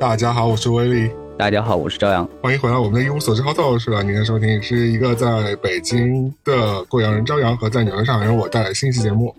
[0.00, 1.10] 大家好，我是威力。
[1.36, 2.28] 大家好，我是朝阳。
[2.40, 4.00] 欢迎回来我们的一无所知 House，是吧？
[4.00, 9.34] 您的收听是一个在北京的贵阳人朝阳和在纽约上海人我带来新一期节目。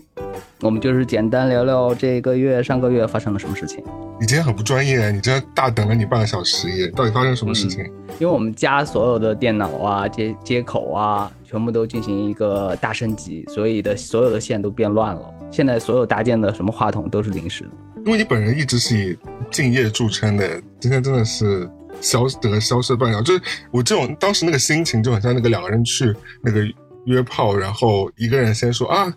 [0.59, 3.81] 我们就是简单聊聊这个月、上个月发生了什么事情。
[4.19, 7.85] 你今天很不专业，你这大等了你半个小时耶，到底发生什么事情？
[8.19, 15.21] 因为我们家所有的电脑啊、接接口啊，全部都进行一个大升级，所以的所有的线都变乱了。
[15.49, 17.69] 现在所有搭建的什么话筒都是临时的。
[18.05, 19.17] 因为你本人一直是以
[19.51, 21.69] 敬业著称的，今天真的是
[22.01, 23.21] 消得消失半秒。
[23.21, 26.61] 就是我这种当时那个心情，就很像那个两个人去那个
[27.05, 29.13] 约炮，然后一个人先说啊。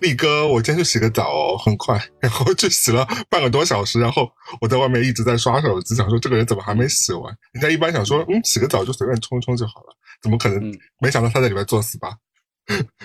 [0.00, 4.26] 力哥，我今天去洗个澡，很快，然后就洗了半个多小时，然后
[4.58, 7.24] 我在外面一直在刷手机，想说这个人怎么还没洗完？
[7.52, 10.72] 人家一般想说，嗯，洗个澡就随便冲冲就好了，怎么可能？
[11.04, 12.16] 没想到他在里面作死吧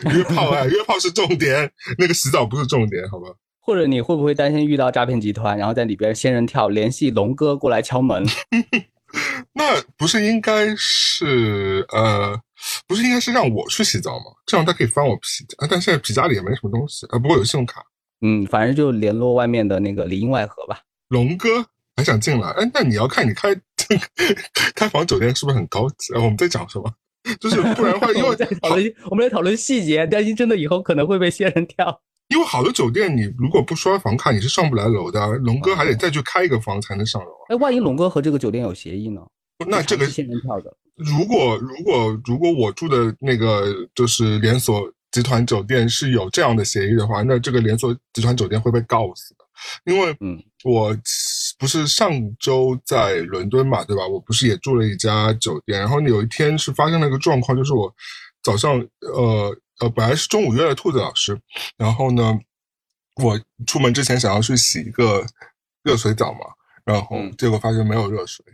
[0.06, 3.28] 约炮啊，约炮是重点，那个洗澡不是重点，好吧？
[3.66, 8.24] 或者你会不会担心遇到诈骗集团，然后在里边仙人跳，联系龙哥过来敲门？
[9.54, 12.40] 那不是应该是呃。
[12.88, 14.26] 不是应该是让我去洗澡吗？
[14.46, 17.20] 这样他可以翻我皮夹，但现在皮夹里也没什么东西啊。
[17.20, 17.84] 不过有信用卡，
[18.22, 20.80] 嗯，反正就联络外面的那个里应外合吧。
[21.10, 21.64] 龙哥
[21.96, 22.50] 还想进来？
[22.52, 23.56] 哎，那你要看你开
[24.74, 26.14] 开房酒店是不是很高级？
[26.16, 26.92] 我们在讲什么？
[27.40, 32.02] 就是不然的话，因为在讨论，我们来讨论细节，担心真的以后可能会被仙人跳。
[32.30, 35.28] 因为好的酒店，你如果不刷房卡，你是上不来楼的。
[35.38, 37.30] 龙哥还得再去开一个房才能上楼。
[37.50, 39.22] 哎，万一龙哥和这个酒店有协议呢？
[39.68, 40.76] 那这个仙人票的。
[40.96, 49.46] 如果如果如果我住的那个就是连锁集团酒店是有这样的协议的话，那这个连锁集团酒店会被告死的。
[49.86, 50.98] 因为，嗯，我
[51.58, 54.06] 不是上周在伦敦嘛，对吧？
[54.06, 57.94] 我不是也住了一家酒店，然后有一天是发生了一个状况，就是我
[58.44, 61.40] 早上，呃呃，本来是中午约了兔子老师，
[61.78, 62.40] 然后呢，
[63.16, 65.26] 我出门之前想要去洗一个
[65.84, 66.40] 热水澡嘛，
[66.84, 68.46] 然后结果发现没有热水。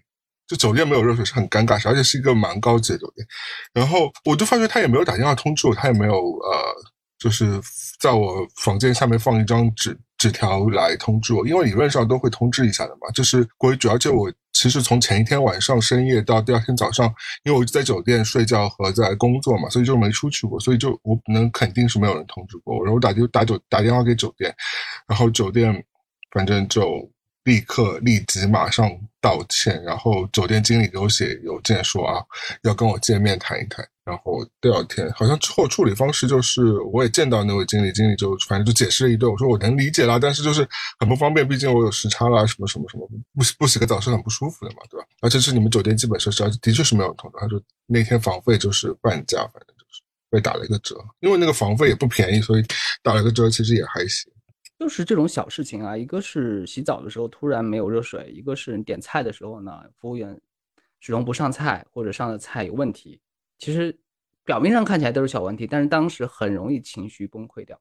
[0.47, 3.25] 就酒店没有热水是很尴尬，而且是一个蛮高级的酒店。
[3.71, 6.75] 然后我就发觉他也没有打电话通知我，他也没有呃，
[7.17, 7.57] 就是
[7.99, 13.87] 在我房间下面放一张纸纸条来通知我，因为理论上都会通知一下的嘛，就是规矩。
[13.87, 17.11] 而且我其实从前一天晚上深夜到第二天早上，
[17.43, 22.85] 因为我在酒店睡觉和在工作嘛，所以就没出去过，所以就我能肯定是没有人通知过我。
[22.85, 24.53] 然后打就打酒打电话给酒店，
[25.07, 25.83] 然后酒店
[26.31, 27.09] 反正就。
[27.43, 28.87] 立刻立即马上
[29.19, 32.21] 道歉，然后酒店经理给我写邮件说啊，
[32.61, 33.83] 要跟我见面谈一谈。
[34.03, 39.31] 然后第二天好像之后处理方式就是，我也见到那位经理，经理就反正就解释了一顿。
[39.31, 40.67] 我说我能理解啦，但是就是
[40.99, 45.05] 很不方便，毕竟我有时差啦，什么什么什么，不不洗个澡是很不舒服的嘛，对吧？
[45.21, 47.39] 而且是你们酒店基本设施，而且的确是没有通的。
[47.39, 50.01] 他说那天房费就是半价，反正就是
[50.31, 52.63] 被打了一个折，因为那个房费也不便宜，所以
[53.03, 54.31] 打了个折其实也还行。
[54.79, 60.35] 就是这种小事情啊，一个是洗澡的时候突然没有热水，一个是你点菜的时候呢，服务员
[60.99, 63.21] 始终不上菜或者上的菜有问题。
[63.61, 63.95] 其实
[64.43, 67.79] 表面上看起来都是小问题，但是当时很容易情绪崩溃掉。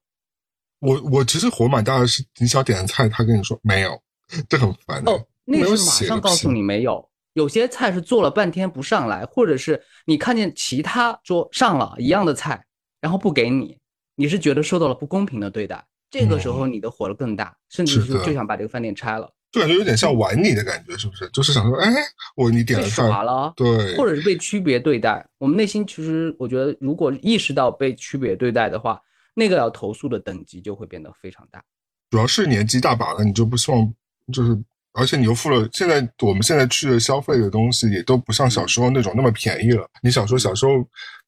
[0.78, 3.98] 我我其实火蛮大的是，你想点的菜，他跟你说没有，
[4.46, 5.26] 这很烦哦。
[5.46, 12.66] 那是马上告诉你没有，有些菜是做了半天不上来，或者是你看见其他桌上了一样的菜，
[13.00, 13.78] 然后不给你，
[14.16, 15.82] 你是觉得受到了不公平的对待。
[16.10, 21.28] 这个时候你的火了更大，甚至是就想把这个饭店拆了，就感觉有点像玩你的感觉，是不是？
[21.32, 21.92] 就是想说，哎，
[22.36, 25.26] 我你点了耍了，对，或者是被区别对待。
[25.38, 29.00] 我们内心其实，我觉得如果意识到被区别对待的话，
[29.34, 31.62] 那个要投诉的等级就会变得非常大。
[32.10, 33.92] 主要是年纪大把了，你就不希望，
[34.32, 34.56] 就是，
[34.92, 39.84] 而且你又付了，现在我们现在去的消费的东西也都不像小时候那种那么便宜了。
[40.02, 40.72] 你小时候小时候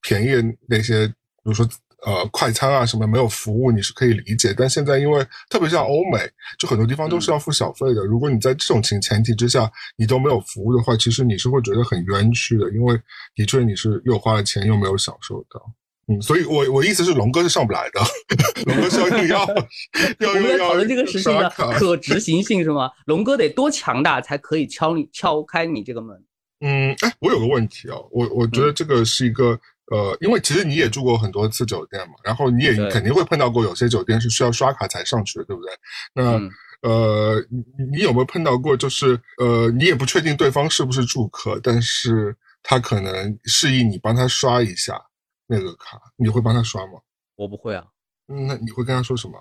[0.01, 1.69] 便宜那些，比如说。
[2.05, 6.19] 呃，快餐啊什么没有服务你是可以理解，但现在因为特别像欧美，
[6.59, 8.05] 就很多地方都是要付小费的。
[8.05, 13.01] 如果你在这种情前提之下，你都没有服务的话，其实你是会觉得很冤屈的，因为
[13.37, 15.61] 的确你是又花了钱又没有享受到。
[16.09, 18.01] 嗯，所以我我意思是龙哥是上不来的，
[18.67, 20.29] 龙哥是要要 要。
[20.29, 22.91] 我们在讨论这个事情的可执行性是吗？
[23.07, 26.21] 龙哥得多强大才可以敲你敲开你这个门？
[26.63, 29.57] 嗯，哎，我有个问题啊，我我觉得这个是一个。
[29.91, 35.73] 呃，因为其实你也住过很多次酒店嘛，然后你也肯定会碰到过有些酒店是需要刷卡才上去的，对不对？
[36.15, 36.41] 那
[36.89, 45.01] 呃，你你有没有碰到过，就是呃，你也不确定对方是不是住客，但是他可能示意你帮他刷一下
[45.47, 47.01] 那个卡，你会帮他刷吗？
[47.37, 47.85] 我不会啊。
[48.27, 49.35] 那你会跟他说什么？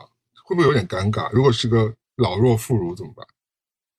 [0.45, 1.31] 会不会有点尴尬？
[1.31, 3.25] 如果是个老弱妇孺怎么办？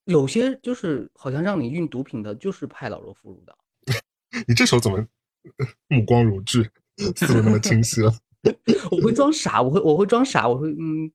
[0.04, 3.56] 有些就是好像让你运毒品的，就是派老弱妇孺的。
[4.46, 5.04] 你这时候怎么？
[5.88, 6.68] 目光如炬，
[7.16, 8.14] 思路那么清晰了。
[8.90, 11.10] 我会装傻，我会我会装傻，我会嗯。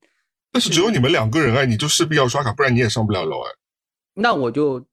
[0.50, 3.50] 但是只有你们两个人哎，你就势必要刷卡，不然你也上不了楼哎。
[4.14, 4.84] 那我就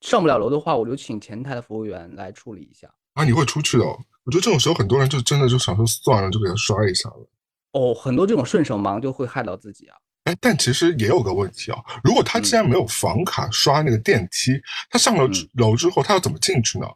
[0.00, 2.92] 上不了楼的话，我就请前台的服务员来处理一下。
[3.14, 3.84] 啊，你会出去的？
[3.84, 7.28] 哦我觉得这种时候很多人就真的就想说算了，就给他刷一下了。
[7.72, 9.96] 哦，很多这种顺手忙就会害到自己啊。
[10.22, 16.86] 哎，但其实也有个问题啊，如果他既然没有房卡刷那个电梯，他上了楼之后他要怎么进去呢？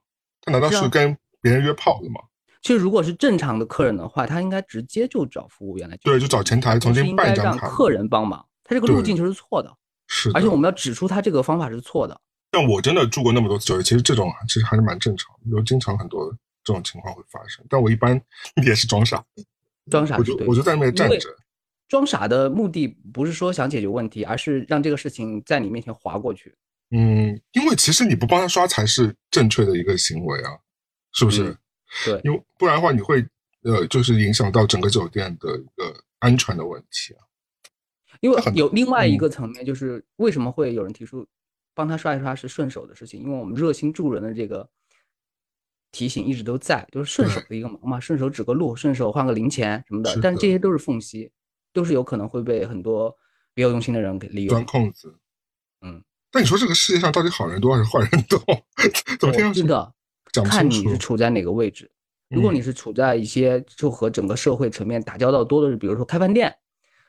[0.41, 2.21] 他难道是跟别人约炮的吗？
[2.61, 5.97] 其实如果是正常的客人的话，他应该直接就找服务员来。
[5.99, 7.69] 对，就找前台重新办一张卡。
[7.69, 9.73] 客人帮忙，他这个路径就是错的。
[10.09, 12.21] 是，而且我们要指出他这个方法是错的。
[12.51, 16.29] 但我真的住过那么多酒店，其实这种其实还是蛮正常，有经常很多
[16.65, 17.65] 这种情况会发生。
[17.71, 18.21] 但我一般
[18.67, 19.25] 也是装傻，
[19.89, 21.19] 装傻，我就我就在那边站着。
[21.87, 26.53] 装傻的目的不是说想解决问题，而是让这个事情在你面前划过去。
[26.91, 30.51] 嗯，因为其实你不帮他刷才是正确的一个行为啊，
[31.17, 31.57] 是不是？
[32.05, 33.27] 对，因为不然的话你会
[33.63, 37.27] 呃，就是影响到整个酒店的一个安全的问题啊。
[38.21, 41.27] 因为有另外一个层面，就是为什么会有人提出
[41.75, 43.21] 帮他刷一刷是顺手的事情？
[43.21, 44.69] 因为我们热心助人的这个
[45.93, 50.19] 提醒一直都在，就是顺手的一个忙嘛，顺手指个路，顺手换个零钱什么的。
[50.23, 51.31] 但是这些都是缝隙，
[51.73, 53.15] 都是有可能会被很多
[53.55, 54.49] 别有用心的人给利用。
[54.49, 55.19] 钻空子。
[55.83, 56.03] 嗯。
[56.31, 58.39] 但你说这个世界上到底好人多还是坏人多？
[59.19, 59.61] 怎么听上去？
[59.61, 59.95] 真的，
[60.45, 61.91] 看你是处在哪个位置。
[62.29, 66.55] 如果你是处在一些就和整个社会层面打交道多的，是比如说开饭店。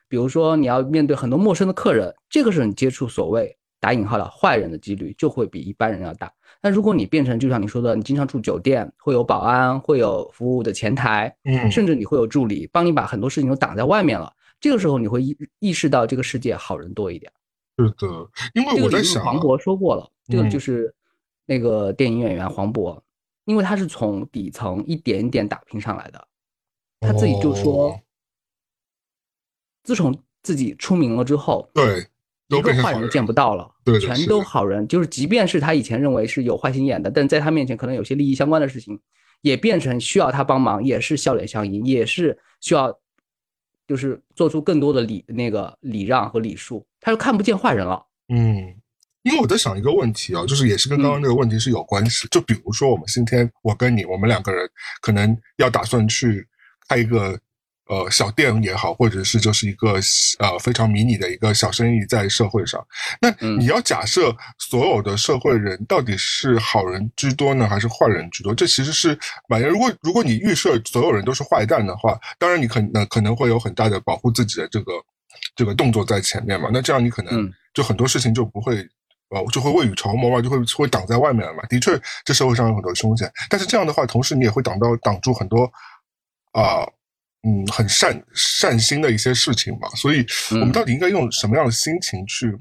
[0.09, 6.31] 比如说，你要面对很多陌生的客人，这个时候你接触所谓打引号的坏人的几率就会比一般人要大。
[6.62, 14.31] 但如果你变成就像你说的，你经常住酒店，会有保安，会有服务的前台，嗯，甚至你会有助理帮你把很多事情都挡在外面了。
[14.62, 17.29] 这个时候你会意意识到这个世界好人多一点。
[17.77, 18.07] 是的，
[18.53, 20.95] 因为我在想，黄渤说过了，这个就是
[21.45, 22.97] 那个电影演员黄渤，
[23.47, 26.27] 因为他是从底层一点一点打拼上来的，
[26.99, 27.99] 他自己就说。
[29.83, 30.13] 自从
[30.44, 32.05] 自己出名了之后，对，
[32.49, 34.85] 一个坏人都见不到了，对，全都好人。
[34.85, 38.99] 就是即便是他以前认为是有坏心眼的，但在他面前可能有些利益相关的事情，
[39.39, 42.93] 也变成需要他帮忙，也是笑脸相迎，也是需要，
[43.88, 48.05] 就是做出更多的礼那个礼让和礼数，他就看不见坏人了。
[48.27, 48.75] 嗯，
[49.27, 52.27] 因为我在想一个问题啊，就是也是跟刚刚那个问题是有关系。
[52.31, 54.69] 就比如说我们今天我跟你，我们两个人
[55.01, 56.47] 可能要打算去
[56.88, 57.39] 开一个。
[57.89, 59.94] 呃，小店也好，或者是就是一个
[60.39, 62.85] 呃非常迷你的一个小生意，在社会上，
[63.21, 68.53] 那你要假设所有的社会人到底是好人居多呢，还是坏人居多？
[68.53, 74.91] 这其实是反正如果如果你预设所有人都是坏蛋的话，当然你可能可能会有很大的保护自己的这个
[75.56, 76.69] 这个动作在前面嘛。
[76.74, 78.85] 那这样你可能就很多事情就不会
[79.29, 81.63] 呃就会未雨绸缪嘛，就会会挡在外面了嘛。
[81.68, 85.71] 的确，这社会上有很多凶险，但是这样的话，同时你也会挡到挡住很多
[86.51, 86.88] 啊。
[87.44, 92.51] 嗯，很善善心的一些事情嘛，所以我们到底应该用什么样的心情去，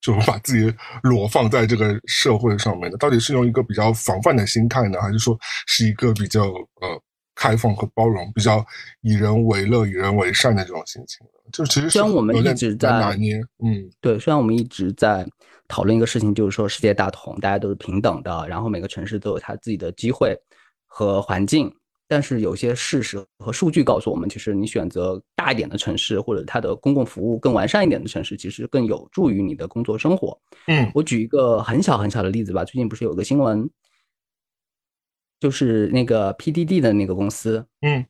[0.00, 2.96] 就把自己裸放在这个社会上面呢？
[2.96, 5.38] 到底是用一个比较防范的心态呢，还是说
[5.68, 7.00] 是一个比较呃
[7.36, 8.64] 开放和包容、比较
[9.02, 11.24] 以人为乐、以人为善的这种心情？
[11.52, 15.24] 就其实虽然我们一直在拿捏，嗯，对，虽然我们一直在
[15.72, 20.38] 讨论一个事情，就是说世界大同，大家都是平等的，然后每个城市都有它自己的机会
[20.86, 21.74] 和环境。
[22.06, 30.38] 但是有些事实和数据告诉我们，其实你选择大一点的城市，或者它的公共服务更完善一点的城市，其实更有助于你的工作生活。
[30.66, 32.66] 嗯，我举一个很小很小的例子吧。
[32.66, 33.66] 最近不是有个新闻，
[35.40, 38.04] 就是那个 PDD 的那个公司，嗯，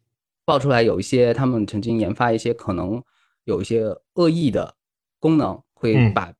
[0.45, 3.00] 爆出来有一些他们曾经研发一些可能
[3.45, 4.75] 有一些恶意的
[5.21, 6.33] 功能，会把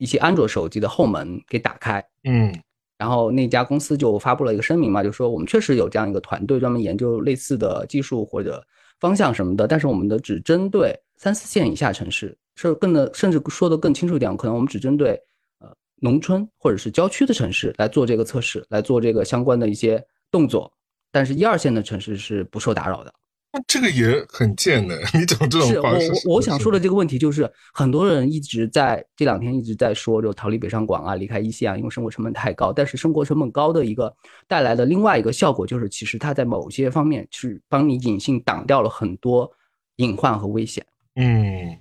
[0.00, 2.04] 一些安卓手机的后门给打开。
[2.24, 2.52] 嗯。
[2.98, 8.62] 然后那家公司就发布了一个声明嘛，就说我们确实有这样一个团队专门研究类似的技术或者
[8.98, 15.18] 方向什么的，但是我们的只针对三四线以下城市，是更的，甚至说的更清楚一点，可能我们只针对
[15.60, 20.70] 呃农村或者是郊区的城市来做这个测试，来做这个相关的一些动作，
[21.10, 23.14] 但是一二线的城市是不受打扰的。
[23.52, 26.12] 那这个也很贱的，你讲这种话是？
[26.28, 32.72] 我我想说的这个问题就是，很多人一直在这两天一直在说，就逃离北上广啊，离开一线啊，因为生活成本太高。
[32.72, 34.14] 但是生活成本高的一个
[34.46, 39.50] 带来的另外一个效果就是，其实它在某些方面去帮你隐性挡掉了很多
[39.96, 40.86] 隐患和危险。
[41.16, 41.76] 嗯，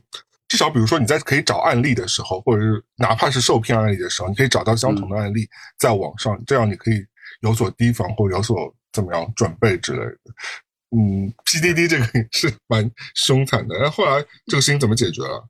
[0.48, 5.48] 至少比如说你在可以找案例的时候，或者是哪怕是受骗案例的时候，你可以找到相同的案例
[5.78, 7.06] 在网上，这样你可以
[7.42, 10.18] 有所提防或有所怎么样准备之类的。
[10.92, 13.76] 嗯，PDD 这个是蛮凶残的。
[13.80, 15.48] 那后来这个事情怎么解决了？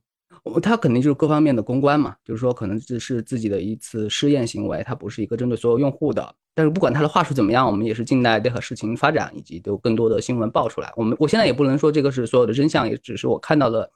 [0.62, 6.34] 他肯定就是各方面的公关嘛，就是说可能只是自己的一次试验行为，它不是一个针对所有用户的。
[6.54, 10.92] 但是不管他的话术怎么样，我们也是静待这个事情发展，以及有更多的新闻爆出来。
[10.96, 13.90] 我们我现在也不能说这个是所有的真相，也只是我看到的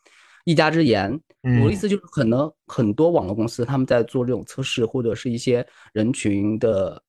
[0.44, 1.18] 一家之言。
[1.42, 7.02] 我的意思就是，可能很多网络公司他们在做这种测试或者是一些人群的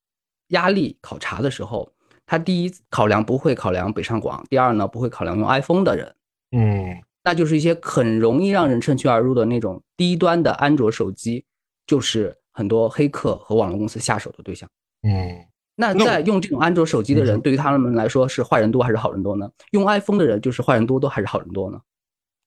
[0.50, 1.90] 压力考察的时候，
[2.26, 6.16] 他第一考量不会考量北上广，第二呢不会考量用 iPhone 的人，
[6.52, 11.46] 嗯，那就是一些很容易让人趁虚而入的那种低端的安卓手机，
[11.86, 14.70] 就是很多黑客和网络公司下手的对象。
[15.04, 19.50] 嗯，那在用这种安卓手机的人，对于他们来说是坏人多还是好人多呢？
[19.72, 21.80] 用 iPhone 的人就是坏人多多还是好人多呢？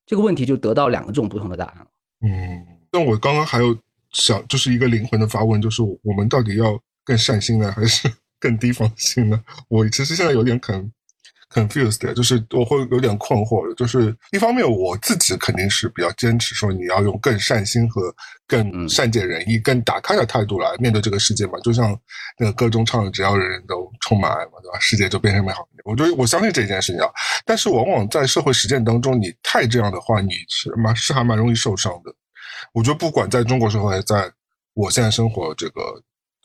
[0.05, 1.87] 这个问题就得到两个这种不同的答案了。
[2.21, 3.77] 嗯，那我刚刚还有
[4.11, 9.41] 想，就是一个灵魂的发问，就是我们到底要更善心呢，还是更提防性呢？
[9.67, 10.91] 我其实现在有点肯。
[11.51, 13.73] confused，就是我会有点困惑。
[13.73, 18.15] 就是一方面，我自己肯定是比较坚持说，你要用更善心和
[18.45, 21.53] 更善解人意、更打开的态度来面对这个世界嘛。
[21.63, 21.99] 就像
[22.37, 24.77] 那个歌中唱的：“只要人人都充满爱嘛，对吧？
[24.79, 27.09] 世界就变成美好。”我觉得我相信这件事情啊。
[27.47, 32.13] 但是往往在社会实践当中，你太这样的话，你是蛮是还蛮容易受伤的。
[32.73, 34.31] 我觉得不管在中国社会，在
[34.75, 35.81] 我现在生活这个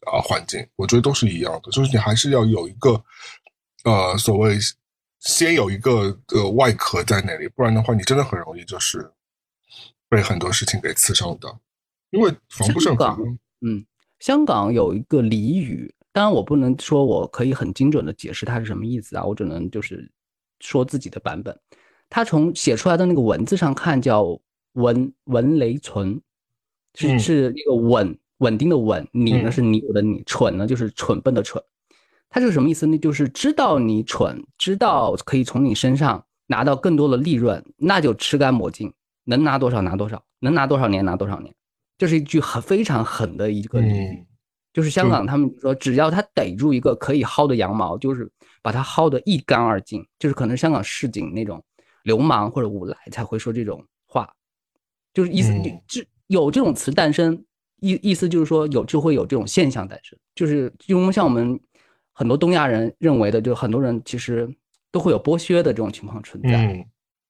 [0.06, 1.70] 啊环境，我觉得都是一样的。
[1.70, 3.02] 就是你还是要有一个
[3.84, 4.58] 呃所谓。
[5.26, 9.10] 先有一个呃外壳在那里，不然的话，你真的很容易就是
[10.06, 11.48] 被很多事情给刺伤的，
[12.10, 13.18] 因为防不胜防。
[13.62, 13.86] 嗯，
[14.18, 20.12] 香港有一个俚语，当然我不能说我可以很精准的解释它是什么意思啊，我只能就是
[20.60, 21.58] 说自己的版本。
[22.10, 24.38] 它从写出来的那个文字上看叫
[24.76, 26.20] “文文雷存”，
[26.94, 31.62] 是是那个稳稳定的稳，你呢是你我的你，蠢呢就是蠢笨的蠢。
[32.28, 32.98] 他是什么意思呢？
[32.98, 38.92] 就是知道你蠢，知道可以从你身上拿到更多的利润，那就吃干抹净，
[39.24, 41.54] 能拿多少拿多少，能拿多少年拿多少年。
[41.96, 43.80] 这是一句很非常狠的一个
[44.72, 48.28] 就是香港他们说，只要他逮住一个可以薅的羊毛，就是
[48.60, 50.04] 把它薅得一干二净。
[50.18, 51.62] 就是可能香港市井那种
[52.02, 54.28] 流氓或者无赖才会说这种话，
[55.12, 55.54] 就是意思
[55.86, 57.44] 就有这种词诞生，
[57.90, 61.58] 意意思就是说有就会有这种现象诞生，就是因为像我们。
[62.16, 64.48] 很多东亚人认为的，就很多人其实
[64.92, 66.64] 都会有剥削的这种情况存在，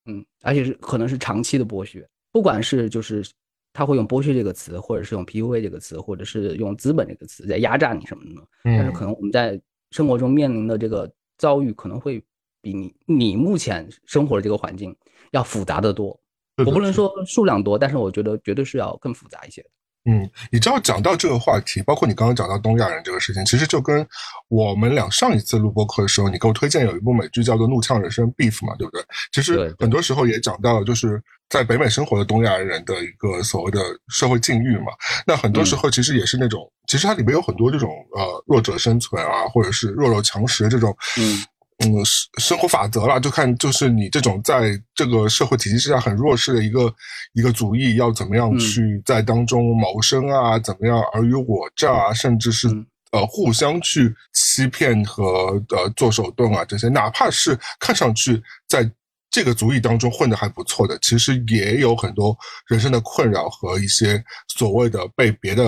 [0.04, 3.26] 嗯，嗯，而且是可能是长期的剥削，不管是就是
[3.73, 9.58] 他会用剥削这个词，或者是用 PUA 这个词，或者是用资本这个词在压榨你什么的，但是可能我们在
[9.90, 12.23] 生活中面临的这个遭遇，可能会
[12.61, 14.94] 比你你目前生活的这个环境
[15.30, 16.20] 要复杂的多。
[16.58, 19.70] 我不能说数量多，但是我觉得绝对是要更复杂一些的。
[20.06, 24.06] 嗯，你知道讲到这个话题，包括你刚刚讲到东亚人这个事情，其实就跟
[24.49, 29.02] 我们俩上一次录播课的时候，你给我推荐有一部美剧叫做《怒呛人生》Beef 嘛，对不对？
[29.32, 34.92] 其实很多时候也讲到了，就是在北美生活的东亚人的一个所谓的社会境遇嘛。
[35.26, 40.94] 那很多时候其实也是那种，其实它里面有很多这种呃弱者生存啊，或者是弱肉强食这种。
[41.18, 41.42] 嗯。
[41.78, 46.95] 嗯，生生活法则了，就看就是你这种在这个社会体系之下很弱势的一个
[47.33, 50.57] 一个族裔，要怎么样去在当中谋生啊？
[50.57, 52.12] 怎么样尔虞我诈啊？
[52.14, 52.69] 甚至是
[53.11, 56.64] 呃互相去欺骗和呃做手段啊？
[56.64, 58.88] 这些，哪怕是看上去在
[59.28, 62.38] 这个族裔当中混得还不错的，其实也有很多
[62.69, 65.64] 人生的困扰和一些所谓的被别的。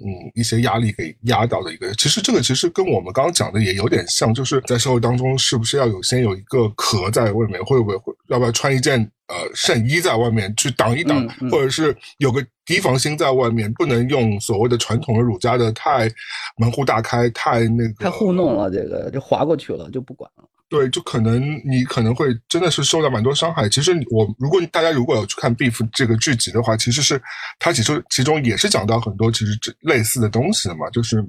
[0.00, 16.08] 嗯，一些压力给压倒的一个，其实这个其实跟我们刚刚讲的也有点像，就是在社会当中，是不是要有先有一个壳在外面，会不会会要不要穿一件呃圣衣在外面去挡一挡，或者是有个提防心在外面，不能用所谓的传统的儒家的太
[16.56, 20.47] 门户大开，太那个太糊弄了，这个就划过去了就不管了。
[20.70, 23.66] 对，就可能你可能会真的是受到蛮多伤害。
[23.70, 27.18] 其实我如果大家如果有去看《Beef》这个剧集的话，其实是
[27.58, 30.90] 它其实其中也是讲到很多其实这类似的东西的嘛。
[30.90, 31.26] 就是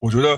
[0.00, 0.36] 我觉得，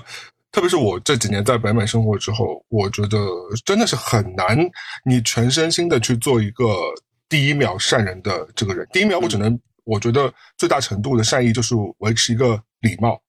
[0.51, 3.17] 特别是我这几年在北美生活之后，我觉得
[3.65, 4.59] 真的是很难，
[5.03, 6.67] 你全身心的去做一个
[7.27, 8.87] 第一秒善人的这个人。
[8.93, 13.19] 第一秒我只能，我觉得最大程度的善意就是维持一个礼貌。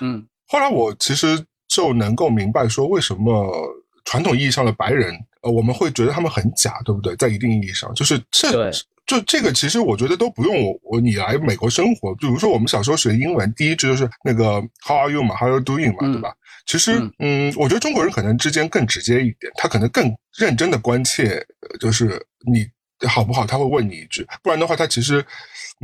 [0.00, 3.84] 嗯，后来我其实就能够明白说为什么。
[4.06, 7.14] 传统意义上的白人，呃，我们会觉得他们很假，对不对？
[7.16, 8.72] 在一定意义上，就是这
[9.06, 12.14] 就这个，其实我觉得都不用我我你来美国生活。
[12.14, 16.34] 比如说，我们小时候学英文，第一句就是那个 How are you 嘛，How are you doing 嘛，对吧？
[16.66, 21.40] 其实，嗯，我觉得中国人可能之间更直接一点，他可能更认真的关切，
[21.78, 22.20] 就是
[22.52, 22.66] 你
[23.06, 24.26] 好不好，他会问你一句。
[24.42, 25.24] 不然的话，他其实，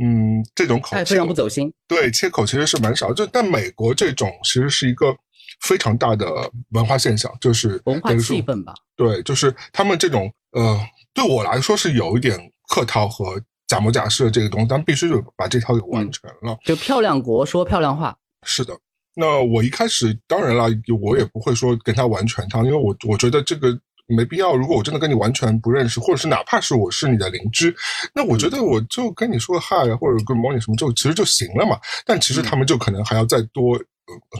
[0.01, 1.71] 嗯，这种口非常不走心。
[1.87, 3.13] 对，切口其实是蛮少。
[3.13, 5.15] 就但美国这种其实是一个。
[5.63, 6.27] 非常大的
[6.71, 8.73] 文化现象，就是文化气氛吧。
[8.95, 10.79] 对，就是他们这种呃，
[11.13, 12.37] 对我来说是有一点
[12.69, 16.57] 客套和假模假式的这个东西，但必须就把这套给完成了。
[16.63, 18.15] 就漂亮国说漂亮话。
[18.45, 18.77] 是的，
[19.15, 20.65] 那我一开始当然了，
[21.01, 24.55] 我也不会说跟他完全套，因为我我觉得这个没必要。
[24.55, 27.73] 如果我真的跟你完全不认识，或者是哪怕是我是你的邻居，
[28.13, 31.79] 那我觉得我就跟你说嗨，或者 good morning 什么就其实就行了嘛。
[32.05, 33.79] 但其实他们就可能还要再多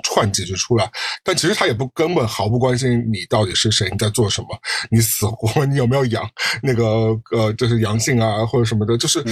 [0.04, 0.92] 串几句出来。
[1.24, 4.48] 但其实他也不根本毫不关心你到底是谁，你在做什么，
[4.92, 6.30] 你死活，你有没有阳
[6.62, 9.24] 那个呃，就是阳性啊或者什么的，就是。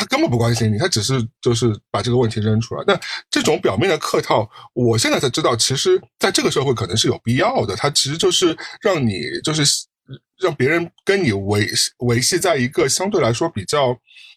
[0.00, 2.84] 他根本不关心你，他只是就是把这个问题扔出来。
[2.86, 2.96] 那
[3.28, 7.74] 这种表面的客套，我现在才知道，其实在这个社会可能是有必要的。
[7.74, 9.64] 他其实就是让你，就是
[10.38, 13.88] 让别人跟你维维系在一个相对来说比较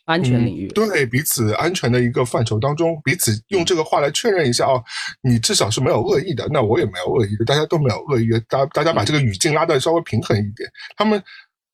[0.06, 4.84] 安全领域，对彼此安全的一个范畴当中，彼此用这个话来确认一下哦，
[5.22, 11.22] 你至少是没有恶意的，那我也没有恶意的，大家都没有恶意的，大大家把这个语境拉的稍微平衡一点，他们。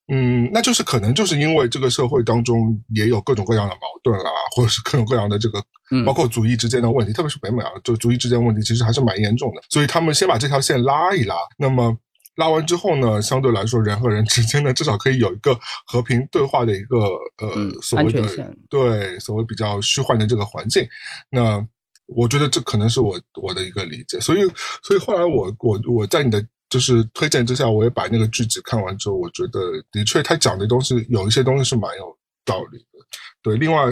[0.09, 5.61] 嗯，那就是可能就是因为这个社会当中也有各种各样的矛盾啊，或者是各种各样的这个，
[6.05, 9.61] 包括族裔之间的问题，特别是北美啊，就族裔之间问题其实还是蛮严重的。
[9.69, 11.93] 所以他们先把这条线拉一拉，那么
[12.37, 16.97] 拉完之后呢，相对来说人和人之间呢，至少可以有一个和平对话的一个
[17.37, 18.23] 呃所谓的
[18.69, 20.87] 对所谓比较虚幻的这个环境。
[21.29, 21.61] 那
[22.07, 24.19] 我觉得这可能是我我的一个理解。
[24.19, 24.49] 所以
[24.81, 26.43] 所以后来我我我在你的。
[26.69, 32.99] 就是推荐之下，我也把那个剧集看完之后，我觉得的确他讲的东西有一些东西是蛮有道理的。
[33.41, 33.85] 对，另外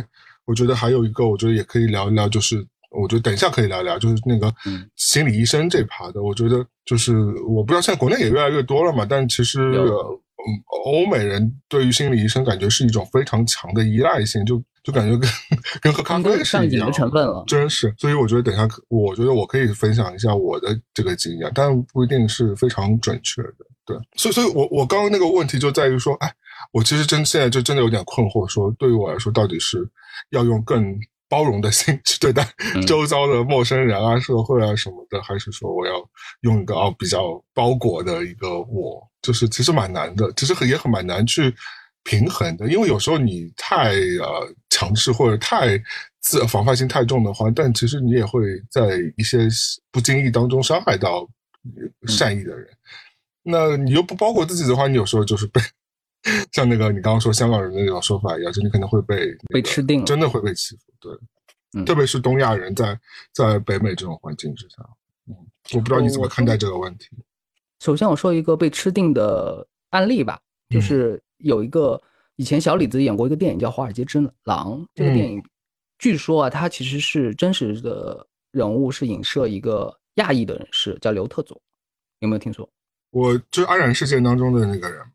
[0.44, 2.68] 我觉得还有一个，我觉得也可以聊一聊，就是
[3.02, 4.54] 我觉得等一下可以聊聊，就是那个
[4.96, 6.22] 心理医生这趴的。
[6.24, 7.14] 我觉得就是
[7.48, 9.86] 我不知道现在国内也越来越多了嘛，但其实嗯，
[10.86, 14.64] 欧美人对于心理医生感觉是一种非常强的依赖性，就。
[14.86, 15.28] 就感觉跟
[15.82, 17.92] 跟喝咖啡是一样，成分了，真是。
[17.98, 23.66] 所以我觉得等一下，我觉得我可以分享一下我的这个经验，但不一定是非常准确的。
[23.84, 26.32] 对，所以，所以我我刚刚那个问题就在于说，哎，
[26.72, 29.80] 我其实真现在就真的有点困惑，说对于我来说，到底是
[30.30, 30.96] 要用更
[31.28, 32.48] 包容的心去对待
[32.88, 35.94] 周遭的陌生人啊、社会啊什么的，还是说我要
[36.42, 41.54] 用一个哦比较包裹的一个我，就是其实蛮难的，其实很也很蛮难去。
[42.08, 45.76] 平衡的，因为有时候你太呃强势或者太
[46.22, 49.48] 自防范心太重的话，但其实你也会在一些
[49.92, 51.28] 不经意当中伤害到
[52.08, 52.68] 善意的人。
[53.42, 55.60] 那你又不包括自己的话，你有时候就是被
[56.52, 60.82] 像那个你刚刚说香港人的那种说法一样，就你可能会被被吃定，真的会被欺负。
[61.00, 63.00] 对，特别是东亚人在
[63.32, 64.78] 在北美这种环境之下，
[65.28, 65.36] 嗯，
[65.74, 67.10] 我不知道你怎么看待这个问题。
[67.80, 71.22] 首先，我说一个被吃定的案例吧，就是。
[71.40, 72.02] 有一个
[72.38, 75.44] 以前小李子演过一个电影叫《华尔街之狼》，这个电影
[76.00, 81.62] 据说啊，它其实是真实的人物，是影射一个亚裔的人士，叫刘特佐，
[82.20, 82.68] 有没有听说？
[83.12, 85.15] 我就是安然事件当中的那个人嘛，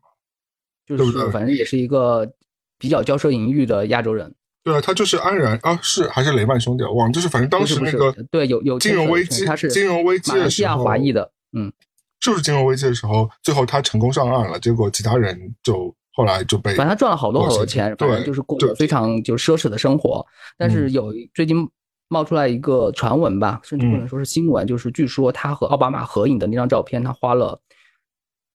[0.97, 2.31] 就是反正也是一个
[2.77, 4.33] 比较骄奢淫欲的亚洲人。
[4.63, 6.83] 对啊，他就是安然啊，是还是雷曼兄弟？
[6.83, 11.71] 忘了，就是反正当时那个对有有金融危机，他是金融危机的时候华裔的，嗯，
[12.19, 15.95] 是不是金融危机的时候，最后他成功上岸了，结果其他人就。
[16.13, 20.23] 后来就被，反正他赚了好多好多钱，反正就是过着非常就奢侈的生活。
[20.57, 21.65] 但是有最近
[22.09, 27.61] 冒出来一个传闻吧，甚至不能说是新闻，就是据说他和奥巴马合影的那张照片，他花了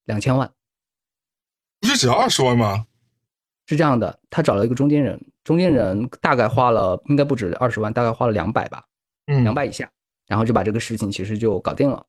[0.04, 0.52] 两千万，
[1.86, 2.84] 不是只要二十万吗？
[3.66, 8.82] 是这样的，他找了一个中间人，中间人大概花了应该不止二十万，大概花了两百吧，
[9.26, 9.88] 嗯，两百以下，
[10.26, 12.04] 然后就把这个事情其实就搞定了，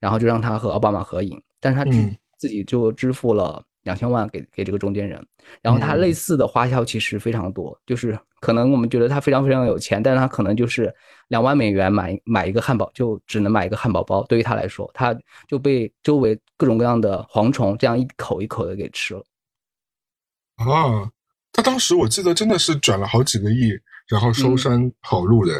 [0.00, 3.64] 然后就让他和奥巴马合影，但是他自自己就支付了。
[3.84, 5.26] 两千万给给这个中间人，
[5.62, 10.94] 然后他类似的花销其实非常多，就是可能我们觉得他非常非常有钱，但是他可能就是
[11.30, 14.24] 两万美元买买一个汉堡，就只能买一个汉堡包。
[14.24, 15.16] 对于他来说，他
[15.46, 19.24] 就被周围各种各样的蝗虫这样一口一口的给吃了。
[20.56, 21.08] 啊，
[21.52, 23.70] 他当时我记得真的是转了好几个亿，
[24.08, 25.54] 然后收山跑路的。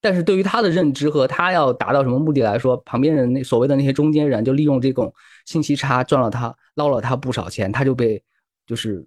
[0.00, 5.12] 但是对于他的认知和他要达到什么目的来说，旁边人那所谓的那些中间人就利用这种
[5.44, 8.22] 信息差赚了他捞了他不少钱，他就被
[8.66, 9.06] 就是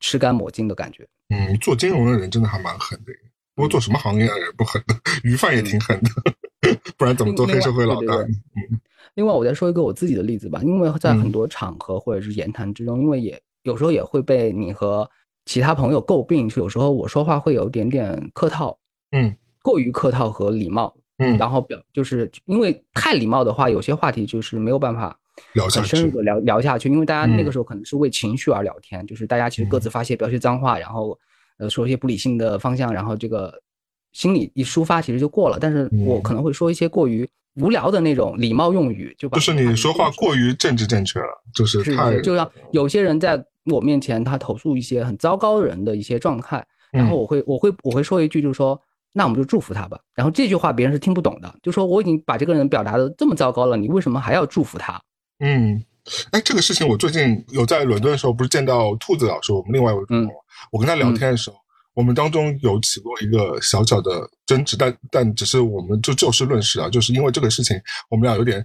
[0.00, 1.08] 吃干抹净的感觉。
[1.30, 3.12] 嗯，做金融的人真的还蛮狠的，
[3.54, 8.14] 不过做什么行业的人不狠的， 鱼贩也挺狠的， 不然怎么做黑社会老大？
[8.14, 8.80] 嗯。
[9.14, 15.08] 另外，我再说一个我自己的例子吧，因为在很多场合或者是言谈之中，因为也有时候也会被你和
[15.44, 18.78] 其他朋友诟病，就有时候我说话会有点点客套。
[19.10, 19.34] 嗯。
[19.62, 25.16] 过于客套和礼貌，嗯，然后表就是因为太礼貌的话，有些话题就是没有办法
[25.72, 31.16] 很深入的聊聊下去，因为大家那个时候可能是为情绪而聊天，就是大家其实各自发泄，不要去脏话，然后
[31.58, 33.52] 呃说一些不理性的方向，然后这个
[34.12, 35.58] 心里一抒发，其实就过了。
[35.60, 48.80] 但是我可能会说一些过于无聊的那种礼貌用语，就把就是你说话过于政治正确了，就是太就像有些人在我面前他投诉一些很糟糕的人的一些状态，然后我会我会我会说一句，就是说。
[49.14, 50.00] 那我们就祝福他吧。
[50.14, 54.98] 然后这句话别人是听不懂的，就说我已经把这个人表达的这么糟糕了，你为什么还要祝福他？
[55.40, 55.84] 嗯，
[56.32, 60.34] 哎，这个事情我最近有在伦敦的时候，不是见到兔子老师，我们另外一位朋友，
[60.72, 61.56] 我跟他聊天的时候，
[61.94, 68.64] 我们当中有起过一个小小的争执，但但只是我们就就事论事啊，就是因为这个事情，我们俩有点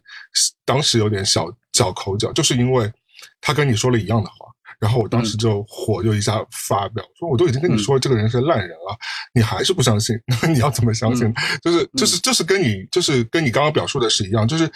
[0.65, 2.91] 当时有点小小口角，就是因为
[3.39, 4.47] 他跟你说了一样的话，
[4.79, 8.97] 然后我当时就火就一下发表说，我都已经跟你说这个人是烂人了，
[9.35, 11.31] 你还是不相信，那 你要怎么相信？
[11.61, 14.67] 就是就是就是跟你就是跟你刚刚表述的是一样，就是。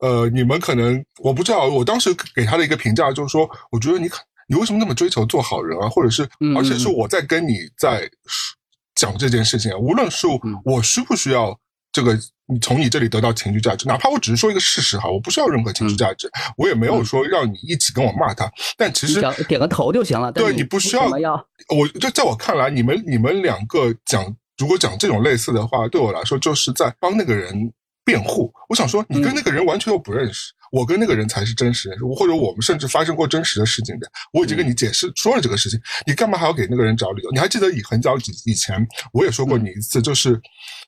[0.00, 4.08] 呃，你们可能我不知道，我当时给他的一个评价就是说，我觉得你
[4.48, 5.88] 你为什么那么追求做好人啊？
[5.88, 6.22] 或者是，
[6.56, 8.08] 而且是我在跟你在
[8.94, 10.26] 讲这件事情，无论是
[10.64, 11.58] 我需不需要
[11.92, 20.30] 这个，你从你这里得到情绪价值，哪怕我只是说一个事实哈，我不需要任何情绪价值，我也没有说让你一起跟我骂他，但其实点个头就行了。
[20.30, 21.08] 对你不需要，
[21.76, 24.24] 我就在我看来，你们你们两个讲，
[24.58, 27.72] 如果讲这种类似的话，对我来说就是在帮那个人。
[28.08, 34.10] 辩护，我想说，你跟那个人完全又不认识，我跟那个人才是真实认识，或者我们甚至发生过真实的事情的。
[34.32, 37.30] 我已经跟你解释说了这个事情，你干嘛还要给那个人找理由？
[37.32, 38.74] 你还记得以很早以以前，
[39.12, 40.40] 我也说过你一次，就是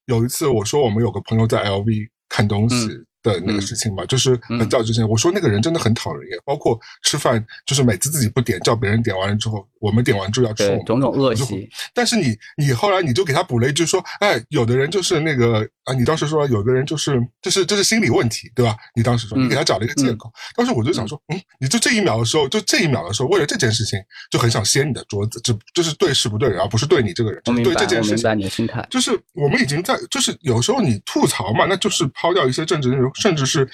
[0.06, 2.88] 有一次我说我们有个朋友在 LV 看东西。
[3.22, 11.68] 的那个事情嘛，就是很早之前我说那个人真的很讨人厌，包括吃饭，就是每次自己不点，叫别人点完了之后，我们点完之后要吃，种种恶习。
[11.94, 18.76] 但是你你后来你就给他补了一句说，哎，有的人就是那个啊，你当时说有的人就是这是这是心理问题，对吧？
[18.94, 23.98] 你当时说你给他找了一个借口，当时我就想说，嗯，你就这一秒的时候，就这一秒的时候，为了这件事情
[24.30, 28.38] 就很想掀你的桌子，这这是对事不对人，而不是对你这个人，就是对这件事情。
[28.38, 33.09] 你的心态就是我们已经在，就是有时候你吐槽嘛，那就是抛掉一些政治内容。
[33.14, 33.68] 甚至是，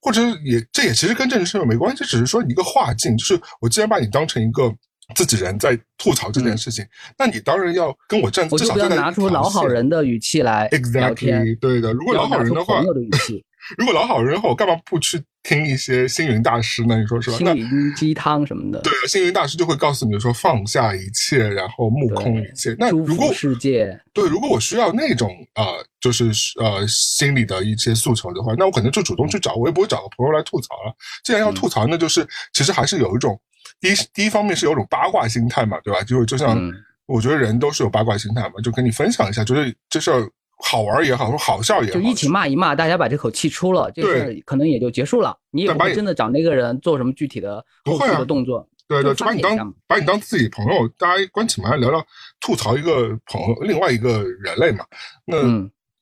[0.00, 3.16] 或者也，这也其实跟政治身份没关系，只是说一个划境。
[3.16, 4.72] 就是我既然把你当成一个
[5.14, 6.84] 自己人在吐槽这件事情，
[7.18, 11.44] 那你当然要跟我站，至少要拿出老好人的语气来聊天。
[11.60, 13.44] 对的，如果老好人的话，朋友的语气。
[13.78, 16.98] 如果老好人的话，我干嘛不去听一些星云大师呢？
[16.98, 17.36] 你说是吧？
[17.38, 18.80] 心灵鸡汤什么的。
[18.80, 22.74] 对啊，星云大师就会告诉你说放下一切，然后目空一切。
[22.78, 25.64] 那如果世界对，如果我需要那种呃，
[26.00, 30.94] 就是呃心理的一些诉求的话，那我可能就主动去找，我也不会找个朋友来吐槽了。
[31.24, 33.40] 既然要吐槽，那就是其实还是有一种
[33.80, 36.02] 第一第一方面是有种八卦心态嘛，对吧？
[36.02, 36.58] 就就像
[37.06, 40.28] 我觉得人都是有八卦心态嘛，就跟你分享一下，觉得这事儿。
[40.64, 45.36] 好玩也好，说好笑也好，就一起骂一骂，大家把这口气出了，这事可能也就结束了。
[45.50, 48.66] 你也不会真的找那个人做什么具体的后续的动作。
[48.88, 52.04] 对对，就把你当把你当自己朋友，大家关起门来聊聊，
[52.40, 54.84] 吐槽一个朋友，另外一个人类嘛。
[55.24, 55.36] 那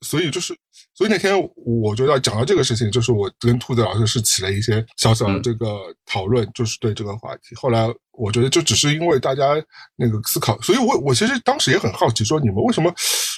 [0.03, 0.55] 所以就是，
[0.95, 7.55] 所以那天我觉得讲到这个事情，就是我跟兔子老师是起了一些小小的这个讨论，就是对这个话题。
[7.55, 9.55] 后来我觉得就只是因为大家
[9.97, 12.93] 那个思考，所以我我其实当时也很好奇，说你们为什么，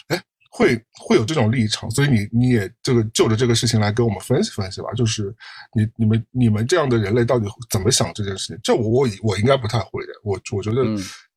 [0.08, 0.22] 哎。
[0.54, 4.92] 会会有这种立场，所以你你也这个就着这个事情来跟我们分析分析吧。
[4.92, 5.34] 就是
[5.74, 8.60] 你你们你们这样的人类到底怎么想这件事情？
[8.62, 10.12] 这我我我应该不太会的。
[10.22, 10.84] 我我觉得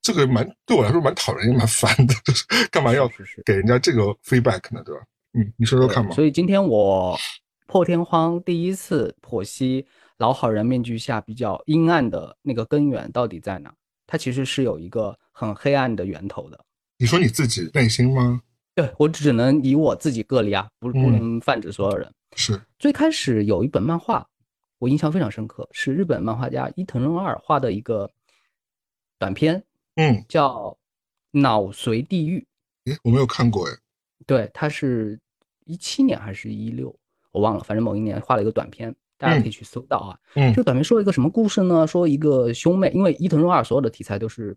[0.01, 3.09] 这个蛮对我来说蛮讨人也蛮烦的， 就是干嘛要
[3.45, 4.83] 给人家这个 feedback 呢？
[4.83, 5.01] 对吧？
[5.33, 6.11] 嗯，你说说看嘛。
[6.11, 7.17] 所以今天我
[7.67, 13.73] 破天荒第一次剖析老好人面具下比较阴暗的那个根源到底在哪？
[14.05, 16.59] 它其实是有一个很黑暗的源头的。
[16.97, 18.41] 你说你自己内心吗？
[18.75, 22.13] 对我只能以我自己个例啊，不不能泛指所有人。
[22.35, 24.27] 是最开始有一本漫画，
[24.79, 28.11] 我印象非常深刻，是日本漫画家伊藤润二画的一个
[29.17, 29.63] 短片，
[29.95, 30.77] 嗯，叫
[31.39, 32.45] 《脑髓地狱》。
[32.91, 33.77] 诶，我没有看过诶。
[34.27, 35.17] 对，他是
[35.63, 36.93] 一七年还是一六，
[37.31, 40.19] 我忘了，反正某一年画了一个短片，大家可以去搜到啊。
[40.33, 41.87] 嗯，这个短片说了一个什么故事呢？
[41.87, 44.53] 说一个兄妹，因为伊藤润二所有的题材都是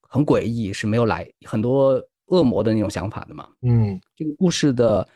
[0.00, 2.00] 很诡异，是没有来很多。
[2.28, 5.06] 恶魔的那种想法的嘛，嗯，这个故事的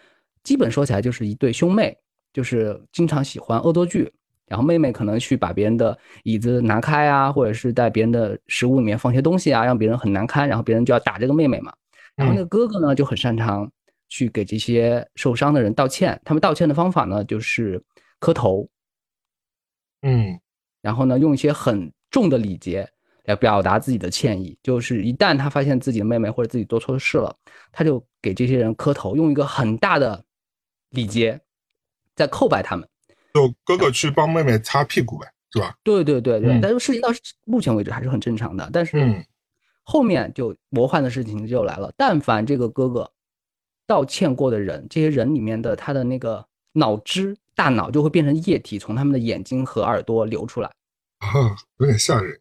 [0.42, 1.96] 基本说起来就是一对兄妹，
[2.32, 4.12] 就是经常喜欢恶作剧，
[4.46, 11.72] 然后妹妹可能去把别人的椅子拿开啊，或者是在别人的食物里面放些东西啊，让别人很难堪，然后别人就要打这个妹妹嘛。
[12.16, 13.70] 然后那个哥哥呢就很擅长
[14.08, 17.82] 去给这些受伤的人道歉，他们道歉的方法呢就是
[18.18, 18.68] 磕头，
[20.02, 20.38] 嗯，
[20.80, 22.88] 然后呢用一些很重的礼节。
[23.24, 27.34] 来表达自己的歉意，就是一旦他发现自己的妹妹或者自己做错事了，
[27.70, 30.24] 他就给这些人磕头，用一个很大的
[30.90, 31.40] 礼节
[32.16, 32.88] 在叩拜他们。
[33.34, 35.74] 就哥哥去帮妹妹擦屁股呗，是吧？
[35.82, 37.08] 对对对对，但是事情到
[37.46, 38.68] 目前为止还是很正常的。
[38.72, 39.24] 但是
[39.84, 43.10] 后面就魔幻的事情就来了，但凡这个哥哥
[43.86, 50.68] 道歉过的人，这些人里面的他的那个脑汁、大脑就会变成液体，从他们的眼睛和耳朵流出来。
[51.18, 52.38] 啊，有点吓人。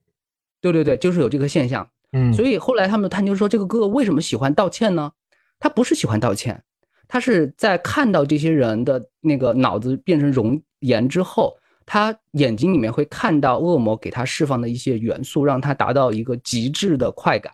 [0.61, 5.11] 对对对，就是有这个现象，嗯，所以后来他们探究说，这个哥哥为什么喜欢道歉呢？
[5.59, 6.63] 他不是喜欢道歉，
[7.07, 17.53] 他是在看到这些人的那个脑子变成熔岩之后，他眼睛里面会看到恶魔给他释放的一些元素，让他达到一个极致的快感，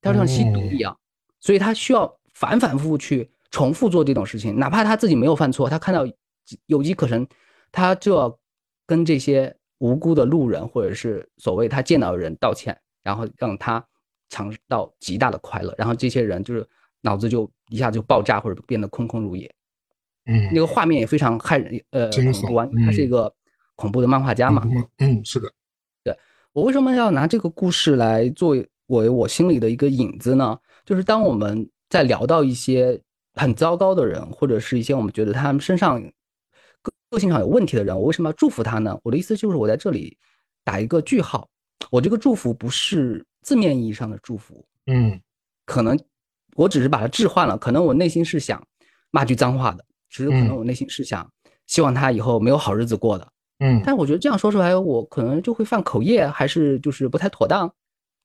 [0.00, 0.96] 他就像吸毒一样，
[1.40, 6.06] 所以他需要反反复复去重复做这种事情，哪怕他自己没有犯错，他看到
[6.66, 7.26] 有机可乘，
[7.72, 8.38] 他就要
[8.86, 13.84] 跟这些无辜的路人或者是所谓他见到的人道歉，然后让他
[14.28, 16.66] 尝到极大的快乐，然后这些人就是
[17.02, 19.52] 脑子就一下就爆炸或者变得空空如也。
[20.26, 22.76] 嗯，那个画面也非常害人，呃，恐怖。
[22.84, 23.32] 他是一个
[23.76, 24.62] 恐怖的漫画家嘛？
[24.98, 25.48] 嗯，是的。
[26.02, 26.18] 对
[26.52, 30.58] 我为什么要拿这个故事来作为我心里的一个影子呢？
[30.84, 33.00] 就是当我们在聊到一些
[33.34, 36.02] 很糟糕的人，或者是一些我们觉得他们身上
[37.10, 38.98] 个个性上有问题的人，我为什么要祝福他呢？
[39.02, 40.16] 我的意思就是我在这里
[40.64, 41.48] 打一个句号。
[41.90, 45.20] 我这个祝福不是字面意义上的祝福，嗯，
[45.64, 45.96] 可能
[46.56, 48.60] 我只是把它置换了，可能我内心是想
[49.10, 49.84] 骂句脏话的。
[50.08, 51.30] 只是可能我内心是想
[51.66, 57.72] 希望他以后没有好日子过的，嗯，但我觉得这样说出来，我可能就会犯口业，还是就是不太妥当。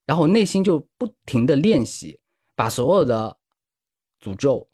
[0.05, 2.19] 然后我内心就不停的练习，
[2.55, 3.35] 把所有的
[4.23, 4.67] 诅咒，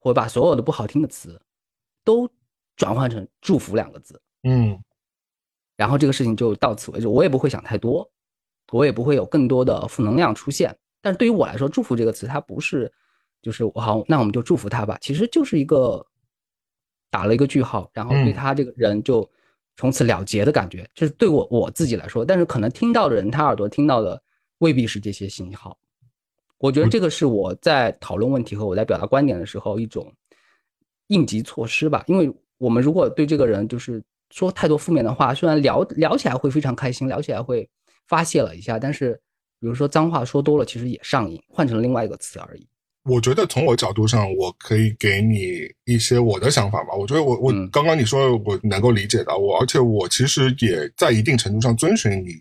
[0.00, 1.40] 或把所有的不好听的词，
[2.04, 2.28] 都
[2.78, 4.82] 转换成祝福两个字，嗯，
[5.76, 8.10] 然后这个事情就到此为止，我也不会想太多，
[8.72, 10.74] 我也不会有更多的负能量出现。
[11.02, 12.90] 但是对于我来说，祝福这个词，它不是
[13.42, 16.02] 就是好，那我们就祝福他吧，其实就是一个。
[17.10, 19.26] 打了一个句号，然后对他这个人就
[19.78, 22.22] 从此了结的感觉，这是对我我自己来说。
[22.22, 24.22] 但是可能听到的人，他耳朵听到的
[24.58, 25.74] 未必是这些信号。
[26.58, 30.12] 我觉得这个是我在讨论问题和我在表达观点的时候一种
[31.06, 32.04] 应急措施吧。
[32.08, 37.68] 因为我们如果对这个人就是说太多负面的话，虽然聊聊起来会非常开心，聊起来会
[38.08, 39.14] 发泄了一下，但是
[39.60, 42.68] 比如说脏话说多了，其实也上瘾，换成了另外一个词而已。
[43.04, 46.94] 我觉得从我角度上，我可以给你一些我的想法吧。
[46.94, 52.34] 我觉得我我刚刚你说我能够理解的我，而且我其实也在一定程度上遵循你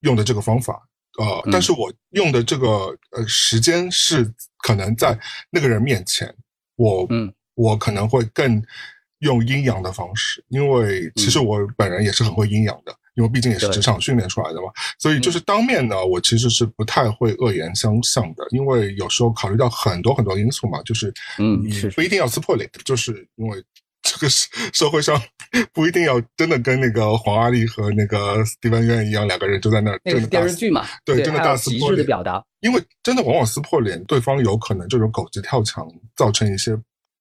[0.00, 0.88] 用的这个方法。
[1.18, 4.32] 呃，但是我用的这个呃时间是
[4.64, 5.18] 可能在
[5.50, 6.34] 那个人面前，
[6.76, 8.64] 我嗯，我可能会更
[9.22, 12.94] 用阴阳的方式，因为其实我本人也是很会阴阳的。
[13.14, 23.62] 因为毕竟也是职场训练出来的嘛，所以就是当面呢，我其实是不太会恶言相向的，因为有时候考虑到很多很多因素嘛，就是嗯，你不一定要撕破脸，就是因为
[24.00, 25.20] 这个社社会上
[25.74, 36.74] 不一定要真的跟那个黄阿丽和那个蒂芬渊一样，两个人就在那那个电视剧嘛，对，真的大撕破脸的表达，因为真的往往撕破脸，对方有可能这种狗急跳墙，造成一些。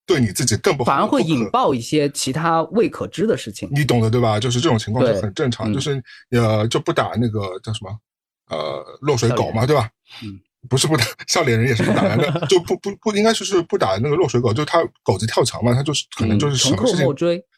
[0.05, 3.69] 对你自己更不好，反而会引爆一些其他未可知的事情。
[3.71, 4.39] 你懂的，对吧？
[4.39, 7.91] 就是这种情况是很正常，就是呃，就不打那个叫什么
[8.49, 9.89] 呃落水狗嘛，对吧？
[10.23, 17.05] 嗯，不是不打笑脸人也是不打的， 就不不不应该就是不打那个落水狗，就是他狗子跳墙嘛，他就是可能就是什么事情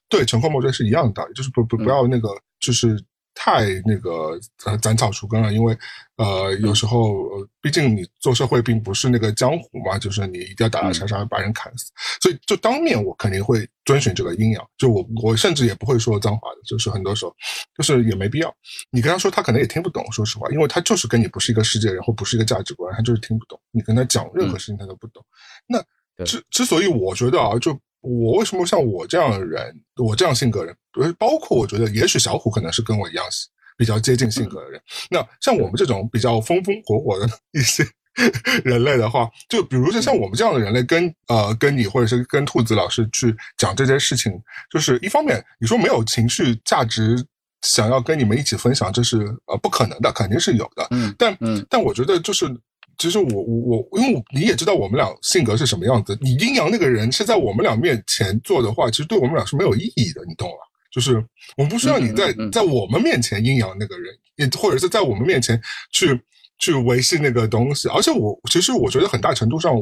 [0.10, 2.30] 对，乘客莫追是一样的道理，就是不不不要那个
[2.60, 3.04] 就是。
[3.44, 5.78] 太那个呃斩草除根了，因为
[6.16, 17.36] 呃有时候毕竟你做社会并不是那个江湖嘛，就是你一定要打打杀杀把人砍死，所以就当面我肯定会遵循这个阴阳，就我我甚至也不会说脏话的，就是很多时候
[17.76, 18.56] 就是也没必要。
[18.90, 23.60] 你跟他说他可能也听不懂，说实话，因为他就是跟你不是一个世界人或不是一个价值观，他就是听不懂。
[23.72, 25.22] 你跟他讲任何事情他都不懂。
[25.68, 25.84] 那
[26.24, 27.78] 之之所以我觉得啊，就。
[28.04, 30.76] 我为什么像我这样的人，我这样性格人，
[31.18, 33.26] 包括我觉得，也许小虎可能是跟我一样
[33.78, 34.82] 比较接近性格的人。
[35.10, 37.82] 那像我们这种比较风风火火的一些
[38.66, 44.34] 人类的话，就比如说像我们这样的人类，跟呃跟你或者是跟兔子老师去讲这件事情，
[44.70, 47.26] 就是一方面你说没有情绪价值，
[47.62, 50.86] 想要跟你们一起分享，这是呃不可能的，肯定是有的。
[50.92, 52.54] 嗯，但嗯，但我觉得就是。
[52.98, 56.18] 其实我我我，因为你也知道我们俩性格是什么样子。
[56.22, 60.56] 你阴阳那个人是在我们俩面前做的话，其实对我们俩是没有意义的，你懂吗？
[60.92, 61.16] 就是
[61.58, 65.60] 我们不需要你在在我们面前阴阳那个人，也或者是在我们面前
[65.92, 66.20] 去
[66.60, 67.90] 去维系那个东西。
[67.90, 69.74] 而且我其实我觉得很大程度上，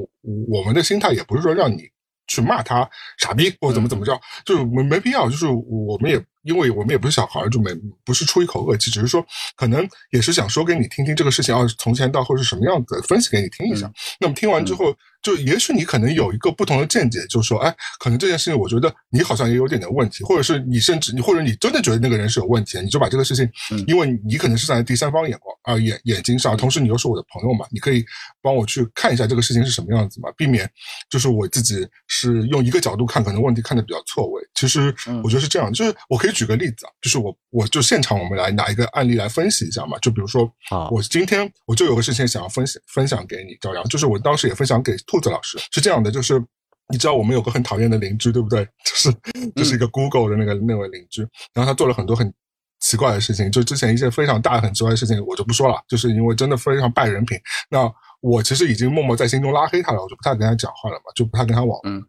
[0.47, 1.83] 我们的心态也不是说让你
[2.27, 5.29] 去骂他傻逼或者怎么怎么着，就是没没必要。
[5.29, 6.21] 就是我们也。
[6.43, 7.71] 因为我们也不是小孩，就没
[8.03, 9.25] 不是出一口恶气，只是说
[9.55, 13.91] 可能也是想说给你听听这个事情啊，从前到后是什么样子，分析给你听一下。
[14.19, 14.95] 那么听完之后。
[15.21, 28.03] 就也许你可能有一个不同的见解，就是说，哎，可能这件事情，我觉得你好像也有点点问题，或者是你甚至你或者你真的觉得那个人是有问题，你就把这个事情，因为你可能是站在第三方眼光啊眼眼睛上，同时你又是我的朋友嘛，你可以
[28.41, 30.69] 帮我去看一下这个事情是什么样子嘛，避免
[31.09, 34.41] 就是我自己是用一个角度看，可能问题看的比较错位。
[34.55, 44.95] 其实我觉得是这样，就是我可以举个例子啊，就是我我就现场我们来拿一个案例来分析一下嘛，就比如说啊，我今天我就有个事情想要分享分享给你，赵阳，就是我当时也分享给。
[45.11, 46.41] 兔子老师是这样的，就是
[46.87, 48.63] 你知道我们有个很讨厌的邻居，对不对？
[48.85, 49.13] 就是
[49.57, 51.21] 就是一个 Google 的那个那位邻居，
[51.53, 52.33] 然后他做了很多很
[52.79, 57.37] 奇怪的事情，就之前一件非常大很奇怪的事情，我就不说了，就是因为真的非常败人品。
[57.69, 61.77] 那我其实已经默默在心中拉黑他了，我就不太跟他讲话了嘛，就不太跟他往。
[61.83, 62.01] 嗯。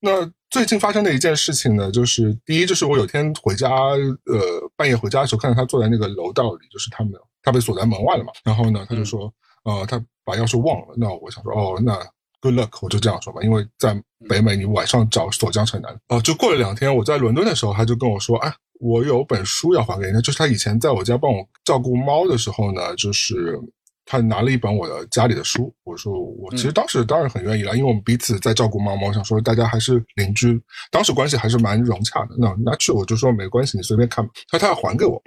[0.00, 8.30] 那最近发生的一件事情呢，就是第一，就是我有天回家，呃，半夜回家的时候，看到他坐在那个楼道里，就是他们他被锁在门外了嘛。
[8.44, 9.32] 然后呢，他就说，
[9.64, 10.94] 呃，他把钥匙忘了。
[10.98, 11.98] 那我想说，哦，那
[12.44, 15.98] good luck，我就这样说吧，因为在北美，你晚上找锁匠很难。
[16.08, 23.58] 哦，就过了两天，我在伦敦的时候，他就跟我说，哎，我有本书要还给你，就是他以前在我家帮我照顾猫的时候呢，就是。
[24.06, 32.34] 他拿了一本我的家里的书，我说我其实当时当然很愿意了，因为我们彼此在照顾猫猫，想说大家还是邻居，当时关系还是蛮融洽的。
[32.38, 34.30] 那拿去我就说没关系，你随便看吧。
[34.50, 35.22] 他他要还给我，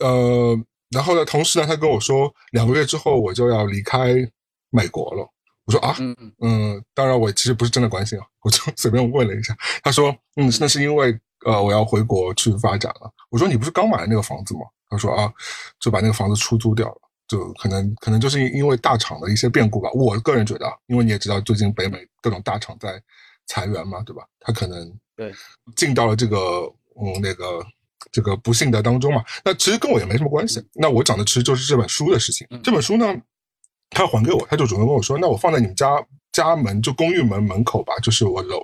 [0.00, 0.58] 呃，
[0.90, 4.16] 然后呢，同时呢，他跟我说两个月之后我就要离开
[4.70, 5.24] 美国了。
[5.76, 9.56] 我说啊，嗯嗯，当然我其实不是真的关心啊，我就 随便问了一下。
[9.82, 13.10] 他说嗯，那是因为呃我要回国去发展了。
[13.30, 14.60] 我说你不是刚买了那个房子吗？
[14.90, 15.32] 他说啊，
[15.80, 16.96] 就把那个房子出租掉了。
[17.28, 19.88] 就可能可能就是因为大厂的一些变故吧。
[19.94, 23.02] 我个人觉得，因为你也知道，最近北美各种大厂在
[23.46, 24.22] 裁员嘛，对吧？
[24.40, 25.32] 他可能对
[25.74, 26.36] 进到了这个
[27.00, 27.64] 嗯那个
[28.10, 29.24] 这个不幸的当中嘛。
[29.44, 30.62] 那其实跟我也没什么关系。
[30.74, 32.46] 那我讲的其实就是这本书的事情。
[32.62, 33.06] 这本书呢，
[33.94, 38.62] 他还给我，他就主动跟我说：“那我放在你们家家门，就公寓门门口吧，就是我楼。”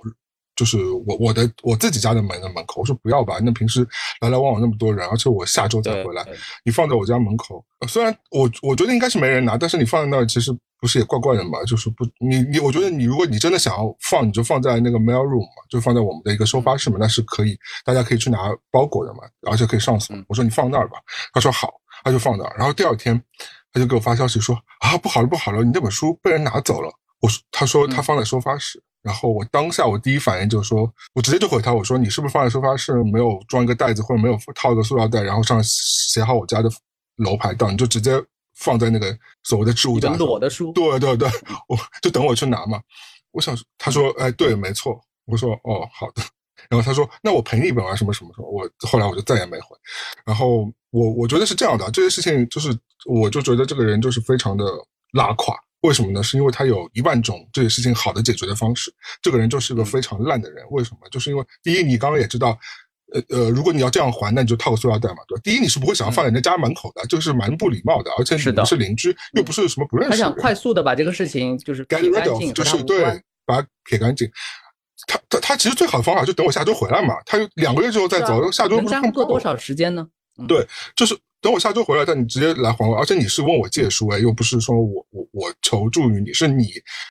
[0.55, 3.87] 就是我我的我自己家的门的门口，我说不要吧，那平时
[4.19, 6.21] 来来往往那么多人，而且我下周再回来，
[6.65, 11.63] 你放在我家门口，虽然我我觉得应该是没人拿，但是你放在那儿其实不是也怪怪的嘛？
[11.63, 20.13] 就是不你你，我觉得你如果你真的想要放，你就放在那个 mail room 嘛，就放在我们的一个收发室嘛，那是可以，大家可以去拿包裹的嘛，而且可以上锁。
[20.27, 20.97] 我说你放那儿吧，
[21.31, 21.71] 他说好，
[22.03, 23.15] 他就放那儿，然后第二天
[23.71, 26.91] 他就给我发消息说啊不好了不好了，你那本书被人拿走了。
[27.21, 28.81] 我说他说他放在收发室。
[29.01, 36.69] 然后我当下我第一反应就是说，我直接就回他，我说你是不是放在收发室没有装一个袋子，或者没有套一个塑料袋，然后上写好我家的
[37.15, 38.21] 楼牌档，你就直接
[38.57, 40.17] 放在那个所谓的置物架上。
[40.17, 40.73] 裸的书。
[40.73, 41.29] 对对对，
[41.69, 42.81] 我就等我去拿嘛。
[43.31, 45.01] 我想他说，哎，对，没错。
[45.25, 46.21] 我说，哦，好的。
[46.69, 48.49] 然后他说，那我赔你一本啊，什么什么什么。
[48.49, 49.77] 我后来我就再也没回。
[50.25, 52.75] 然后我我觉得是这样的，这些事情就是，
[53.05, 54.65] 我就觉得这个人就是非常的
[55.13, 55.55] 拉垮。
[55.81, 56.21] 为什么呢？
[56.21, 58.93] 是因为他有一万种这些事情好的解决的方式。
[59.21, 60.65] 这个人就是个非常烂的人。
[60.71, 61.07] 为什么？
[61.09, 62.57] 就是因为第一，你刚刚也知道，
[63.13, 65.41] 呃呃，如果你要这样还，那你就套个塑料袋嘛，对吧？
[65.41, 68.11] 第一，你是不会想要放在人家家门口的，这个是蛮不礼貌的。
[68.17, 70.17] 而且你们是邻居，又不是什么不认识。
[70.17, 73.03] 他想快速的把这个事情就是撇干净，就是对，
[73.45, 74.29] 把它撇干净。
[75.07, 77.15] 他他他其实最好的方法就等我下周回来嘛。
[77.25, 80.05] 他两个月之后再走，下周不是过多少时间呢？
[80.47, 81.17] 对，就是。
[81.41, 86.65] 等我下周回来，但你直接来还我，而且你是问我借书哎，又不是说我我我求助于你，是你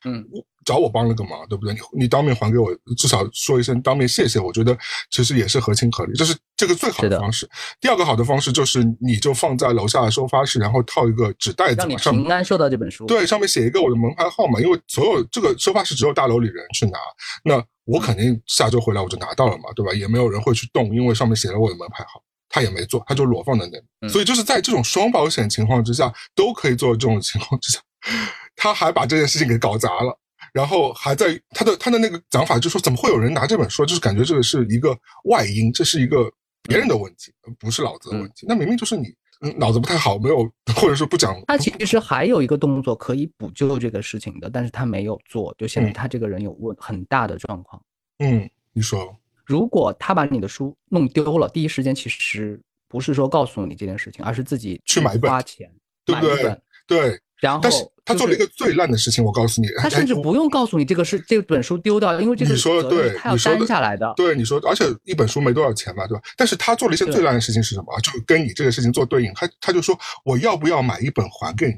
[0.05, 0.23] 嗯
[0.67, 1.73] 找我帮了个忙，对不对？
[1.73, 4.77] 你你当面还给我，至少说一声当面谢谢，我觉得
[5.11, 7.49] 其实也是合情合理，这是这个最好的方式。
[7.81, 13.07] 第二个好的方式就是你就放在楼下的收发室，然后套一个纸袋子，让你平安收到这本书。
[13.07, 16.99] 对，上面写一个我的门牌号码，因为所有这个收发室只有大楼里人去拿，
[17.43, 19.95] 那我肯定下周回来我就拿到了嘛，对吧？
[19.95, 22.23] 也没有人会去动，因为上面写了我的门牌号。
[22.49, 27.81] 他也没做，他就裸放在那里，所以就是在这种双保险情况之下，都可以做这种情况之下，
[28.57, 30.19] 他还把这件事情给搞砸了，
[30.53, 36.33] 然后还在他的他的那个讲法，就说怎么会有人拿这本书，就是感觉这个是一个外因，这是一个
[36.63, 39.15] 别人的问题，不是老子的问题，那明明就是你
[39.57, 40.39] 脑子不太好，没有
[40.75, 41.39] 或者说不讲。
[41.47, 47.83] 他其实还有一个动作可以补救这个事情的，但是他没有做，就显得他这个人有问很大的状况。
[48.19, 49.17] 嗯，你说。
[49.49, 55.69] 如果他把你的书弄丢了，第一时间其实不是说告诉你这件事情，而是自己去买一本，花钱
[56.05, 56.61] 对不对？
[56.87, 57.19] 对。
[57.41, 64.13] 然后，但是他做了一个最烂的事情，我告诉你，他甚至不用告诉你这个是这本书丢掉，因为这个你说的对，他要担下来的。
[64.17, 66.23] 对，你说，而且一本书没多少钱嘛，对吧？
[66.37, 67.99] 但是他做了一些最烂的事情是什么？
[68.01, 71.75] 就跟你这个事情做对应，他他就说我要不要买一本还给你？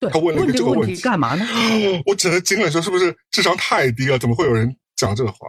[0.00, 1.46] 对，他问了一个这个问题干嘛呢？
[2.04, 4.18] 我只能惊了，说是不是智商太低了？
[4.18, 5.46] 怎么会有人讲这个话？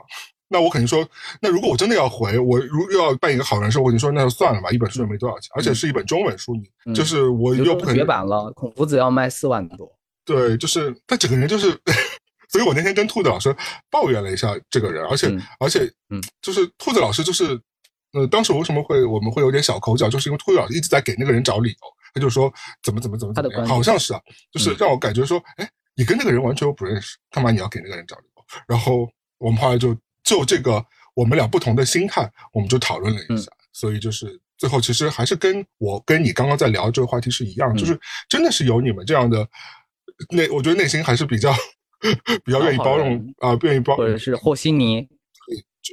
[0.53, 1.07] 那我肯定说，
[1.39, 6.53] 那如果我真的要回，我如又要扮一个好人时候，我跟你说，那就算了吧，一本书也没多少钱，而且是一本中文书，
[6.85, 9.89] 你就是我又不可能绝版了，孔夫子要卖四万多。
[10.25, 11.71] 对，就是他整个人就是，
[12.51, 13.55] 所以我那天跟兔子老师
[13.89, 15.27] 抱怨了一下这个人，而且
[15.57, 17.57] 而且，嗯，就是兔子老师就是，
[18.11, 21.77] 呃，当时为什么会我们会有点小口角，就是因为兔子老师一直在给那个人找理由，
[22.13, 24.19] 他就说怎么怎么怎么怎么样，好像是啊，
[24.51, 28.43] 就是让我感觉说，哎，你跟那个人完全又不认识，干嘛你要给那个人找理由？
[28.67, 29.97] 然后我们后来就。
[30.23, 37.99] 就这个，我们俩不同的心态，我们就讨论了一下，所以就是最后其实还是跟我跟你刚刚在聊这个话题是一样，就是
[38.29, 39.47] 真的是有你们这样的
[40.29, 41.53] 内，我觉得内心还是比较
[42.43, 45.07] 比较愿意包容啊，愿意包或者是和稀泥。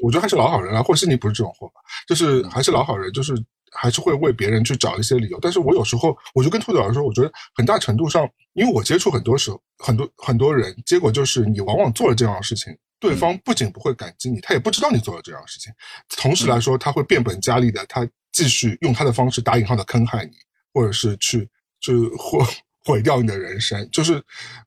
[0.02, 1.80] 我觉得还是老好人啊，和稀泥不是这种货吧？
[2.06, 3.32] 就是还是老好人，就是
[3.72, 5.38] 还是会为别人去找一些理由。
[5.40, 12.70] 但是我有时候我就跟兔子老师说，我觉得很大程度上，因为我接触很多时候很多很多人，结果就是你往往做了这样的事情，
[13.00, 15.72] 对方不仅不会感激你，他也不知道你做了这样的事情。
[16.16, 20.32] 同时来说，他会变本加厉的，他继续用他的方式打引号的坑害你，
[20.72, 21.48] 或者是去
[21.80, 22.44] 就毁。
[22.84, 24.14] 毁掉你的人生，就是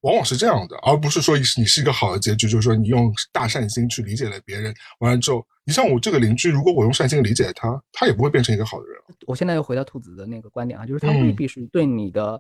[0.02, 8.96] 往往是这样的，而不是说你是一个好的结局，就是说你用大善心去理解了别人，完了之后，你像我这个邻居，如果我用善心理解他，他也不会变成一个好的人。
[9.26, 12.40] 我现在又回到兔子的那个观点啊，就是他未必是对你的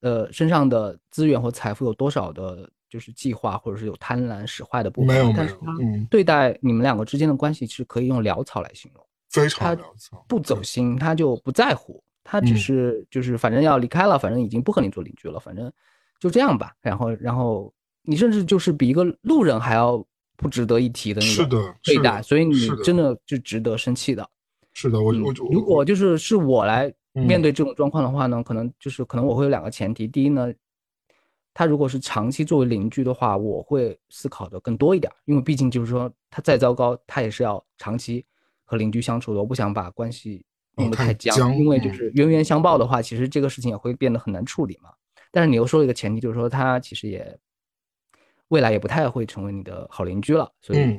[0.00, 12.02] 呃身上的资源或财富有多少的，就是计划或者是有贪婪使坏的部分，没有没有，嗯，对待你们两个之间的关系是可以用潦草来形容，非常潦草，不走心，他就不在乎。
[12.22, 15.72] 他只是就是反正要离开了，反正已经不和你做邻居了，反正
[16.20, 16.74] 就这样吧。
[16.80, 17.72] 然后，然后
[18.02, 20.04] 你甚至就是比一个路人还要
[20.36, 24.28] 不值得一提的那种对待，所以你真的就值得生气的。
[24.72, 30.06] 是的，我我如果就是是我来面对这种状况的话呢，可能就是可能我会有两个前提。
[30.06, 30.52] 第一呢，
[31.52, 38.24] 他如果是长期作为邻居的话，我会思考的更多一点，因为毕竟就是说他再糟糕，他也是要长期
[38.64, 40.44] 和邻居相处的，我不想把关系。
[40.76, 44.88] 弄得太僵，因为就是冤冤相报的话，其实这个事情也会变得很难处理嘛。
[45.30, 47.38] 但是你又说了一个前提，就是说他其实也
[48.48, 50.98] 未来也不太会成为你的好邻居了，所以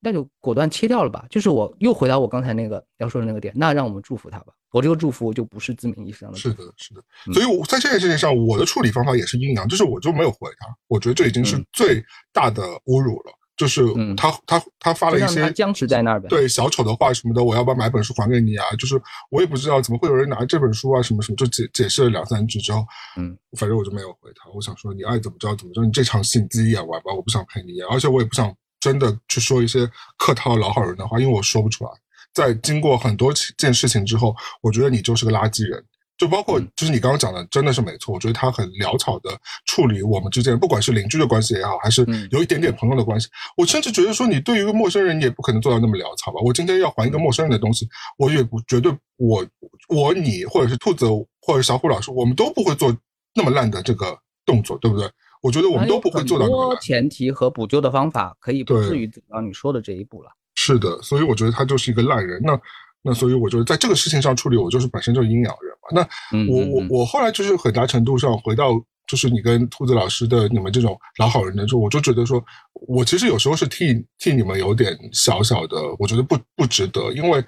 [0.00, 1.24] 那就果断切掉了吧。
[1.30, 4.52] 就是我又回到我刚才那个要说的那个点，那让我们祝福他吧。
[4.70, 6.36] 我这个祝福就不是字面意义上的。
[6.36, 7.02] 是的，是的。
[7.32, 10.66] 所以我在这件事情上，我的处理方法也是阴阳，就是我就没有回他。
[10.88, 13.32] 我觉得这已经是最大的侮辱了。
[13.56, 13.82] 就是
[14.14, 18.64] 他他他发了一些僵持在那儿呗，对小丑的话什么的，我要不要买本书还给你啊？
[18.78, 18.94] 就是
[19.32, 22.86] 我也不知道怎么会有人拿这本书啊什么什么，就解解释了两三句之后，
[23.16, 24.48] 嗯，反正我就没有回他。
[24.54, 31.90] 我想说你爱怎么着怎么着，你这场戏你自己演完吧，我不想陪你演，而且我也不想真的去说一些客套老好人的话，因为我说不出来。
[32.34, 35.84] 在经过很多件事情之后，我觉得你就是个垃圾人。
[36.16, 38.12] 就包括，就是你刚刚讲的，真的是没错。
[38.12, 39.30] 我觉得他很潦草的
[39.66, 43.28] 处理我们之间，不管是邻居的关系也好，还是有一点点朋友的关系。
[43.56, 46.40] 我甚至觉得说，你对于一个陌生人，你也不可能做到那么潦草吧？
[46.44, 49.46] 我今天要还一个陌生人的东西，我也不绝对，我
[49.88, 51.06] 我你或者是兔子
[51.40, 52.92] 或者小虎老师，我们都不会做
[53.32, 55.08] 那么烂的这个动作，对不对？
[55.42, 56.80] 我觉得我们都不会做到那么烂。
[56.80, 60.30] 前提和补救的方法可以不至于走到你说的这一步了。
[60.54, 62.40] 是的，所以我觉得他就是一个烂人。
[62.42, 62.60] 那。
[63.00, 65.88] 那所以，我觉得在这个事情上处理，我就是本身就是阴阳人嘛。
[65.92, 68.72] 那我我我后来就是很大程度上回到，
[69.08, 72.44] 就是你跟兔子老师的你们这种老好人的时候，我就觉得说，
[72.86, 77.42] 我其实有时候是替替你们有点小小的，我觉得不不值得，因为，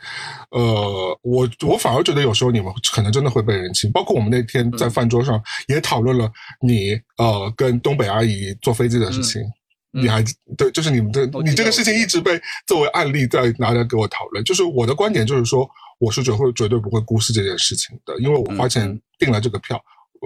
[0.51, 6.31] 呃，我我反而觉得有时候你们可能真的会被人亲，包括我们那天在饭桌上也讨论了
[6.61, 9.43] 你呃跟东北阿姨坐飞机的事情。
[9.93, 10.23] 你还
[10.57, 14.45] 对，就是你们的，你这个事情一直被作为案例在拿来给我讨论。
[14.45, 19.83] 就是我的观点就是说，我是绝会绝对不会忽视这件事情的，因为我花钱订了这个票。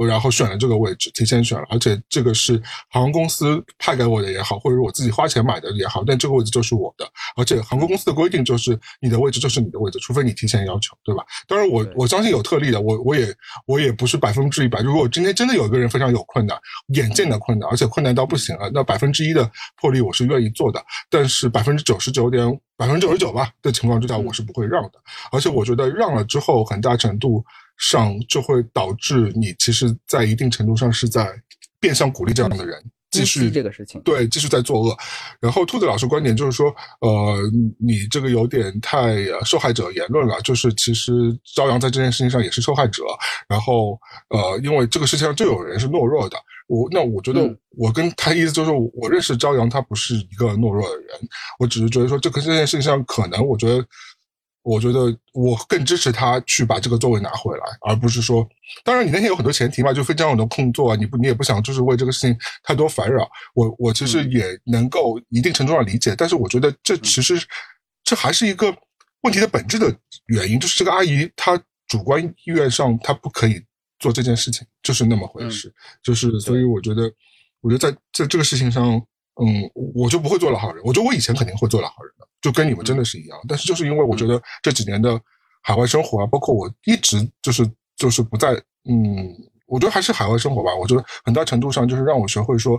[0.07, 11.25] 然后选了这个位置，提前选了，而且这个是航空公司派给我的也好，或者我自己花钱买的也好，但这个位置就是我的，而且航空公司的规定就是你的位置就是你的位置，除非你提前要求，对吧？
[11.47, 13.33] 当然我我相信有特例的，我我也
[13.67, 14.81] 我也不是百分之一百。
[14.81, 19.49] 如果今天真的有一个人非常有困难，眼见的困难，而且困难到不行了，那百分之一的
[19.81, 22.45] 破例我是愿意做的，但是百分之九十九点
[22.77, 24.93] 百分之九十九吧的情况之下，我是不会让的。
[25.31, 27.45] 而且我觉得让了之后，很大程度。
[27.77, 31.29] 上就会导致你其实，在一定程度上是在
[31.81, 34.97] 变相鼓励这样的人继续这个事情，对，继续在作恶。
[35.39, 37.39] 然后兔子老师观点就是说，呃，
[37.79, 40.41] 你这个有点太受害者言论了。
[40.41, 41.13] 就是其实
[41.55, 43.05] 朝阳在这件事情上也是受害者。
[43.49, 43.97] 然后
[44.31, 46.37] 呃，因为这个世界上就有人是懦弱的。
[46.67, 51.09] 我那我觉得我跟他意思就是，我认识朝阳，他不是一个懦弱的人。
[51.61, 53.85] 我只是觉得说，这个这件事情上可能，我觉得。
[54.65, 58.45] 我觉得我更支持他去把这个座位拿回来，而不是说，
[58.83, 63.29] 当然你那天有很多前提嘛，就非常有的空座啊，你不你也不想就是为这个事情太多烦扰。
[63.55, 67.39] 我我其实也能够一定程度上理解，但是我觉得这其实
[68.03, 68.75] 这还是一个
[69.21, 69.95] 问题的本质的
[70.27, 73.63] 原因，就是这个阿姨她主观意愿上她不可以
[73.99, 75.71] 做这件事情，就是那么回事，
[76.03, 77.03] 就是所以我觉得，
[77.61, 79.01] 我觉得在在这个事情上，
[79.43, 82.27] 嗯，我就不会做老好人，我觉得我以前肯定会做老好人的。
[82.41, 85.19] 就跟你们真的是一样，但是就是因为我觉得这几年的
[85.63, 87.67] 海外生活啊，包括我一直就是
[87.97, 88.53] 就是不在，
[88.89, 89.35] 嗯，
[89.67, 90.75] 我觉得还是海外生活吧。
[90.75, 92.79] 我觉得很大程度上就是让我学会说，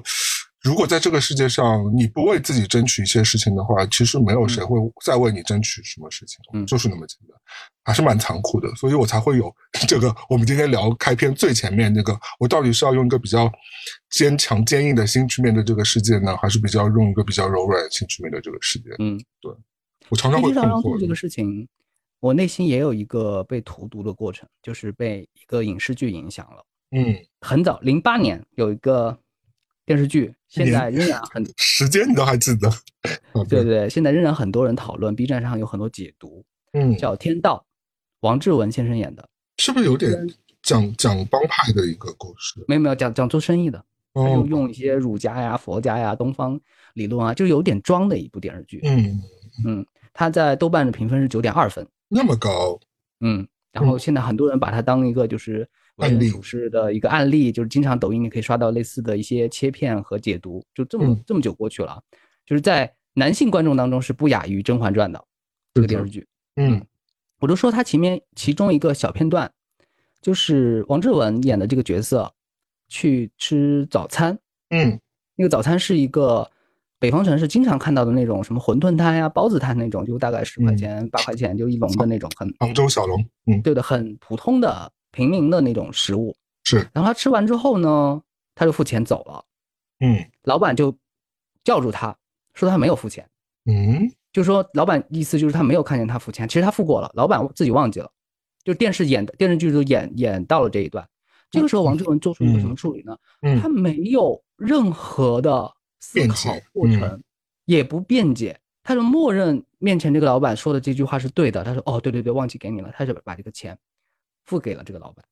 [0.66, 7.38] 如果在这个世界上你不为自己争取一些事情的话，其实没有谁会再为你争取什么事情，嗯，就是那么简单，
[7.84, 9.56] 还是蛮残酷的，所以我才会有
[9.88, 10.12] 这个。
[10.28, 13.48] 我们今天聊开篇最前面那个，我到底是要用一个比较
[14.10, 18.90] 坚强坚硬的心去面对这个世界呢，还是比较用一个比较柔软的心去面对这个世界？
[18.98, 19.54] 嗯，对，
[20.10, 21.68] 我常常会困惑这个事情。
[22.22, 26.66] 我内心也有一个被荼毒的过程，就是被一个影视剧影响了。
[26.90, 29.16] 嗯，很早，零八年有一个
[29.86, 32.70] 电视剧，现在仍然 很时间你都还记得？
[33.48, 36.44] 对对，现在仍然很多人讨论，B 站上有很多解读。
[36.74, 37.66] 嗯，叫《天道》，
[38.22, 40.12] 王志文先生演的，是不是有点
[40.62, 42.64] 讲讲帮派的一个故事？
[42.68, 43.84] 没有没有，讲讲做生意的，
[44.14, 46.60] 哦就用一些儒家呀、佛家呀、东方
[46.96, 48.82] 理论啊，就有点装的一部电视剧。
[48.84, 49.22] 嗯
[49.66, 52.78] 嗯，他在豆瓣的评分是九点二分，那么高。
[53.22, 62.02] 嗯，然后现在很多人把它当一个就是为人处事的一个案例，就是经常抖音你可以刷到类似的一些切片和解读，就这么这么久过去了，
[62.46, 65.24] 就是在男性观众当中是不亚于《甄嬛传》的
[65.74, 66.28] 这个电视剧。
[66.56, 66.86] 嗯，
[67.40, 69.52] 我就说他前面其中一个小片段，
[70.22, 72.32] 就是王志文演的这个角色
[72.88, 74.38] 去吃早餐。
[74.70, 75.00] 嗯，
[75.36, 76.50] 那个早餐是一个。
[76.98, 86.36] 北方城市经常看到的那种什么馄饨摊呀、包子摊那种，就大概十块钱、八块钱就一笼的那种，很杭州小笼，嗯，对的，很普通的平民的那种食物。
[86.64, 88.22] 是，然后他吃完之后呢，
[88.54, 89.44] 他就付钱走了。
[90.02, 90.96] 嗯，老板就
[91.64, 92.16] 叫住他
[92.54, 93.28] 说他没有付钱。
[93.66, 98.12] 嗯，就说老板意思就是他没有看见他付钱，其实他付过了，老板自己忘记了。
[98.64, 101.08] 就电视演的电视剧就演演到了这一段，
[101.50, 103.18] 这个时候王志文做出一个什么处理呢？
[103.42, 105.72] 嗯，他没有任何的。
[106.02, 107.20] 思考过程
[107.66, 111.64] 也不辩解，他就默认面前这个老板说的这句话是对的。
[111.64, 113.76] 他说：“哦，对对对，忘记给你了。”他就把这个钱
[114.46, 115.26] 付给了这个老板，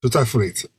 [0.00, 0.70] 就再付了一次。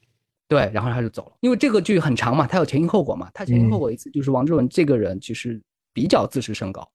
[0.48, 1.38] 对，然后他就走了。
[1.42, 3.30] 因为这个剧很长嘛，他有前因后果嘛。
[3.34, 5.62] 他前因后果一次就是王志文这个人其实
[5.94, 6.90] 比较自视甚高，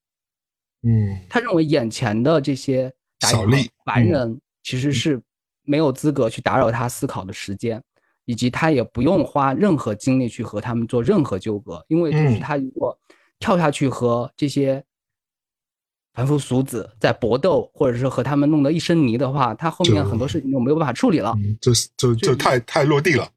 [0.83, 5.21] 嗯，他认为眼前的这些小利凡人其实是
[5.63, 7.83] 没有资格去打扰他思考的时间。
[8.27, 12.99] 以及他也不用花任何精力去和他们做任何纠葛，因为就是他如果
[13.39, 14.83] 跳下去和这些
[16.15, 23.29] 凡夫俗子在搏斗，或者是和他们弄得一身泥的话，他后面很多事情就没有办法处理了，就就就太太落地了。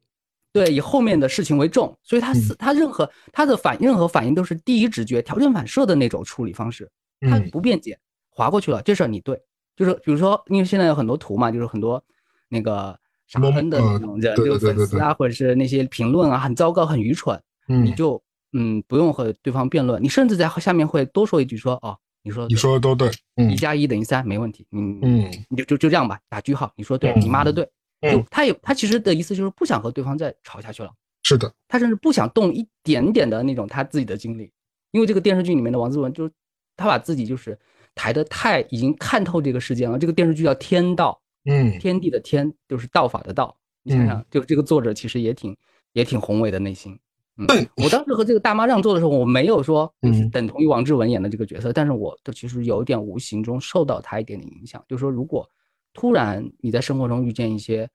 [0.54, 6.90] 对，以后面的事情为重，所以他是他任何他的反任何反应都是第一直觉条件反射的那种处理方式，
[7.22, 8.00] 他不辩解，
[8.30, 9.40] 划过去了，这事儿你对，
[9.76, 12.04] 就是比如说，因为现在有很多图嘛，就是很多
[12.48, 12.98] 那个。
[13.30, 17.38] 傻喷的那种人，就粉丝啊，或者是那些评论啊，很糟糕，很愚蠢。
[17.68, 18.24] 嗯，你就
[18.54, 23.10] 嗯不用和对方辩论，你甚至在下面会多说一句说哦，你说你说的都对，
[23.50, 24.68] 一加一等于三，没问题。
[24.72, 26.70] 嗯嗯，你就就就这样吧，打句号。
[26.76, 27.66] 你说对，你妈的对。
[28.02, 30.92] 就他也他其实的意思就是不想和对方再吵下去了。
[31.24, 34.52] 是的，他甚至不想动一点点的那种他自己的精力，
[34.92, 36.32] 因为这个电视剧里面的王志文就是
[36.76, 37.58] 他把自己就是
[37.96, 39.98] 抬得太已经看透这个世界了。
[39.98, 41.18] 这个电视剧叫《天道》。
[41.50, 45.56] 嗯，天地的天就是道法的道，你想想，就这个作者其实也挺
[45.94, 47.00] 也挺宏伟的内心。
[47.38, 55.50] 嗯，我当时和这个大妈让座的时候，我没有说就是等同于王志文演的这个角色，但是我的其实有一点无形中受到他一点点影响，就是说，如果
[55.94, 57.90] 突然你在生活中遇见一些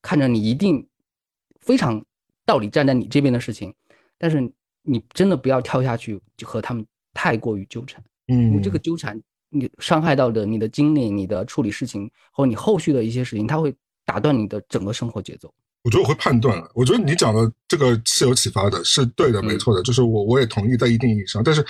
[0.00, 0.86] 看着你一定
[1.60, 2.04] 非常
[2.44, 3.72] 道理站在你这边的事情，
[4.18, 4.52] 但是
[4.82, 9.20] 你真的不要跳下去就和他们太过于纠缠，嗯，因为这个纠缠。
[9.54, 13.70] 你伤害到的你的精力、你的处理事情或你后续的一些事情，它会
[14.02, 15.52] 打断你的整个生活节奏。
[15.84, 16.70] 我觉得我会判断了。
[16.74, 19.82] 我觉得你讲的这个是有启发的，是对的，没错的。
[19.82, 21.64] 就是我我也同意在一定意义上，但是，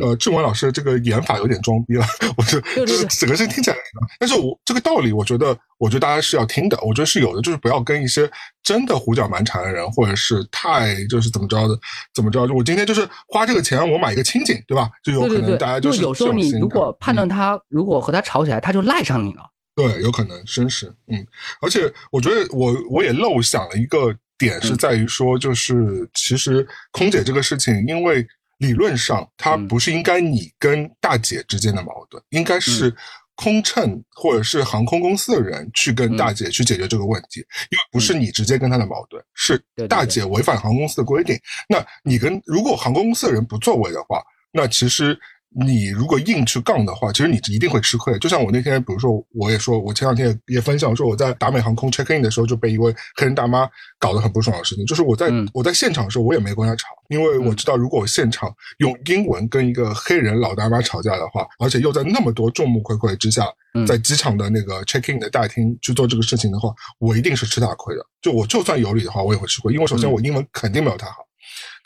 [0.00, 2.06] 呃，志文老师这个演法有点装逼了。
[2.36, 3.76] 我就就是整个事情听起来，
[4.18, 6.78] 但是我这个道理，我觉得，我觉得大家是要听的。
[6.80, 8.30] 我觉得是有的，就是不要跟一些
[8.62, 11.78] 真的胡搅蛮缠的人，或者是太就是怎么着的，
[12.14, 12.46] 怎么着。
[12.46, 14.88] 就我今天就是花这个钱，我买一个清净，对吧？
[15.04, 19.42] 就有可能大家就是有时候你如果判断他如果和他吵起来，他就赖上你了。
[19.78, 21.24] 对，有可能绅士，嗯，
[21.62, 28.26] 而且我觉得我我也漏想了一个点，是在于说，就是其实空姐这个事情，因为
[28.56, 32.92] 理论上它不是应该你跟大姐之间的矛盾，应该是
[33.36, 37.38] 空乘或者是航空公司的人去跟大姐去解决这个问题，
[37.70, 44.20] 因为不是你直接跟他的矛盾，是大姐违反航空公司的规定，那你跟如果航空公司的人不作为的话，
[44.50, 45.16] 那其实。
[45.50, 48.16] 你如果硬去杠的话，其实你一定会吃亏。
[48.18, 53.68] 就像我那天，比如说，我也说，我前两天也也分享说，我在达美航空 check in 的时候就被一位黑人大妈
[53.98, 54.84] 搞得很不爽的事情。
[54.84, 63.46] 就是我在我在现场的时候，我也没跟她吵，因为我知道，如果我现场用英文跟一个黑人老大妈吵架的话，而且又在那么多众目睽睽之下，
[63.86, 68.04] 在机场的那个 check in 的大厅去做这个事情的话，我一定是吃大亏的。
[68.20, 71.27] 就我就算有理的话，我也会吃亏，因为首先我英文肯定没有她好。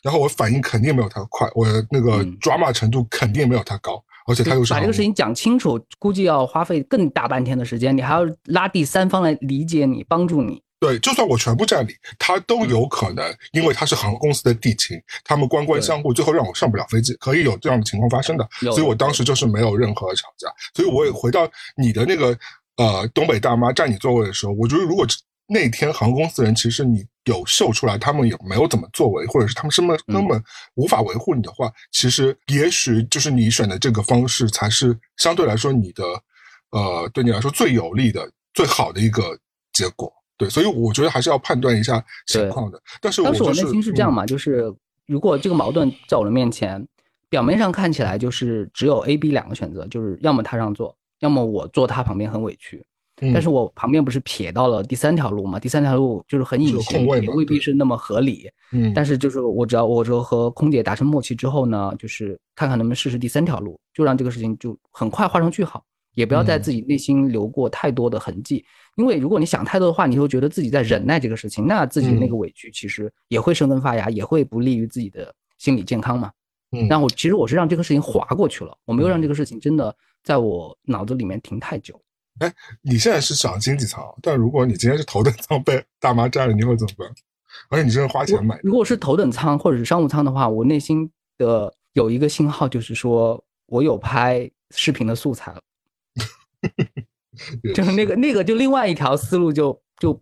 [0.03, 10.61] 然后我反应肯定没有他快，我那个抓马程度肯定没有他高，而且他又是把这个事情讲清楚，估计要花费更大半天的时间，你还要拉第三方来理解你，帮助你。
[10.80, 18.48] 对，就算我全部占理，他都有可能，因为他是航空公司的地勤，他们官官相护，最后让我上不了飞机，可以有这样的情况发生的。
[18.59, 20.48] 所以我当时就是没有任何吵架。
[20.74, 22.36] 所以我也回到你的那个
[22.78, 25.07] 呃东北大妈占你座位的时候，我觉得如果
[25.47, 30.43] 那天航空公司人其实你有秀出来，他们也没有怎么作为，或者是他们根本根本
[30.74, 36.05] 无法维护你的话，其实也许就是你选的这个方式才是相对来说你的
[36.70, 39.38] 呃对你来说最有利的、最好的一个
[39.72, 40.12] 结果。
[40.38, 42.80] 对，所以我觉得还是要判断一下情况的。
[43.01, 44.74] 但是当时我内心是这样嘛，就是
[45.07, 46.84] 如果这个矛盾在我的面前，
[47.28, 52.84] 表面上看起来就是只有 A、B 两个选择，就是要么他让座，要么我坐他旁边很委屈。
[53.32, 55.58] 但是我旁边不是撇到了第三条路嘛？
[55.58, 58.50] 第三条路就是很隐性，也未必是那么合理。
[58.72, 65.84] 嗯，但是就是我只要我就和空姐达成默契之后呢，就是看看能不能试试第三条路，就让这个事情就很快画上句号。
[66.14, 68.62] 也不要在自己内心留过太多的痕迹，
[68.96, 76.30] 因为如果你想太多的话，你会觉得自己在忍耐这个事情，那自己那个委屈其实也会生根发芽，也会不利于自己的心理健康嘛。
[76.72, 81.98] 嗯，那我其实我是让这个事情划过去了，我没有让这个事情真的在我脑子里面停太久。
[82.39, 87.09] 哎，你现在是想经济舱，但如果你今天是头等舱被大妈占了，你会怎么办？
[87.68, 88.59] 而且你这是花钱买。
[88.62, 95.61] 如果是头等舱或者是商务舱的话，我内心的有一个信号就是说我有拍视频的素材了。
[97.74, 100.18] 就是那个那个，就另外一条思路就就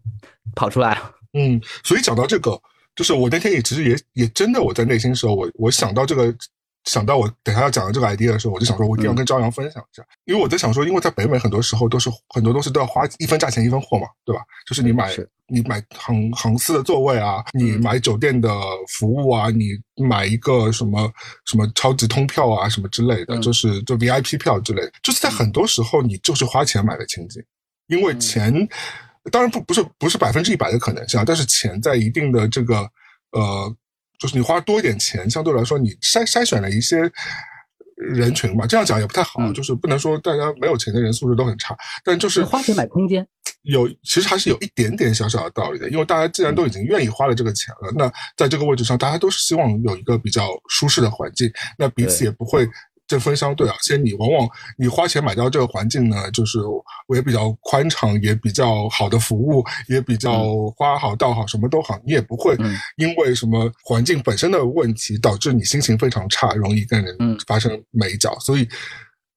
[0.54, 1.14] 跑出来了。
[1.32, 2.60] 嗯，所以讲到这个，
[2.96, 6.34] 就是我那天也其实也也真的我在内心时候，我我想到这个。
[6.84, 14.42] 想到我等下要讲的这个 idea 的时候，我就想说，我一定要跟朝阳分享一下，因为我在想说，因为在北美很多时候都是很多东西都要花一分价钱一分货嘛，对吧？
[14.66, 15.14] 就是你买
[15.46, 18.50] 你买航航司的座位啊，你买酒店的
[18.88, 21.12] 服务啊，你买一个什么
[21.44, 24.80] 什么超级通票啊，什么之类的，就是就 VIP 票之类。
[24.82, 27.42] 的，就是在很多时候你就是花钱买的情景，
[27.88, 28.52] 因为钱
[29.30, 32.90] 当然不不是不是百分之一百的可能性啊，但是钱在一定的这个
[33.32, 33.76] 呃。
[34.20, 37.10] 就是你花多一点钱，相对来说你筛筛选了一些
[37.96, 43.26] 人群嘛，这样讲也不太好，就是不能说大家没有钱的人素质都很差，但就是花钱买空间，
[43.62, 52.68] 有其实还是有一点点小小的道理的，因为大家既然都已经愿意花了这个钱了，那在这个位置上，大家都是希望有一个比较舒适的环境，那彼此也不会。
[53.10, 54.48] 针锋相对，而且你往往
[54.78, 56.60] 你花钱买到这个环境呢，就是
[57.08, 60.46] 我也比较宽敞，也比较好的服务，也比较
[60.76, 62.56] 花好道好，什么都好，你也不会
[62.96, 67.16] 因为什么环境本身的问题导致你心情非常差，容易跟人
[67.48, 68.68] 发生美角，所以。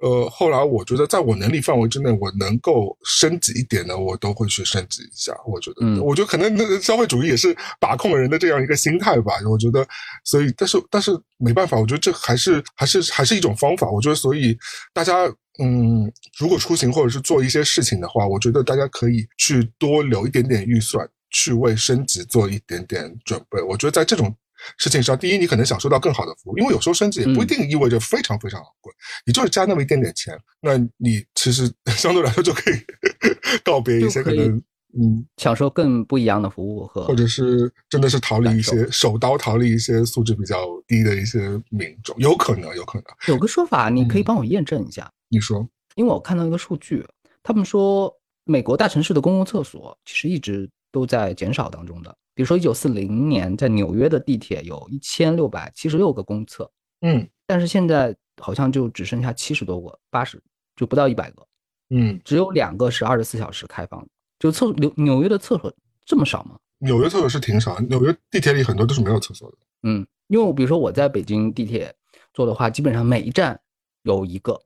[0.03, 5.33] 呃，后来我觉得，在我能力范围之内，我能够升级一点的，我都会去升级一下。
[5.47, 9.35] 我觉得，我觉得可能那个消费主义也是把控人的这样一个心态吧。
[9.49, 9.87] 我觉得，
[10.25, 13.89] 所以，但是，但是没办法，我觉得这还是还是还是一种方法。
[13.89, 14.57] 我觉得，所以
[14.93, 15.23] 大家，
[15.63, 23.61] 嗯，如果出行或者是做一些事情的话，我觉得大家可以去多留一点点预算，去为升级做一点点准备。
[23.61, 24.35] 我觉得在这种。
[24.77, 28.93] 事情上，第一，你可能享受到更好的服务，因为有时候升级也不一定意味着非常非常昂贵，
[29.25, 32.75] 你就是加那么一点点钱，那你其实 相对来说就可以
[33.63, 34.57] 告别一些可能，
[34.97, 41.39] 嗯，享受更不一样的服务和，或者是真的是逃离一些手刀，逃离一些素质比较低的一些
[41.69, 43.05] 民众，有可能，有可能。
[43.27, 45.11] 有个说法，你可以帮我验证一下。
[45.29, 47.05] 你说，因为我看到一个数据，
[47.41, 52.15] 他们说美国大城市的公共厕所其实一直都在减少当中的。
[52.35, 56.71] 比如说，一九四零年在纽约的地铁有一千六百七十六个公厕，
[57.01, 60.41] 嗯，但是现在好像就只剩下七十多个，八十
[60.75, 61.47] 就不到一百个，
[61.89, 64.07] 嗯，只有两个是二十四小时开放的。
[64.39, 65.71] 就厕纽纽约的厕所
[66.05, 66.57] 这么少吗？
[66.79, 69.57] 纽约厕所是挺少，纽约地铁里很多都是没有厕所的。
[69.83, 71.95] 嗯，因为比如说我在北京地铁
[72.33, 73.59] 坐的话，基本上每一站
[74.01, 74.59] 有一个，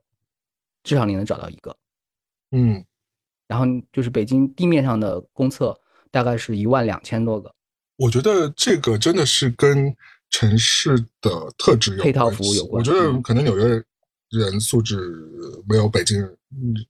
[0.82, 1.76] 至少你能找到一个，
[2.50, 2.82] 嗯，
[3.46, 5.78] 然后就是北京地面上的公厕
[6.10, 7.54] 大概是一万两千多个。
[7.98, 9.94] 我觉得这个真的是跟
[10.30, 12.80] 城市的特质有配套服务有关。
[12.80, 13.82] 我觉得可能纽约
[14.30, 15.00] 人素质
[15.68, 16.16] 没有北京、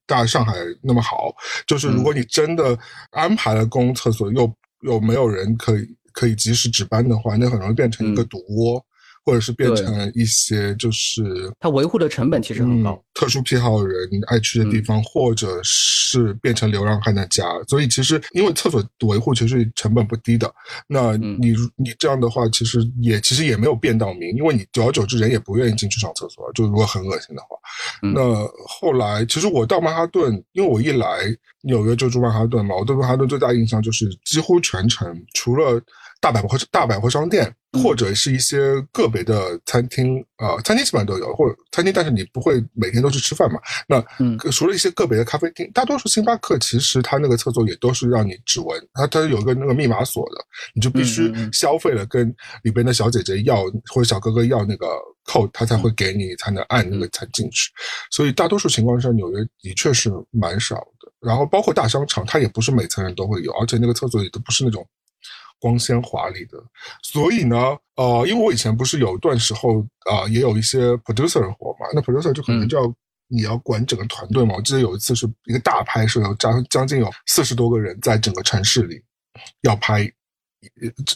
[0.06, 1.34] 大上海那么好。
[1.66, 2.78] 就是如果你真的
[3.12, 4.52] 安排了公共厕所，又
[4.82, 8.84] 又没有人可以可以及时值班的话，那很容易变成一个毒窝，
[9.28, 17.44] 或者是变成一些就是它维护的成本其实很高，特殊癖好的人爱去的地方，或者是变成流浪汉的家。
[17.68, 20.50] 所以其实因为厕所维护其实成本不低的，
[20.86, 27.48] 那你你这样的话，其实也其实也没有变到名，因为你久而久之人也不愿意进去上厕所，就如果很恶心的话。
[28.14, 31.06] 那后来其实我到曼哈顿，因为我一来
[31.64, 35.78] 纽约就住曼哈顿嘛，我对曼哈顿最大印象就是几乎全程除了。
[36.20, 38.58] 大百货、大百货商店，或者是一些
[38.92, 43.60] 个别的餐厅，呃，餐厅基本上都有，或者餐厅，但是你不会每天都去吃饭嘛？
[43.86, 44.02] 那
[44.50, 50.44] 除了一些个别的咖啡厅，大多数星巴克其实它那个厕所也都是让你指纹，它它有个那个密码锁的，
[50.74, 53.62] 你就必须消费了，跟里边的小姐姐要
[53.92, 54.86] 或者小哥哥要那个
[55.24, 57.70] code，他才会给你，才能按那个才进去。
[58.10, 61.12] 所以大多数情况下，纽约的确是蛮少的。
[61.20, 64.86] 然后包括大商场，它也不是每层人都会有，而且那个厕所也都不是那种。
[65.58, 66.58] 光鲜华丽的，
[67.02, 67.56] 所以呢，
[67.96, 69.80] 呃，因为我以前不是有一段时候
[70.10, 72.94] 啊，也有一些 producer 的活嘛，那 producer 就可能就要
[73.28, 74.54] 你要管整个团队嘛。
[74.56, 79.02] 我记得有一次是一个大拍摄，有将将近有四十多个人在整个城市里
[79.62, 80.10] 要拍。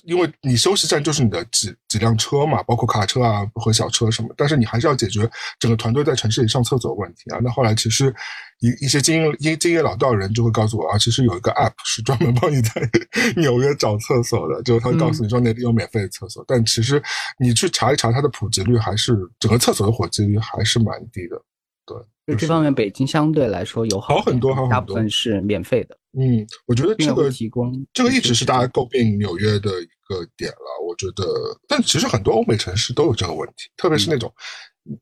[0.05, 5.29] 因为你休息站就是你的几几辆车嘛，包括卡车啊和小车什么，但是你还是要解决
[5.59, 7.39] 整个团队在城市里上厕所的问题啊。
[7.43, 8.15] 那后来其实
[8.61, 12.71] 一一些经验经经验老道人就会告诉我啊，其实有一个 app 是专门帮你在
[13.37, 16.45] 纽约找厕所的，就是他会告诉你说那里有免费的厕所。
[16.47, 17.03] 但其实
[17.39, 21.43] 你去查一查它的普及率，还是整个厕所的普及率还是蛮低的。
[21.85, 21.97] 对，
[22.33, 25.97] 就这方面，北京相对来说有好很多，好很多，大部分是免费的。
[26.19, 30.87] 嗯，我觉得这个提供这个一直是大家诟病纽约的一个点了。
[30.87, 31.25] 我觉得，
[31.67, 34.33] 但其实很多欧美城市都有这个问题，特别是那种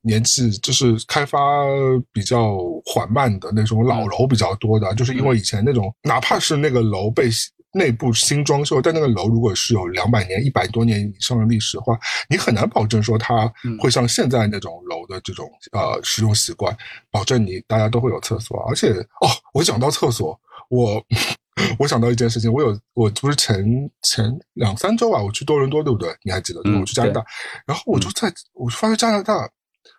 [0.02, 1.64] 年纪就是开发
[2.12, 7.28] 比较缓慢的那种老楼比较多的，就是因为以前那种哪怕是那个楼被。
[7.72, 11.96] 内部新装修，但那个楼如果是有两百年、一百多年以上的历史的话，
[12.28, 16.76] 你很难保证说它会像现在那种楼的这种呃使用习惯，
[17.10, 18.58] 保证你大家都会有厕所。
[18.68, 18.90] 而且
[19.20, 20.36] 哦，我讲到厕所，
[20.68, 21.00] 我
[21.78, 23.64] 我想到一件事情，我有我不是前
[24.02, 26.12] 前两三周吧，我去多伦多，对不对？
[26.24, 26.60] 你还记得？
[26.78, 27.24] 我去加拿大，
[27.66, 29.48] 然后我就在我发现加拿大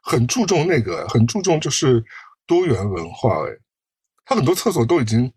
[0.03, 2.03] 很注重那个，很注重就是
[2.45, 3.51] 多元文化，哎，
[4.25, 5.31] 他很多厕所都已经。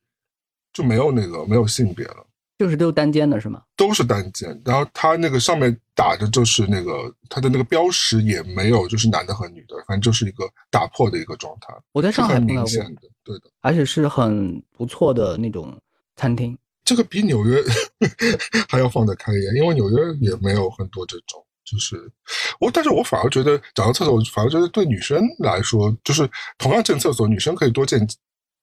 [0.75, 2.27] 就没有那个没有性别了，
[2.59, 3.63] 就是都单间的是吗？
[3.77, 6.93] 都是单间，然后它那个上面打的就是那个
[7.31, 11.73] 它的那个标识也没有，就是男的和女的，反正就是一个打破的一个状态。
[11.93, 15.73] 我在上海很明显的，对的，而且是很不错的那种
[16.17, 16.59] 餐厅。
[16.85, 17.63] 这个比纽约
[18.69, 21.43] 还要放得开一点，因为纽约也没有很多这种。
[21.65, 21.97] 就是
[22.61, 28.07] 我，但是我反而觉得找到厕所，我反而觉得对女生来说，就是同样进厕所，女生可以多建。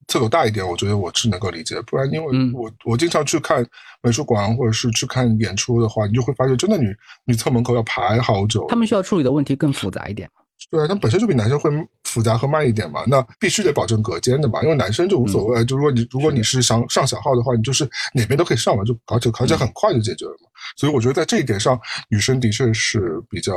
[0.08, 1.80] 厕所大一点，我觉得我是能够理解。
[1.82, 3.66] 不然，因为我我经常去看
[4.02, 6.94] 美术馆或者是去看演出的话，你就会发现，真的女
[7.24, 8.66] 女厕门口要排好久。
[8.68, 10.28] 他们需要处理的问题更复杂一点
[10.70, 11.70] 对啊，他们本身就比男生会
[12.04, 13.02] 复杂和慢一点嘛。
[13.06, 15.64] 那必须得保证隔间的嘛，因为男生就无所谓。
[15.64, 17.84] 就如果你如果你是想上小号的话，你就是
[18.14, 20.48] 哪边都可以上嘛，就而且而且很快就解决了嘛。
[20.76, 21.78] 所以我觉得在这一点上，
[22.08, 23.52] 女生的确是比较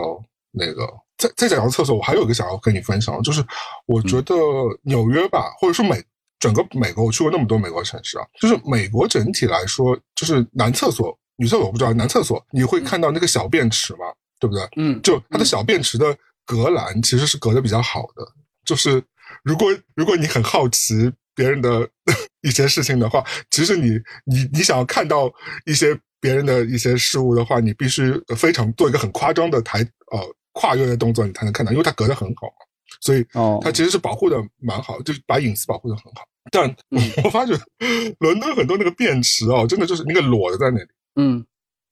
[0.52, 0.88] 那个。
[1.18, 3.42] 再再讲到厕所，我还有一个想要跟你分享，就是
[3.86, 4.36] 我觉得
[4.84, 6.04] 纽约吧，或者说美。
[6.46, 14.06] 整个美国，我去过那么多美国城市啊，就是美国整体来说，就是男厕所、女厕所我不知道，男厕所你会看到那个小便池嘛，
[14.40, 14.68] 对不对？
[14.78, 16.16] 嗯，就它的小便池的
[16.46, 18.24] 隔栏其实是隔的比较好的，
[18.64, 19.02] 就是
[19.44, 21.90] 如果如果你很好奇别人的
[22.44, 25.32] 一些事情的话，其实你你你想要看到
[25.66, 29.80] 一些别人的一些事物的话，你必须非常做一个很夸张的抬
[30.12, 32.65] 呃跨越的动作，你才能看到，因为它隔得很好嘛，
[33.06, 33.24] 所以
[33.62, 36.24] 它其实是保护的蛮好，就把隐私保护的很好。
[36.52, 36.76] 但
[37.24, 37.54] 我发觉
[38.18, 41.46] 伦敦很多那个便池哦，真的就是那个裸的在那里，嗯，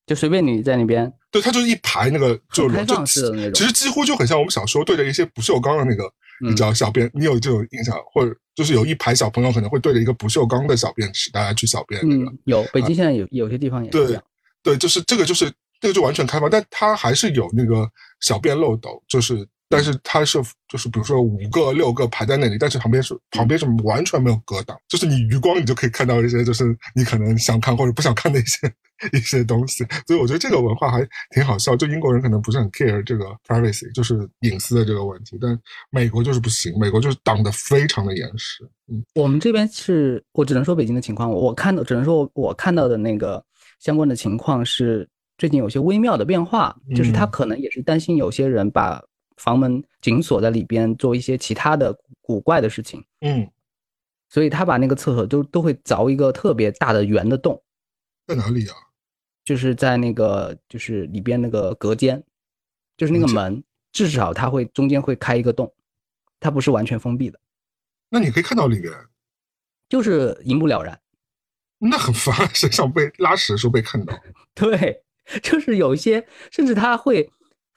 [0.07, 6.11] 就随便你在那边，对，它就是一排那个就开放式的那种，其实几乎就很像我们小时候对着一些不锈钢的那个，
[6.41, 14.23] 你知道小便，你有这种印象，或者就是有一排小朋友可能会对着一个不锈钢的小便池，大家去小便那个，有北京现在有有些地方也这样，
[14.63, 17.89] 对，就是这个就是这个就完全开放，但它还是有那个
[18.21, 19.47] 小便漏斗，就是。
[19.73, 26.65] 但是它是就是比如说五个六个排在那里，但是旁边是旁边是完全没有隔挡，就是你余光你就可以看到一些就是
[26.95, 28.71] 你可能想看或者不想看的一些
[29.11, 31.75] 一些东西，所以我觉得这个文化还挺好笑。
[31.75, 35.59] 就英国人可能不是很 care 这个 privacy，就是隐私的这个问题，但
[35.89, 38.63] 美国就是不行，美国就是挡得非常的严实。
[38.87, 43.43] 嗯，我们这边是我只能说北京的情况，我看到只能说我看到的那个
[43.79, 45.07] 相关的情况是
[45.37, 49.01] 最近有些微妙的变化，就是他可能也是担心有些人把。
[49.37, 53.03] 房门紧锁在里边，做一些其他的古怪的事情。
[53.21, 53.49] 嗯，
[54.29, 57.61] 所以他把那个厕所都都会凿一个特别大的圆的洞，
[58.27, 58.75] 在哪里啊？
[59.43, 62.23] 就是在那个就是里边那个隔间，
[62.95, 65.73] 就是那个门，至少它会中间会开一个洞，
[66.39, 67.39] 它不是完全封闭的。
[68.09, 68.93] 那你可以看到里边，
[69.89, 70.99] 就是一目了然。
[71.85, 74.17] 那很烦，谁想被拉屎的时候被看到？
[74.55, 75.03] 对，
[75.41, 77.29] 就是有一些，甚至他会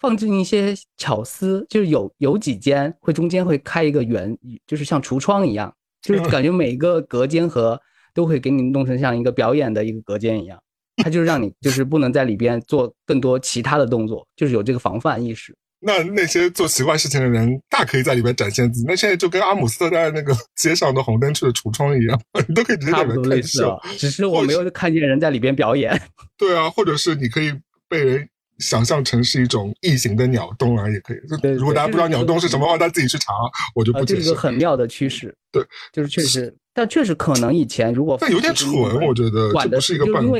[0.06, 7.80] 放进一些巧思，就是有有几间会中间会开一个圆，就是像橱窗一样，就是感觉每个隔间和
[8.14, 10.56] 都会给你弄成像一个表演的一个隔间一样，
[10.98, 15.52] 他就是让你就是不能在里边做更多其他的动作，就是有这个防范意识。
[15.80, 18.86] 那那些做奇怪事情的人，大可以在里边展现自己。
[18.86, 23.76] 那现在就跟阿姆斯特丹那个 街上的红灯区的橱窗一样，你都可以直接在里面看秀。
[23.98, 26.00] 只是我没有看见人在里边表演。
[26.38, 27.52] 对啊，或者是你可以
[27.88, 28.28] 被人
[28.58, 31.18] 想象成是一种异形的鸟洞啊，也可以。
[31.56, 33.32] 如果大家不知道鸟洞是什么的话，大家自己去查，
[33.74, 34.20] 我就不解释。
[34.20, 35.36] 这是一个很妙的趋势。
[35.52, 38.72] 对，就是确实，但确实可能以前如果但有点蠢，
[39.06, 40.38] 我觉得管的是一个办法。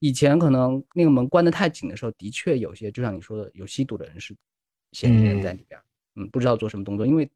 [0.00, 4.34] 以前可能那个门关的太紧的时候，的确有些，就像你说的，有吸毒的人是。
[4.92, 5.78] 嫌疑人在里边，
[6.14, 7.28] 嗯，不知道做什么动作，因为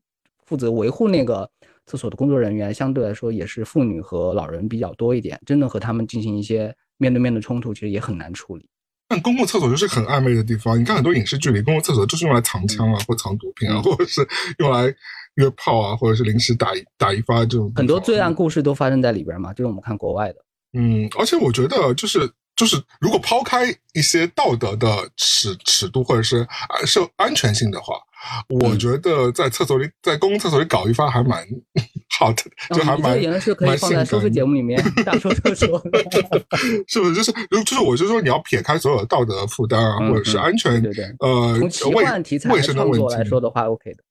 [0.46, 1.50] 负责维护那个
[1.84, 8.66] 厕所的工作人员相对来说也是妇女和老人比较多一点，真的和他们进行一些面对面的冲突，其实也很难处理。
[9.10, 14.26] 但公共厕所就是很暧昧的地方，你看很多影视剧里，公共厕所就是用来藏枪啊，或藏毒品啊，或者是
[14.58, 14.84] 用来
[15.34, 17.70] 约炮啊，或者是临时打打一发这种。
[17.74, 20.36] 很多罪案故事都发生在里边嘛，就是我们看国外的。
[20.72, 22.32] 嗯，而且我觉得就是。
[22.56, 27.94] 就是，如果抛开一些道德的尺尺度或者是安受安全性的话，
[28.50, 31.42] 我觉得在厕所里，在公共厕所里搞一发还蛮
[32.20, 32.42] 好的，
[32.74, 35.82] 就还蛮言论是可以放在收费节目里面大说特说，
[36.86, 37.14] 是不是？
[37.14, 37.32] 就是，
[37.64, 40.82] 就是我就说你要撇开所有的道德负担啊，或者是安全，
[41.20, 44.04] 呃，从奇幻题材创作来说的话，OK 的。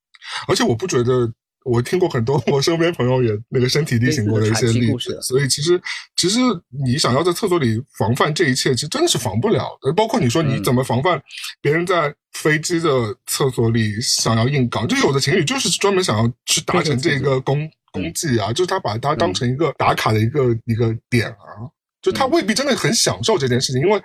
[0.47, 1.31] 而且我不觉得。
[1.69, 5.79] 我听过很多 我身边朋友也那个身体力行过的一些例子，所以其实
[6.15, 6.39] 其实
[6.85, 9.93] 你想要在厕所里防范这一切，其实真的是防不了的。
[9.93, 11.21] 包括你说你怎么防范
[11.61, 21.69] 别人在飞机的厕所里想要硬搞，就有的情侣就是专门想要去达成这个功功绩啊，就是他把它当成一个打卡的一个一个点啊，
[22.01, 24.01] 就他未必真的很享受这件事情，因为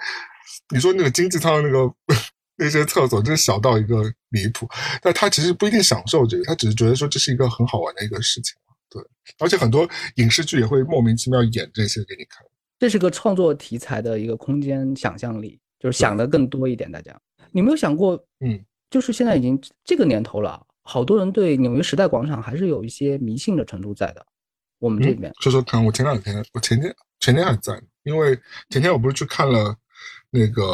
[0.74, 1.92] 你说那个经济舱的那个。
[2.56, 4.68] 那些厕所真小到一个离谱，
[5.02, 8.54] 但他其实不一定享受这个，他只是觉得说这是一个很好玩的一个事情。
[8.88, 9.02] 对，
[9.40, 12.46] 而且很多影视剧也会莫名其妙演这些给你看。
[12.78, 16.90] 这是个创作题材的一个空间想象力，就是想的更多一点。
[16.92, 17.18] 大家，
[17.50, 24.24] 你没有想过，嗯，就是现在已经这个年头了，好多人对纽约时代广场还是有一些迷信的程度在的。
[24.78, 27.72] 我们这边说说看，我前两天，我前天前天还在，
[28.04, 28.38] 因为
[28.68, 29.76] 前天我不是去看了。
[30.34, 30.64] 那个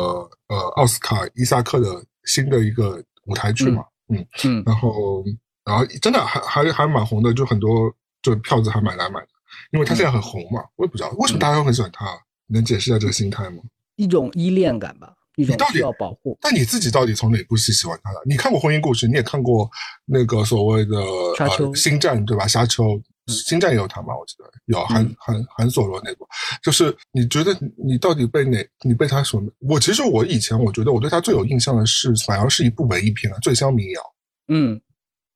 [0.48, 5.22] 呃，奥斯卡伊萨克的新的一个舞台剧嘛，嗯嗯，然后
[5.66, 9.28] 然后真的还还还蛮红的，就很多就票子还买来买的，
[9.72, 12.06] 因为他现在很红嘛，我也不知道为什么大家都很喜欢他，
[12.46, 13.62] 能解释一下这个心态吗？
[13.96, 16.38] 一种依恋感吧，一种需要保护。
[16.40, 18.16] 但你自己到底从哪部戏喜欢他的？
[18.24, 19.68] 你看过《婚姻故事》，你也看过
[20.06, 20.96] 那个所谓的
[21.36, 22.44] 《沙丘》《星战》对吧？
[22.48, 22.84] 《沙丘》。
[23.26, 24.16] 星战也有他吗？
[24.16, 26.26] 我记得有韩韩韩索罗那部，
[26.62, 28.58] 就是你觉得你到底被哪？
[28.82, 29.50] 你被他什么？
[29.60, 34.00] 我其实我以前我觉得我对他最有印象的是，反而是一部文艺片啊，《醉乡民谣》。
[34.48, 34.80] 嗯，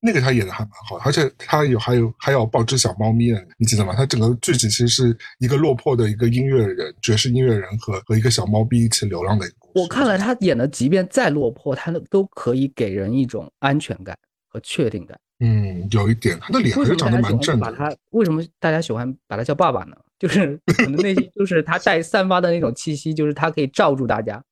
[0.01, 3.95] 那个他演的还蛮好，而且他有还有还有抱只小猫咪的，你记得吗？
[3.95, 9.83] 他整个剧情其实是一个落魄的一个音乐人，爵士音乐人和和一个小猫咪一起流浪的一个故事。
[9.83, 14.19] 我看了他演的即便再落魄，他都可以给人一种安全感
[14.49, 15.17] 和确定感。
[15.41, 17.67] 嗯，有一点，他的脸还是长得蛮正的。
[17.67, 19.97] 把他为什么大家喜欢把他叫爸爸呢？
[20.19, 24.43] 就是 可能那些就是他带散发的那种气息，就是他可以罩住大家，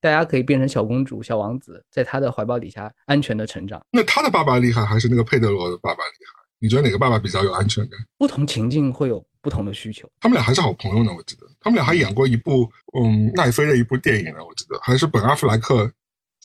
[0.00, 3.84] 大家可以变成小公主、小王子，在他的怀抱底下安全的成长。
[3.90, 6.44] 那他的爸爸厉害，还是那个佩德罗的爸爸厉害？
[6.58, 7.98] 你觉得哪个爸爸比较有安全感？
[8.18, 10.08] 不同情境会有不同的需求。
[10.20, 15.90] 他们俩还是好朋友呢，我记得他们俩还演过一部嗯奈飞的一部电影呢，我记得还是本阿弗莱克。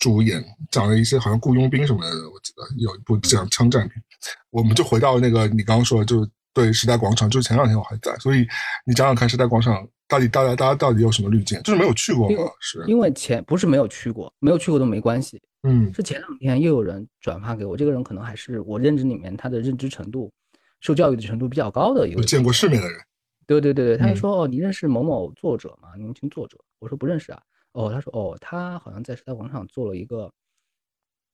[0.02, 4.04] 主演讲了一些好像雇佣兵什么的，我记得有一部这样枪战片。
[4.50, 8.40] 我们就回到那个你刚刚说的，就对时代广场，就是前两天我还在，所以
[8.84, 11.62] 你想想看，时代广场到底大家大家到底有什么滤镜？
[11.62, 12.52] 就是没有去过吗？
[12.60, 15.40] 是因为前不是没有去过，没有去过都没关系。
[15.62, 20.32] 嗯，是前两天又有人转发给我，这个人可能还是我认知里面他的认知程度、
[20.80, 23.00] 受教育的程度比较高的一个见过世面的人。
[23.46, 25.90] 对对对对，他就说哦，你认识某某作者吗？
[25.96, 26.58] 年轻作者？
[26.80, 27.40] 我说不认识啊。
[27.74, 30.32] 哦，他说哦，他好像在时代广场做了一个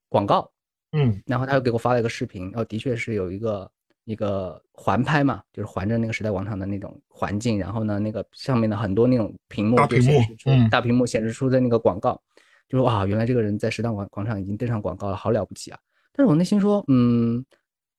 [0.10, 0.50] 广告，
[0.92, 3.70] 嗯，然后他又给我发了一个视频，哦，的确是有一个
[4.06, 12.22] 一个环拍嘛，就是环着那个时代广场的那种环境，然后呢，那个上面的很多那种屏幕就显示出大屏幕显示出的那个广告，
[12.70, 15.80] 就说哇，原来这个人在时代广广场已经登上广告了，好了不起啊！
[16.14, 17.46] 但是我内心说，嗯。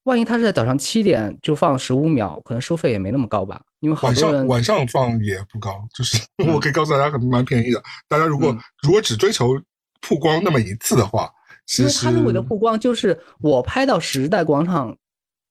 [0.04, 3.60] 万一他是在早上七点就放十五秒，可能收费也没那么高吧？
[3.80, 6.18] 因为晚上晚上放也不高，就是
[6.52, 7.82] 我可以告诉大家，很蛮便宜的。
[8.08, 9.60] 大家如果如果只追求
[10.00, 11.30] 曝光那么一次的话，
[11.66, 14.96] 其实他认为的曝光就是我拍到时代广场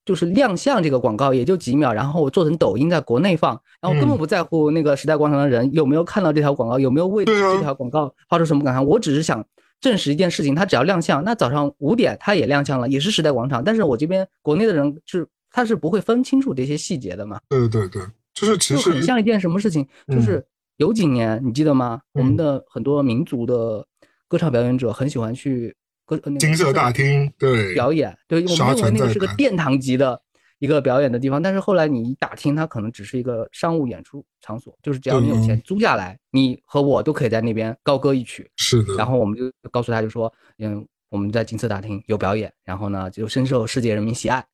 [0.06, 8.84] 就是亮相这个广告也就几秒，然后我做成抖音在国内放，然后根本不在乎那个时代广场的人有没有看到这条广告，有没有为这条广告发出什么感慨。
[8.84, 9.46] 我只是想
[9.80, 15.28] 证实一件事情，他只要亮相，那早上五点他也亮相了，也是时代广场，但是我这边国内的人是
[15.58, 17.42] 他是不会分清楚这些细节的嘛？
[17.50, 18.00] 对对对，
[18.32, 20.46] 就是其实很像一件什么事情，就是
[20.76, 22.00] 有几年你记得吗？
[22.14, 23.84] 我们的很多民族的
[24.28, 26.16] 歌唱表演者很喜欢去歌。
[26.38, 30.22] 金色大厅对表演，对我们认为那个是个殿堂级的
[30.60, 38.48] 一个表演的地方，但是后来你一打听，它可能只是一个商务演出场所，就是只要你有钱租下来，你和我都可以在那边高歌一曲。
[38.58, 38.94] 是的。
[38.94, 44.46] 然后我们就告诉他就说，嗯，我们在金色大厅有表演，然后呢就深受世界人民喜爱。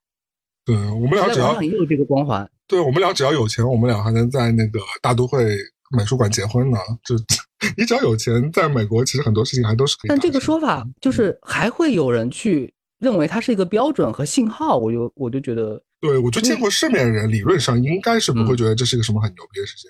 [0.65, 2.49] 对我们俩只要也有这个光环。
[2.67, 5.55] 对我们俩只要有钱，我们俩还能在那个大都会。
[5.95, 6.79] 美术馆结婚呢？
[7.05, 7.13] 就
[7.77, 10.09] 你只要有钱，在美国其实很多事情还都是可以。
[10.09, 19.87] 但这个说法就是还会有人去认为它是一个标准和信号，我就我就觉得，对我就见过世面的人理论上应该是不会觉得这是一个什么很牛逼的事情，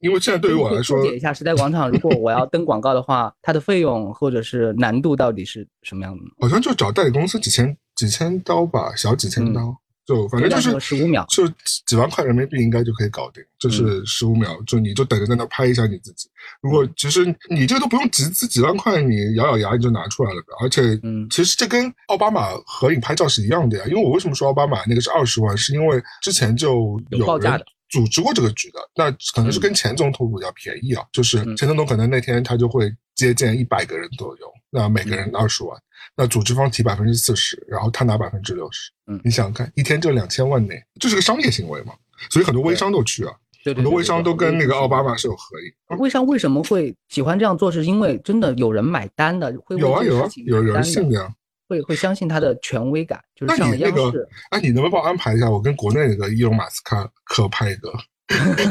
[0.00, 6.24] 因为现在对于我来说，了解一下时代广场，如果我要登广告的话，它的费用或者是难度到底是什么样的？
[6.40, 9.76] 好像就找代理公司几千几千刀吧，小几千刀。
[10.06, 11.48] 就反正就是十五秒，就
[11.86, 16.28] 几万块人民币应该就可以搞定，就是十五秒，就你就等着在那拍一下你自己。
[16.60, 20.48] 如果其实你这个都不用集资几万块，你咬咬牙你就拿出来了的。
[20.60, 23.84] 而且，嗯，其实这跟奥巴马合影拍照是一样的呀。
[23.88, 31.04] 因为我为什么说奥巴马那个是二十万，是因为之前就有人组织过这个局的，那可能是跟前总统比较便宜啊。
[31.12, 35.78] 就是前总统可能那天他就会接见一百个人左右，那每个人二十万。
[36.16, 38.90] 那组织方提百分之四十，然后他拿百分之六十。
[39.06, 41.92] 嗯，你想想看，一天就两千万呢，这是个商业行为嘛？
[42.30, 43.32] 所以很多微商都去啊，
[43.64, 45.98] 很多微商都跟那个奥巴马是有合影。
[45.98, 47.72] 微商为什么会喜欢这样做？
[47.72, 51.34] 是因为真的有人买单的，会有啊有啊，有人信的呀，
[51.74, 53.20] 会会相信他的权威感。
[53.40, 54.12] 那你那个，
[54.50, 55.50] 哎，你能不能帮我安排一下？
[55.50, 57.90] 我跟国内那个伊隆马斯克可拍一个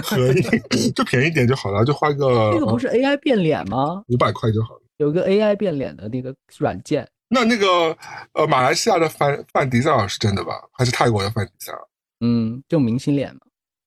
[0.02, 2.52] 合影，就便宜点就好了，就花个。
[2.54, 4.04] 那个不是 AI 变脸吗？
[4.08, 4.82] 五百块就好了。
[4.98, 7.08] 有个 AI 变脸的那个软件。
[7.28, 7.98] 那那个
[8.34, 10.64] 呃，马来西亚的范范迪塞尔是真的吧？
[10.72, 11.80] 还是泰国的范迪塞尔？
[12.22, 13.42] 嗯，就明星脸嘛。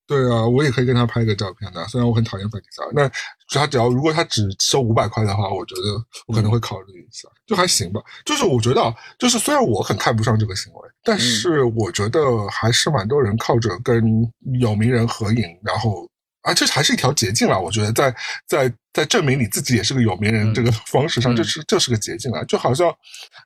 [0.07, 1.87] 对啊，我也可以跟他拍个照片的。
[1.89, 3.11] 虽然我很讨厌范迪塞尔，那
[3.49, 5.83] 他只要如果他只收五百块的话，我觉得
[6.27, 8.01] 我可能会考虑一下，就还行吧。
[8.25, 14.03] 就是我觉得，就是虽然我很看不上这个行为，但是我觉得还是蛮多人靠着跟
[14.61, 16.09] 有名人合影，然后。
[16.43, 17.59] 啊，这还是一条捷径啊！
[17.59, 18.15] 我觉得，在
[18.47, 22.41] 在在证明你自己也是个有名人这个 方式上，这是这是个捷径啊！
[22.45, 22.89] 就好像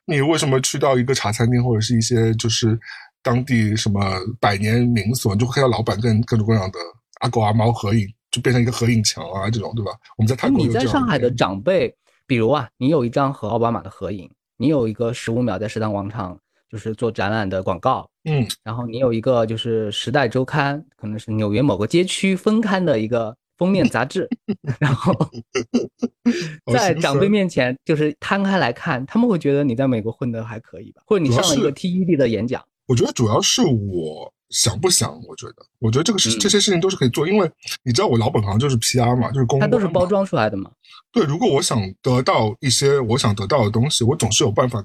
[0.05, 2.79] 你为什么去到一个茶餐厅或者是一些就是
[3.21, 4.01] 当地什么
[4.39, 6.79] 百年民所，你就会看到老板跟各种各样的
[7.19, 9.91] 阿狗阿猫合影，就变成一个合影墙啊，这种对吧？
[10.17, 11.93] 我们在泰国你在上海的长辈，
[12.25, 16.37] 比如啊，你有一张和奥巴马的合影，你有一个十五秒在时代广场。
[16.71, 24.25] 就是做展览的广告，嗯，然后你有一个就是《时代周刊》，可能是纽约某个街区分刊的一个封面杂志，
[24.79, 25.13] 然后
[26.71, 31.01] 在长辈面前就是摊开来看，他们会觉得你在美国混得还可以吧？
[31.05, 32.63] 或者你上了一个 TED 的演讲？
[32.91, 37.49] 我觉得主要是我想不想，我觉得，我觉得这个事这些事情都是可以做，因为
[37.83, 40.69] 你知道我老本行就是 PR 嘛，就是公关，它都是包装出来的嘛。
[41.13, 44.83] 对，如果我想得到一些我想得到的东西，我总是有办法。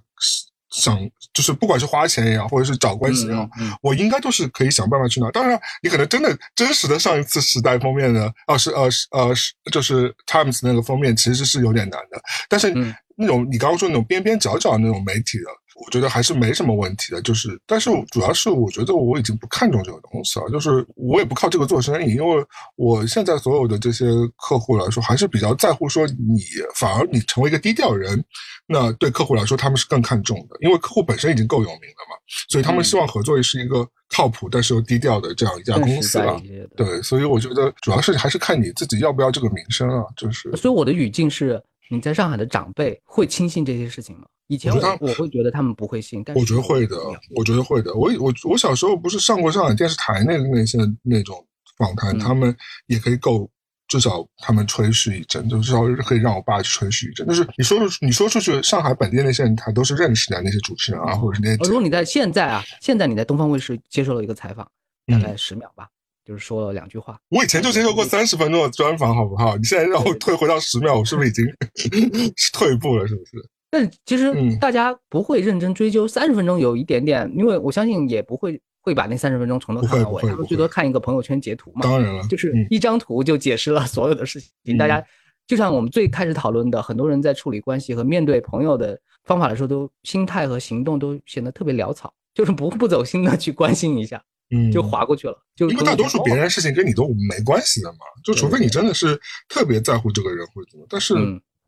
[0.69, 0.99] 想
[1.33, 3.49] 就是不管是花钱也好，或者是找关系也好，
[3.81, 5.31] 我应该都是可以想办法去拿。
[5.31, 12.21] 当然，你可能真的真实的上一次时代封面的，哦是呃是呃是就是 Times 那个封面，其实是有点难的。
[12.49, 12.75] 但是
[13.17, 15.45] 那种你刚刚说那种边边角角那种媒体的。
[15.85, 22.45] 我觉得还是没什么问题的，就是，但是主要是我觉得我已经不看重这个东西了，就是我也不靠这个做生意，因为
[22.77, 24.07] 我现在所有的这些
[24.37, 26.41] 客户来说，还是比较在乎说你
[26.75, 28.25] 反而你成为一个低调人，
[28.67, 32.17] 那对客户来说他们是更看重的，因为客户本身已经够有名了嘛，
[32.49, 36.41] 所以他们希望合作是一个靠谱但是又低调的这样一家公司了。
[36.77, 40.51] 对，所以我觉得主要是还是看你自己要不要这个名声啊，就是。
[40.57, 44.27] 所以我的语境是，你在上海的长辈会轻信这些事情吗？
[44.49, 46.97] 以前我我会觉得他们不会信，但我觉得会的，
[47.35, 47.93] 我觉得会的。
[47.95, 51.45] 我我我小时候不是上过上海电视台那那些那种
[51.79, 52.57] 访谈，他们
[52.87, 53.51] 也可以够，
[53.89, 57.27] 至少他们吹嘘一阵，就至少可以让我爸去吹嘘一阵。
[57.27, 61.69] 就是你说出你说出去，上海本地那些人他都是认识的那些主持人啊，或者是那些。
[61.69, 64.71] 如果你在现在啊，现在你在东方卫视接受了一个采访，
[65.07, 65.89] 大概十秒吧，
[66.27, 67.17] 就是说了两句话。
[67.29, 69.57] 我以前就接受过三十分钟的专访，好不好？
[69.57, 71.47] 你现在让我退回到十秒，我是不是已经
[72.53, 73.07] 退步了？
[73.07, 73.49] 是不是？
[73.71, 81.83] 但其实大家不会认真追究三十分钟有一点点，因为我相信也不会会把那三十分钟从头看到尾，他们最多看一个朋友圈截图嘛。
[81.83, 84.77] 当然了，就是一张图就解释了所有的事情。
[84.77, 85.05] 大家
[85.47, 92.13] 就像我们最开始讨论的，很多人在处理关系和面对朋友的方法的时候，都心态和行动都显得特别潦草。
[92.35, 95.37] 就是不不走心的去关心一下，嗯，就划过去了。
[95.55, 99.19] 就因为大多数别人事情跟你都没关系的嘛，就除非你真的是
[99.49, 100.87] 特别在乎这个人或者怎么。
[100.89, 101.15] 但是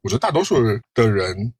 [0.02, 0.62] 我觉得大多数
[0.94, 1.52] 的人，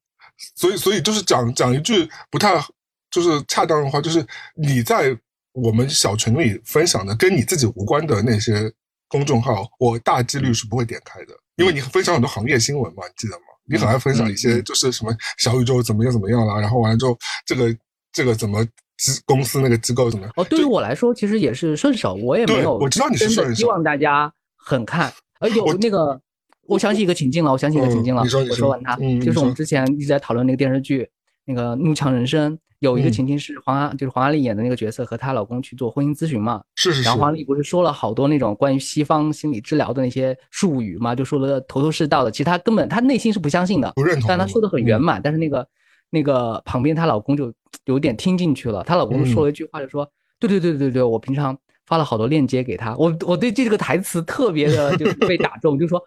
[0.55, 2.63] 所以所以就是讲讲一句不太
[3.11, 5.17] 就是恰当的话，就是你在
[5.51, 8.71] 我们小群里分享的跟你自己无关的那些
[9.07, 13.43] 公众号，我大几率是不会点开的，因为你分享很多行业新闻嘛，你记得吗？
[13.65, 17.75] 你很爱分享一些，就是什么小宇宙怎么样怎么样啦，然后完了之后，这个
[18.11, 18.65] 这个怎么
[18.99, 20.33] 机公司那个机构怎么样？
[20.35, 25.11] 哦，对于我来说，其实也是顺手，我也没有，我知道你是顺手，希望大家很看。
[25.39, 26.19] 呃，有那个，
[26.67, 31.09] 我想起一个情境了，我想起一个情境了，我说完它，就是我们之前一直在讨论那个电视剧，
[31.45, 32.53] 那个《怒呛人生》。
[32.79, 37.03] 有一个情境是黄阿，就是黄阿丽演的那个角色和她老公去做婚姻咨询嘛，是是是。
[37.03, 42.31] 然后黄阿丽不是说了好多那种关于西方心理治疗的那些术语嘛，就说的头头是道的。
[42.31, 44.29] 其实她根本她内心是不相信的，不认同。
[44.29, 45.21] 但她说的很圆满。
[45.21, 45.67] 但是那个
[46.09, 47.53] 那个旁边她老公就
[47.85, 56.01] 有点听进去了，她老公说了一句话，就说：“对对对对对，我平常发了好多链接给他，我我对这个台词特别的就是被打中，就说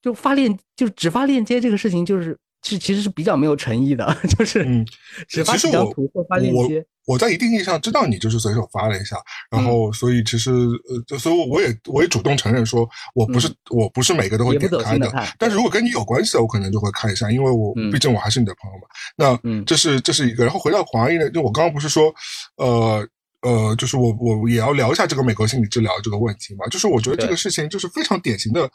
[0.00, 4.86] 就发链就只发链接这个事情就是。”是其实是比较没有诚意的， 就是嗯，
[5.26, 6.86] 只发几张图或发链接。
[7.06, 9.16] 我在一定意义上知道你就是随手发了一下，
[9.50, 10.50] 然后所以其实
[11.08, 18.86] 呃，所以我也我也主动承认说我不是我不是每个都会点开的，但是如果跟你有关系的，我可能就会看一下，因为我毕竟我还是你的朋友嘛。
[19.16, 22.14] 那这是这是一个，然后回到黄阿姨呢，就我刚刚不是说
[22.56, 23.06] 呃
[23.42, 28.70] 呃，就是我我也要聊一下这个美国心理治疗这个问题嘛，就是我觉得这个事情就是非常典型的。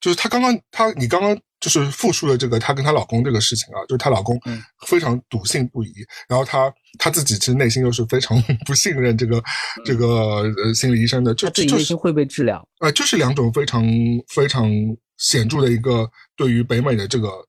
[0.00, 4.40] 就是她刚刚，她你刚刚就是复述了这个她跟她老公这个事情啊，就是她老公
[4.86, 5.92] 非常笃信不疑，
[6.28, 9.42] 然后她她自己其实内心又是非常 不信任这个
[9.84, 13.84] 这个呃心理医生的，就自己内心会被治疗，呃，就是两种非常
[14.28, 14.70] 非常
[15.16, 17.44] 显著的一个对于北美的这个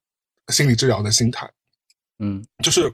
[0.47, 1.47] 心理治疗的心态，
[2.17, 2.91] 嗯，就是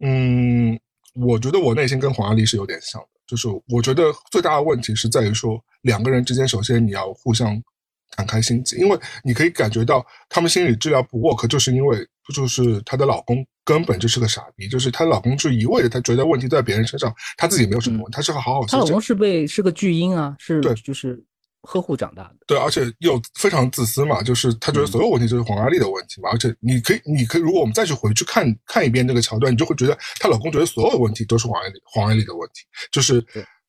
[0.00, 0.78] 嗯，
[1.14, 7.62] 我觉得我内心跟黄阿丽是有点像的，就是我觉得最大的问题是在于说两个人之间，首先你要互相。
[8.16, 11.98] 敞开心结，因为你可以感觉到他们心理治疗不 work，就是因为
[12.34, 18.66] 就是她的老公根本就是个傻逼，就是她老公就一味的，他觉得问题在别人身上，他自己没有什么问题，他是好好。
[18.66, 21.22] 她老公是被是个巨婴啊，是对，就是
[21.62, 22.36] 呵护长大的。
[22.46, 33.24] 对，而且又非常自私嘛，就是他觉得所有问题就是黄阿丽的问题嘛，而且你可以，你可以，如果我们再去回去看看一遍那个桥段，你就会觉得她老公觉得所有的问题都是黄阿丽黄阿丽的问题，就是。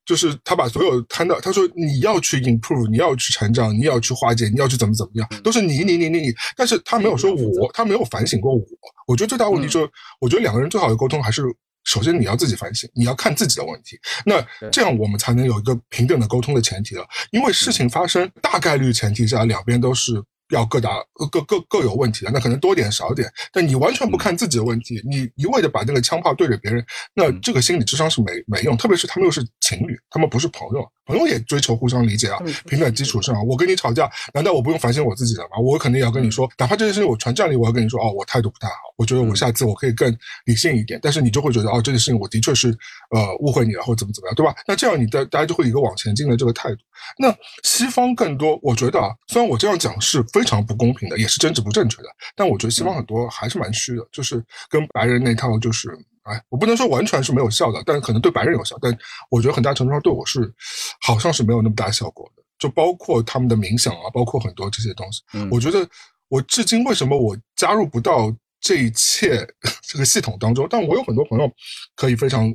[0.09, 6.33] 就是他把所有摊到，他说你要去 improve，你要去成长，你要去化解，你要去怎么怎么样，都是你你你你你。
[6.57, 8.59] 但是他没有说我，他没有反省过我。
[9.05, 11.43] 我觉得最大问题就是，我觉得两个人最好的沟通还是，
[11.83, 17.05] 首先你要自己反省，你要看自己的问题，那这样我们才能有一个平等的沟通的前提了。
[17.29, 20.23] 因为事情发生大概率前提下，两边都是。
[20.49, 20.97] 要各打
[21.31, 26.83] 各各各有问题的，那可能多点少点，但你完全不看自己的问题，你一味的把那个枪炮对着别人，
[27.13, 28.75] 那这个心理智商是没没用。
[28.75, 35.57] 特别是他们又是情侣，他们不是朋友，朋友也追求互相理解啊，平等基础上，我跟你吵架，难道我不用反省我自己的吗？
[35.61, 40.99] 我肯定也要跟你说，哪怕这件事情我传战里，我要跟你说，哦，我态度不太好，我觉得我下次我可以更理性一点。
[41.01, 42.69] 但是你就会觉得，哦，这件事情我的确是
[43.11, 44.55] 呃误会你了，或者怎么怎么样，对吧？
[44.67, 46.77] 那这样你的大家就会一个往前进的这个态度。
[47.17, 47.33] 那
[47.63, 55.89] 西方更多，我觉得啊，虽然我这样讲是非常不公平的，也是政治不正确的，但我觉得西方很多还是蛮虚的，就是跟白人那套，就是
[56.23, 58.95] 哎，我不能说完全是没有效的，但可能对白人有效，但
[59.29, 60.53] 我觉得很大程度上对我是
[61.01, 65.21] 好像是没有那么大效果的，就包括他们的冥想啊，包括很多这些东西，
[65.51, 65.87] 我觉得
[66.27, 69.47] 我至今为什么我加入不到这一切
[69.83, 71.51] 这个系统当中，但我有很多朋友
[71.95, 72.53] 可以非常。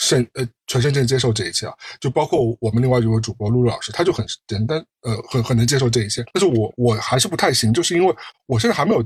[0.00, 8.14] 身呃全身心接受这一切啊，就包括我们另外一位主播露露老师，他就很简单呃很很能接受这一切，但是我我还是不太行，就是因为
[8.46, 9.04] 我现在还没有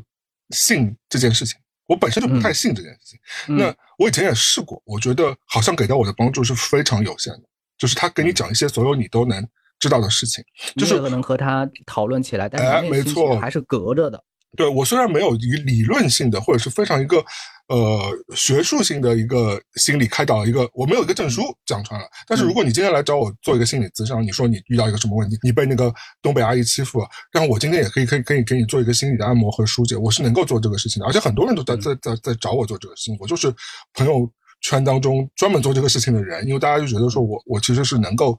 [0.51, 3.57] 信这件事情，我本身就不太信这件事情。
[3.57, 7.43] 那我以前也试过，我觉得好像给到我的帮助是非常有限的，
[7.77, 9.47] 就是他给你讲一些所有你都能
[9.79, 10.43] 知道的事情，
[10.77, 13.39] 就是可能和他讨论起来，但是没错。
[13.39, 14.25] 还是隔着的。
[14.57, 17.23] 对我虽然没有以理论性的或者是非常一个
[17.69, 18.01] 呃
[18.35, 22.07] 学术性的一个心理开导一个，我没有一个证书讲出来了。
[22.27, 25.93] 但是如果你今天来找我做一个心理咨询，你说你遇到一个什么问题，你被那个
[26.23, 31.07] 东北阿姨欺负了，然后我今天也可以可以可以给你做一个心理的按摩和疏解，我是能够做这个事情的。
[31.07, 33.55] 而且很多人都在在在在找我做这个事情，我就是
[33.93, 34.29] 朋友
[34.63, 38.39] 圈当中专门做这个事情的人，因为大家就觉得说我我其实是能够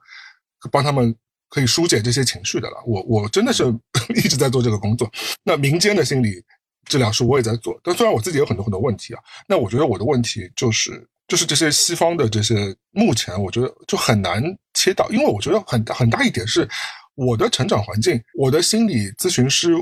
[0.72, 1.16] 帮他们。
[1.50, 3.64] 可以疏解这些情绪的了，我我真的是
[4.16, 5.10] 一直在做这个工作。
[5.44, 6.44] 那民间的心理
[6.86, 14.44] 治疗师我也在做，但虽然我自己有很多很多问题啊，那我觉得我的问题就是就是这些西方的这些，目前我觉得就很难
[14.74, 16.68] 切到，因为我觉得很很大一点是
[17.16, 19.74] 我的成长环境，我的心理咨询师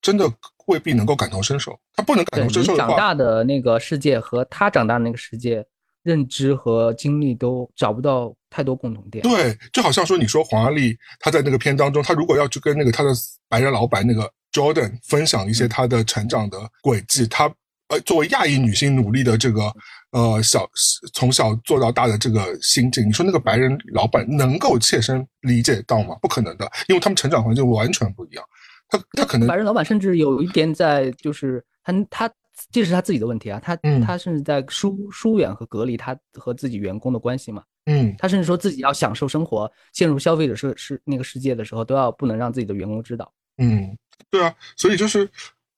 [0.00, 0.32] 真的
[0.66, 5.66] 未必能够感同身受，他不能感同身受的话，长大的那个世界和他长大的那个世界。
[6.02, 9.22] 认知和经历都找不到太多共同点。
[9.22, 13.10] 对，就好像说你说黄阿丽她在那个片当中，她如果要去跟那个她的
[13.50, 17.52] 白人老板那个 Jordan 分享一些她的成长的轨迹，她
[17.88, 19.70] 呃作为亚裔女性努力的这个
[20.12, 20.66] 呃小
[21.12, 26.16] 从小做到大的这个心境，你说那个白人老板能够切身理解到吗？
[26.22, 28.42] 不可能的，因为他们成长环境完全不一样。
[28.88, 32.32] 他他可能白人老板甚至有一点在就是他他。
[32.72, 37.62] 这是他自己的问题啊，他他甚至在疏疏远和隔离他和自己员工的关系嘛。
[37.86, 43.32] 嗯，他甚至说自己要享受生活，陷入消费者是是那个世界的时候，都要不能让自己的员工知道。
[43.58, 43.96] 嗯，
[44.30, 45.28] 对啊，所以就是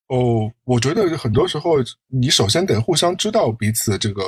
[0.08, 1.76] 哦，我觉得很多时候
[2.06, 4.22] 你首先得互相知道彼此这个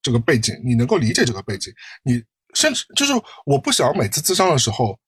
[0.00, 1.72] 这个背景，你能够理解这个背景，
[2.04, 2.22] 你
[2.54, 3.12] 甚至就是
[3.44, 4.98] 我不想每次自伤的时候，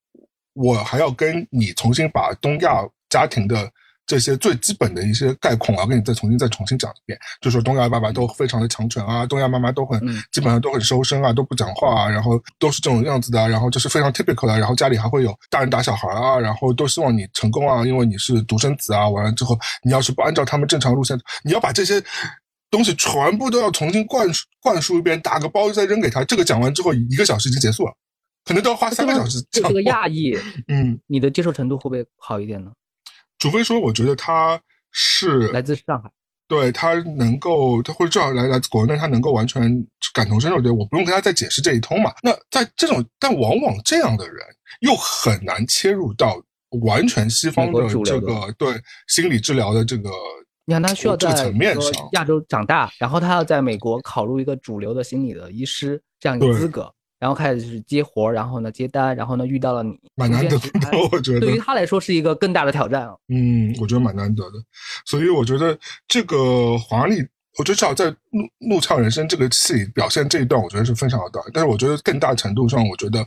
[0.54, 3.72] 我还要跟你重新把东亚家庭的。
[4.08, 7.18] 这些最基本的一些概况，我要跟你再重新再重新讲一遍。
[7.42, 10.00] 就说东亚爸爸都非常的强权啊，东亚妈妈都很
[10.32, 14.58] 基本上都很收身啊，都不讲话啊，然后都是这种样子的，然后就是非常 typical 的。
[14.58, 19.06] 然后家里还会有大人打小孩啊，然后都希望你成功啊，因为你是独生子啊。
[19.06, 22.02] 完了之后，你要是不按照他们正常路线，你要把这些
[22.70, 26.24] 东西全部都要重新灌输灌输一遍，打个包再扔给他。
[26.24, 27.92] 这个讲完之后，一个小时已经结束了，
[28.46, 29.44] 可能都要花三个小时。
[29.50, 30.34] 这个亚裔，
[30.68, 32.70] 嗯，你的接受程度会不会好一点呢？
[33.38, 34.60] 除非说，我觉得他
[34.92, 36.10] 是来自上海，
[36.48, 39.62] 对他能够，他或者至少来来自国内，他能够完全
[40.12, 40.60] 感同身受。
[40.60, 42.12] 对我不用跟他再解释这一通嘛。
[42.22, 44.36] 那在这种，但往往这样的人
[44.80, 46.40] 又很难切入到
[46.82, 48.72] 完全西方的这个对
[49.06, 50.10] 心理治疗的这个。
[50.64, 51.50] 你看，他需要在
[52.12, 56.92] 亚洲长大，然后他要在美国考入一个主流的心理的医师这样一个资格。
[57.18, 60.68] 然后开始就是接活然后呢接单，然后呢遇到了你，蛮难得的，
[61.12, 64.58] 我觉得对于他来说是一个更大的挑战嗯，我觉得蛮难得的，
[65.04, 67.16] 所以我觉得这个华丽，
[67.58, 71.40] 我觉得至少在《怒怒呛人生》这个戏表现这一段，我觉得是非常的。
[71.52, 73.26] 但是我觉得更大程度上，我觉得，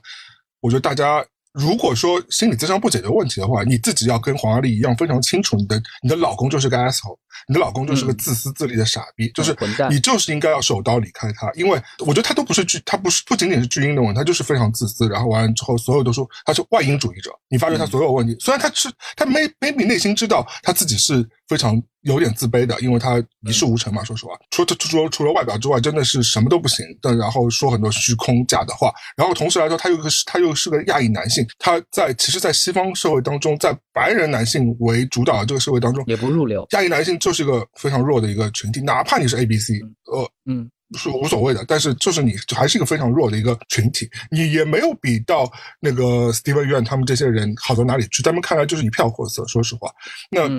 [0.62, 1.26] 我觉得大家。
[1.54, 7.18] 如果说心理咨商不解决问题的话，你自己要跟黄阿丽一样非常清楚，你的你的老公就是个 asshole，
[7.48, 9.56] 你的老公就是个自私自利的傻逼，就是
[9.90, 21.84] 你就是应该要手刀离开他，因为我觉得他都不是巨，他不是不仅仅是巨婴的问题，他就是非常自私，然后完了之后所有都说他是外因主义者，你发觉他所有问题，虽然他是他没 maybe 内心知道他自己是非常。
[22.04, 24.04] 有点自卑的，因为他一事无成嘛。
[24.04, 26.84] 说实话，除除除除了外表之外，真的是什么都不行。
[27.00, 31.46] 但然后说很多虚空假的话，然后同时来说，他又是他又是个亚裔男性。
[31.60, 36.66] 他在其实，在西方社会当中，在白人男性为主导的这个社会当中，也不入流。
[36.72, 39.76] 亚裔男性就是一个非常弱的一个群体，哪怕你是 A B C，
[40.12, 40.72] 呃，嗯。
[40.98, 45.50] 是无所谓的，但是就是你还是一个非常弱的一个群体，你也没有比到
[45.80, 49.46] 那个 Steven Yuan 他们这些人好到哪里去，在他们看来就是一票货色。
[49.48, 49.90] 说实话，
[50.30, 50.50] 那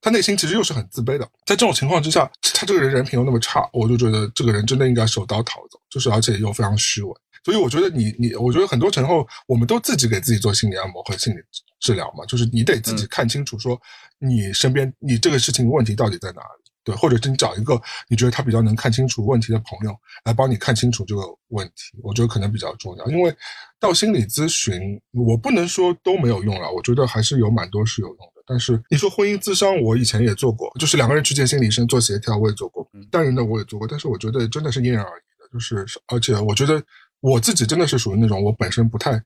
[0.00, 1.24] 他内心其实又是很自卑的。
[1.44, 7.12] 在这种情况之下，他这个人人品又那么差，我就觉得这个人真的应该手刀逃走，就是而且又非常虚伪。
[7.44, 11.38] 所以我觉得你你，我觉得很多时候我们都自己给自己做心理按摩和心理
[11.80, 13.80] 治疗嘛，就是你得自己看清楚，说
[14.18, 16.61] 你身边你这个事情问题到底在哪里。
[16.84, 19.94] 对，或者是你找一个你觉得他比较能看清楚问题的朋友
[20.24, 23.06] 来帮你看清楚这个问题，我觉得可能比较重要。
[23.06, 23.34] 因为
[23.78, 28.42] 到心理咨询，我不能说都没有用了，我觉得还是有蛮多是有用的。
[28.44, 33.86] 但是你说婚姻咨商，我以前也做过，就是两个人去见心理医生做协调，我也做过，单人的我也做过。
[33.86, 36.82] 但是我觉得真的是因人而异的，就是而且我觉得
[37.20, 39.22] 我自己真的是属于那种我本身不太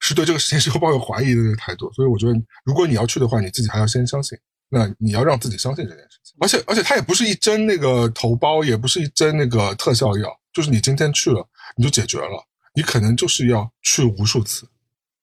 [0.00, 2.32] 是对这个事情 是抱有怀疑的态度，所以我觉得
[2.64, 4.36] 如果你要去的话，你自己还要先相信。
[4.68, 11.46] 那你要让自己相信这件事情，而且而且它也不是一针那个头孢，也不是一针那个特效药，就是你今天去了
[11.76, 14.68] 你就解决了，你可能就是要去无数次，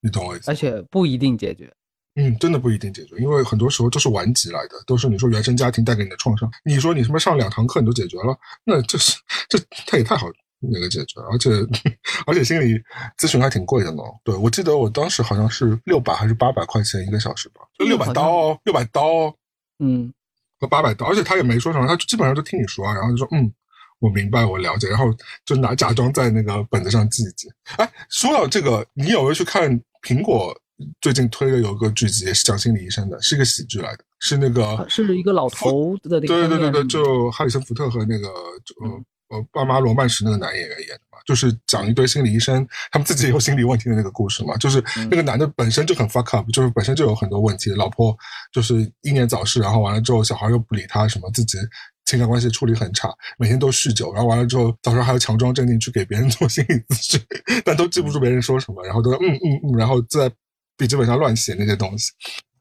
[0.02, 0.50] 你懂我意思？
[0.50, 1.72] 而且不一定解决，
[2.16, 9.16] 嗯，真的不一定解决，因为很多时候都是顽疾来的，都是你说原生家庭带给你的创伤，你说你什么上两堂课你就解决了，那这是
[9.48, 10.28] 这他也太好
[10.60, 11.50] 那个解决，而且
[12.26, 12.82] 而且心理
[13.18, 17.62] 咨询还挺贵的呢，对我记得我当时好像是六百还是八百块钱一个小时吧。
[17.78, 19.36] 就六百刀，六百刀，
[19.80, 20.12] 嗯，
[20.60, 23.52] 和八百刀，而且他也没说什么，他基本上就听你说，然后就说，嗯，
[24.00, 25.06] 我明白，我了解，然后
[25.46, 27.48] 就拿假装在那个本子上记一记。
[27.78, 29.70] 哎，说到这个，你有没有去看
[30.02, 30.58] 苹果
[31.02, 41.18] 最近推的有个剧集，也是讲心理医生的，是一个喜剧来的，是那个是一个老头的，对对对对，就哈里森福特和那个呃呃爸妈罗曼史那个男演员演的嘛。
[41.26, 44.56] 就是讲一堆心理医生，他们自己也有心理问题的那个故事嘛。
[44.58, 48.16] 就是那个男的本身就很 fuck up，就是本身就有很多问题，老婆
[48.52, 51.58] 就是英年早逝，然后完了之后小孩又不理他，什么自己
[52.06, 57.20] 情感关系处理很差，每天都酗酒，然后完了之后早上还要强装镇定去给别人做心理咨询，
[57.66, 60.32] 但都记不住别人说什么，然后都嗯嗯嗯，然后在
[60.78, 62.12] 笔记本上乱写那些东西。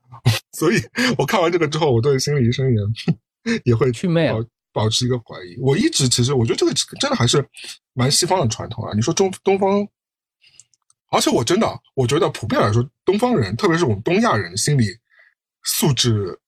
[0.57, 0.77] 所以
[1.19, 4.43] 我看完这个之后，我对心理医生也 也会去魅了。
[4.74, 5.56] 保持一个怀疑。
[5.59, 7.42] 我一直其实我觉得这个真的还是
[7.94, 8.92] 蛮西方的传统啊。
[8.94, 9.88] 你说中东方，
[11.10, 14.88] 而且我真的我觉得普遍来说，东方人特别是我们东亚人心理
[15.62, 16.38] 素质，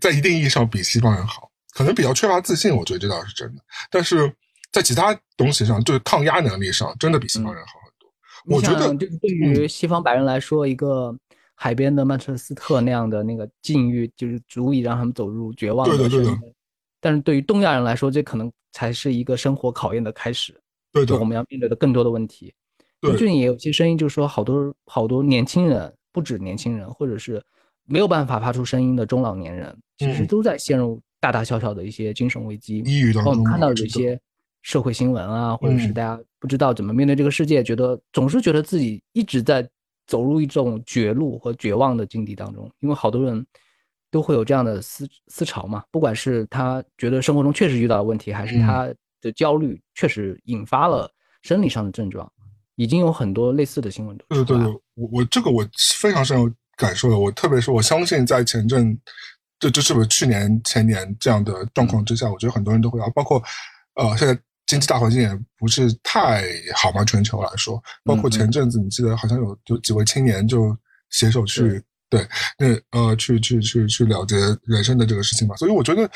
[0.00, 2.74] 在一定意义上比西方人好，可能比较缺乏自信。
[2.74, 3.62] 我觉得这倒是真的。
[3.90, 4.30] 但是
[4.72, 8.56] 在其他东西上，就是抗压能力上，真的比西方人好很多。
[8.56, 11.16] 我觉得，就是对于西方白人来说，一个。
[11.56, 16.40] 海边的曼彻斯特那样的那个境遇，就是足以让他们走入绝望的深渊。
[17.04, 20.58] 但是对于东亚人来说，这可能才是一个生活考验的开始。
[20.90, 22.50] 对的，我们要面对的更多的问题。
[23.02, 27.42] 最近也有些声音，就是说好多好多年轻人，不止年轻人，或者是
[27.84, 32.78] 没有办法发出声音的中老年人，其实都在陷入大大小小的一些精神危机。
[32.86, 34.18] 抑郁当中，我们看到有一些
[34.62, 39.68] 社会新闻啊，或者是大家不知道怎么面对这个世界，觉得总是觉得自己一直在。
[40.06, 43.42] 走入一种绝路和绝望的境地当中，因为好多人
[44.14, 45.82] 都会有这样的思思潮嘛。
[45.90, 48.88] 不管是他觉得生活中确实遇到了问题，还是他
[49.20, 51.10] 的焦虑确实引发了
[51.42, 52.30] 生理上的症状，
[52.76, 54.16] 已经有很多类似的新闻。
[54.28, 55.66] 对对对，我我这个我
[55.98, 57.18] 非常深有感受的。
[57.18, 58.96] 我特别是我相信，在前阵，
[59.58, 63.42] 这这是不是去年前年这样的状况之下，我觉得很多人都会啊，包括
[63.94, 64.38] 呃现在。
[64.66, 65.28] 经济大环境也
[65.58, 66.42] 不是太
[66.74, 70.74] 好嘛，全球来说，包括前阵子你记得好像有有几位青年就
[71.10, 72.26] 携手去对
[72.58, 76.08] 那呃去去去去了结人生的这个事情吧，所以我觉得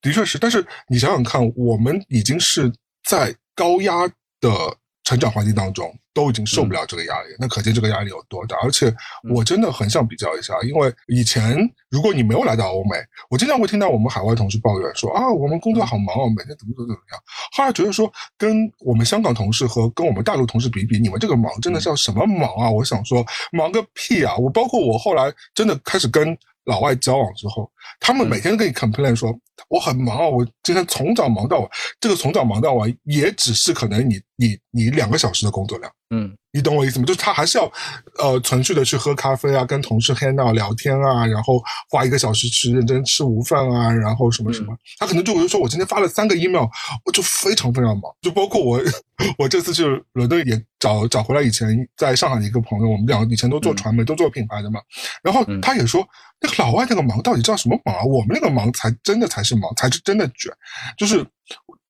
[0.00, 2.72] 的确是，但是你想想看，我们已经是
[3.08, 4.06] 在高压
[4.40, 4.76] 的。
[5.06, 8.56] 成长环境当中都已经受不了这个压力，那可见这个压力有多大。
[8.56, 8.92] 而且
[9.32, 11.56] 我真的很想比较一下，因为以前
[11.90, 12.96] 如果你没有来到欧美，
[13.30, 17.22] 我经常会听到我们海外同事抱怨说啊，我们工作好忙哦，每天怎么怎么怎么样。
[17.52, 22.68] 后来觉得说，跟我们香港同事和跟我们大陆同事比比，你们这个忙真的是要什么忙啊？
[22.68, 24.36] 我想说，忙个屁啊！
[24.36, 26.36] 我包括我后来真的开始跟。
[26.66, 29.36] 老外交往之后，他们每天跟你 complain 说
[29.68, 31.68] 我很忙啊，我今天从早忙到晚。
[32.00, 35.90] 这个从早忙到晚，也只是可能你你你两个小时的工作量。
[36.10, 37.04] 嗯，你懂我意思吗？
[37.04, 37.70] 就是他还是要
[38.18, 44.74] 呃存续的去喝咖啡啊，跟同事 hang out 聊天啊，然后花一个小时去认真吃午饭啊，然后什么什么。
[44.98, 46.66] 他可能就会说，我今天发了三个 email，
[47.04, 48.10] 我就非常非常忙。
[48.22, 48.80] 就包括我，
[49.36, 49.84] 我这次去
[50.14, 54.80] 伦敦也找找回来以前在上海的一个朋友，我们两个以前都做传媒，都做品牌的嘛。
[55.22, 56.02] 然后他也说。
[56.38, 58.04] 那个老外那个忙到底叫什么忙啊？
[58.04, 60.52] 我们那个忙才真的才是忙，才是真的卷。
[60.94, 61.26] 就是，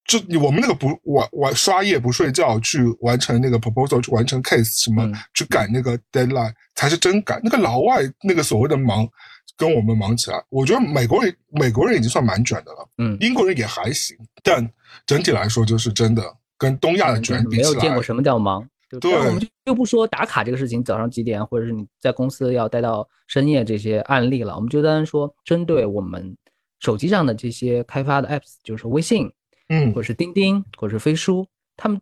[0.07, 7.41] 就我们那个不晚晚刷夜不睡觉去完成那个 proposal，去完成 case 什么，去赶那个 deadline 才是真赶。
[7.43, 9.09] 那个老外那个所谓的忙，
[9.57, 12.89] 跟我们忙起来，我觉得美国人美国人已经算蛮卷的了。
[12.99, 14.69] 嗯，英国人也还行，但
[15.07, 16.23] 整体来说就是真的
[16.57, 18.67] 跟东亚的卷比起来，没有见过什么叫忙。
[19.01, 24.55] 对，我们就就不说打卡这个事情，早上几点，或者是你在公司要待到深夜这些案例了。
[24.55, 26.37] 我们就单单说针对我们
[26.79, 29.29] 手机上的这些开发的 apps，就是微信，
[29.69, 32.01] 嗯，或者是钉钉，或者是飞书，他们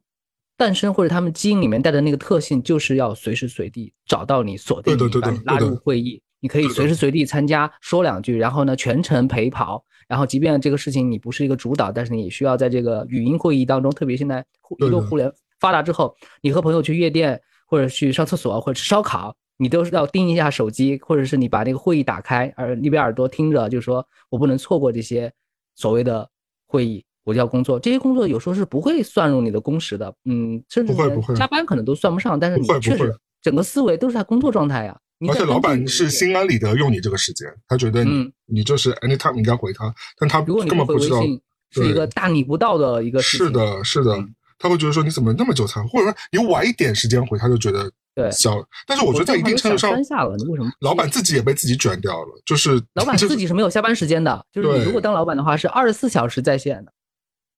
[0.56, 14.44] 诞生或者他们基因里面带的那个特性，就是要随时随地找到你，锁定你，把你拉入会议，你可以随时随地参加，说两句，然后呢全程陪跑，然后即便这个事情你不是一个主导，但是你也需要在这个语音会议当中，特别现在
[14.78, 15.32] 移动互联。
[15.60, 25.32] 发达之后，你和朋友去夜店，或者去上厕所，或者吃烧烤，你都是要盯一下手机，或者是你把那个会议打开，而一边耳朵听着，就是说我不能错过这些
[25.74, 26.28] 所谓的
[26.66, 27.78] 会议，我就要工作。
[27.80, 30.94] 这些工作有时候是不会算入你的工时的，嗯，甚至
[31.34, 32.38] 加班可能都算不上。
[32.38, 34.96] 但是你确实整个思维都是在工作状态呀。
[35.28, 41.22] 而且老板是心安理得用你这个时间，他觉得你你就是 anytime 应该回他，但他根本不知道
[41.70, 43.46] 是一个大逆不道的一个事情。
[43.46, 44.18] 是的，是的。
[44.58, 48.56] 他会觉得说你怎么那么久才，或者说你晚一点时间回，他就觉得对小。
[48.86, 50.70] 但是我觉得在一定程度上，下了，你为什么？
[50.80, 56.92] 老板自己也被自己卷掉了，就是老板 自己是没有下班时间的，就是你如果当老板的话是二十四小时在线的。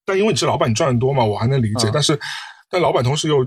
[0.06, 1.90] 但因为你是老板，你赚的多嘛，我还能理解。
[1.92, 2.18] 但是，
[2.70, 3.46] 但老板同时又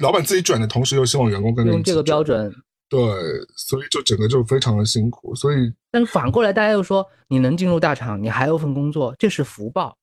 [0.00, 2.52] 老板自己卷的同时又希望员工跟用这个标准，
[2.88, 3.00] 对，
[3.56, 5.34] 所以就整个就非常的辛苦。
[5.34, 9.96] 所以，但是反过来大家又说，你能进入大厂，你还有份工作，这是福报。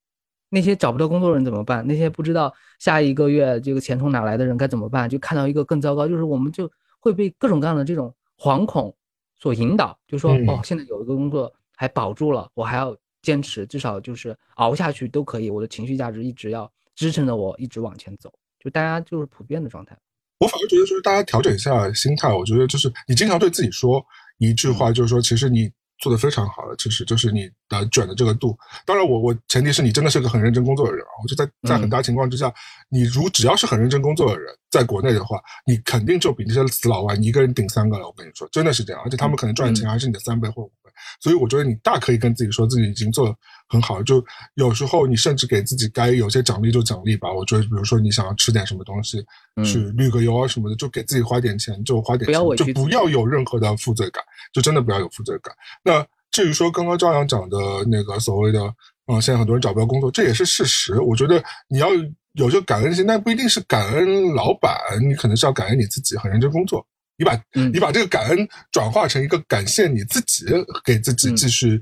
[0.49, 1.85] 那些找不到工作的人怎么办？
[1.87, 5.09] 那些不知道下一个月这个钱从哪来的人该怎么办？
[5.09, 8.95] 就看到一个更糟糕，就是我们就会被各种各样的这种惶恐
[9.39, 15.49] 所引导，就说哦，现在有一个工作还保住了，我还要坚持，至少就是熬下去都可以。
[15.49, 19.97] 我的情绪价值一直要支撑着我一直往前走，就大家就是普遍的状态。
[20.37, 24.05] 我反而觉得就是大家调整一下心态，我觉得就是你经常对自己说
[24.37, 25.71] 一句话，就是说其实你。
[26.03, 28.57] 做的非常好的，其实就是你的卷的这个度。
[28.85, 31.11] 当然，我我前提是你真的是个很认真工作的人啊。
[31.23, 32.53] 我就在在很大情况之下，
[32.89, 38.05] 你如只要是很认真工作的人，在国内的话，你肯定就比那些死老外，你一个人顶三个了。
[38.05, 40.91] 我跟你说，真的是这样，而且他们可能赚的钱还是你的三倍或五倍。
[41.21, 43.35] 所以我觉得你大可以跟自己说自己已经做的
[43.73, 44.23] 很好，就
[44.53, 47.33] 有时候你甚至给自己该有些奖励就奖励吧。
[47.33, 49.17] 我觉得，比如说你想要吃点什么东西，
[49.65, 54.23] 去旅个游啊什么的，就给自己花点钱，就花点钱，就不要有任何的负罪感，
[54.53, 55.51] 就真的不要有负罪感。
[55.83, 57.57] 那至于说刚刚朝阳讲的
[57.89, 58.61] 那个所谓的，
[59.07, 61.01] 嗯，现在很多人找不到工作，这也是事实。
[61.01, 61.89] 我觉得你要
[62.33, 64.71] 有这个感恩心，但不一定是感恩老板，
[65.01, 66.85] 你可能是要感恩你自己，很认真工作。
[67.15, 70.45] 你把你把这个感恩转化成一个感谢你自己，
[70.83, 71.79] 给自己继续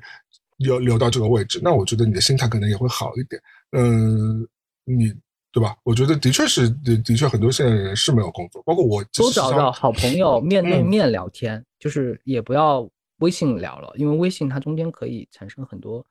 [0.63, 3.41] 留留到这个位置，那我觉得你的心态可能也会好一点。
[3.71, 4.47] 嗯，
[4.85, 5.13] 你
[5.51, 5.75] 对吧？
[5.83, 12.89] 我觉得的确是的，的确很多现在人是没有工作，包括我都找到好朋友面对面聊天，就是也不要。
[13.21, 16.03] 微信聊了，因为微信它中间可以产生很多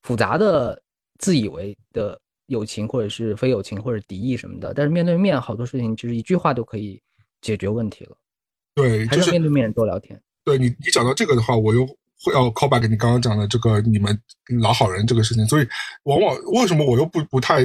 [0.00, 0.82] 复杂的
[1.18, 4.72] 自以为的友情，或者是非友情，或者敌意什么的。
[4.72, 6.98] 但是面对面好多事情，就是一句话都可以
[7.42, 8.16] 解决问题了。
[8.74, 10.18] 对，还是面对面多聊天。
[10.42, 11.86] 对你，你讲到这个的话，我又
[12.22, 14.18] 会要 call back 你刚刚讲的这个你们
[14.60, 15.46] 老好人这个事情。
[15.46, 15.68] 所以，
[16.04, 17.64] 往往为什么我又不不太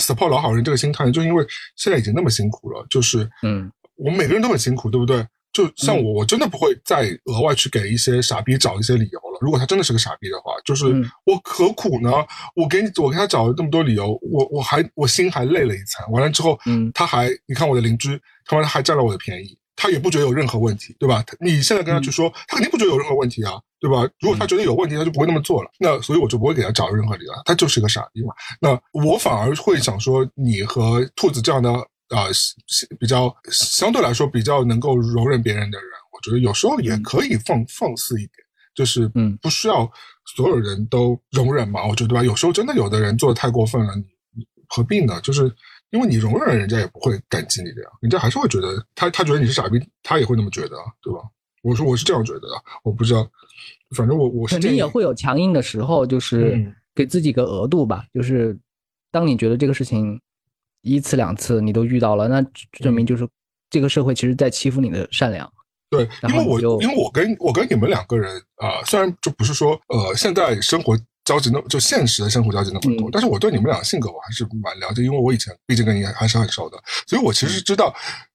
[0.00, 1.44] support 老好人这个心态，就因为
[1.76, 5.26] 现在已经那么辛苦了，就是嗯，我们每个人都很辛苦，对不对？
[5.52, 9.38] 就像我，我真的不会再额外去给一些傻逼找一些理由了。
[9.40, 10.86] 如果他真的是个傻逼的话，就是
[11.24, 12.12] 我何苦呢？
[12.54, 16.08] 我给你，我给他找了这么多理由，我我还我心还累了一层。
[16.12, 21.24] 完了之后，嗯，他还你看我的邻居，他妈还占了我的便宜，他也不觉得有任何问题，对吧？
[21.40, 24.08] 你现在跟他去说，他肯定不觉得有任何问题啊，对吧？
[24.20, 25.70] 如果他觉得有问题，他就不会那么做了。
[25.78, 28.34] 那所以我就不会给他找任何理由，他就是个傻逼嘛。
[28.60, 31.72] 那我反而会想说，你和兔子这样的。
[32.10, 32.26] 啊，
[32.98, 38.32] 比较相对来说比较能够容忍别人的人，我觉得有时候也可以放放肆一点，
[38.74, 39.88] 就是嗯，不需要
[40.34, 41.86] 所有人都容忍嘛。
[41.86, 42.24] 我觉得对吧？
[42.24, 45.20] 有时候真的有的人做的太过分了，你何必呢？
[45.20, 45.54] 就是
[45.90, 51.20] 因为你容忍人家也不会感激你的呀，人家还是会觉得他他觉得你是傻逼，他也会那么觉得，对吧？
[51.62, 52.48] 我说我是这样觉得的，
[52.82, 53.22] 我不知道，
[53.96, 58.58] 反正我我肯定也会有强硬的时候，就是给自己个额度吧，就是
[59.10, 60.20] 当你觉得这个事情。
[60.82, 62.40] 一次两次你都遇到了，那
[62.72, 63.28] 证明就是
[63.68, 65.46] 这个社会其实在欺负你的善良。
[65.90, 77.94] 对，因为我因为我跟我跟你们两个人啊，虽然就不是说呃现在生活交集那就现实的生活交集那么多，但是我对你们俩性格我还是蛮了解，因为我以前毕竟跟你还是很熟的，所以我其实知道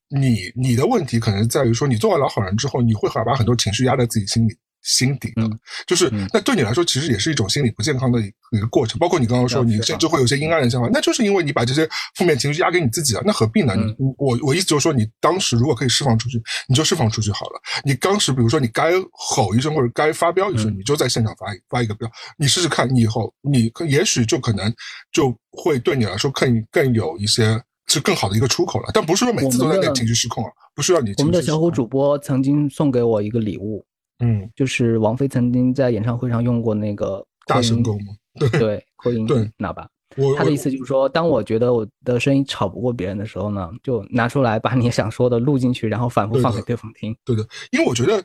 [0.10, 4.56] 你你的问题可能在于说你做完老好人之后，你会把很多情绪压在自己心里。
[4.86, 5.50] 心底的，
[5.88, 9.00] 就是那对你来说，其实也是一种心理不健康的一个过程。
[9.00, 13.22] 包括你刚刚说，你甚至会有些阴暗的想法，那就是因为你把这些负面情绪压给你自己了。
[13.26, 13.76] 那何必呢？
[13.76, 16.40] 你我我意思就是说，你当时如果可以释放出去，
[16.70, 17.60] 你就释放出去好了。
[17.84, 22.08] 你当时比如说你该吼一声或者该发飙一声，你就在现场发发一个飙。
[22.38, 24.72] 你试试看，你以后你也许就可能
[25.12, 28.92] 就会对你来说更更有一些是更好的一个出口了。
[28.94, 31.12] 但不是说每次都在那情绪失控啊，不需要你。
[31.18, 33.84] 我们的小虎主播曾经送给我一个礼物。
[34.20, 38.14] 嗯，就是王菲曾经在演唱会上用过那个大声功吗？
[38.40, 39.90] 对对，扩音对喇叭。
[40.38, 47.16] 他的意思就是说，当我觉得我的声音吵不过别人的时候呢，就拿出来把你想说的录进去，然后反复放给对方听。
[47.26, 48.24] 对的，因为我觉得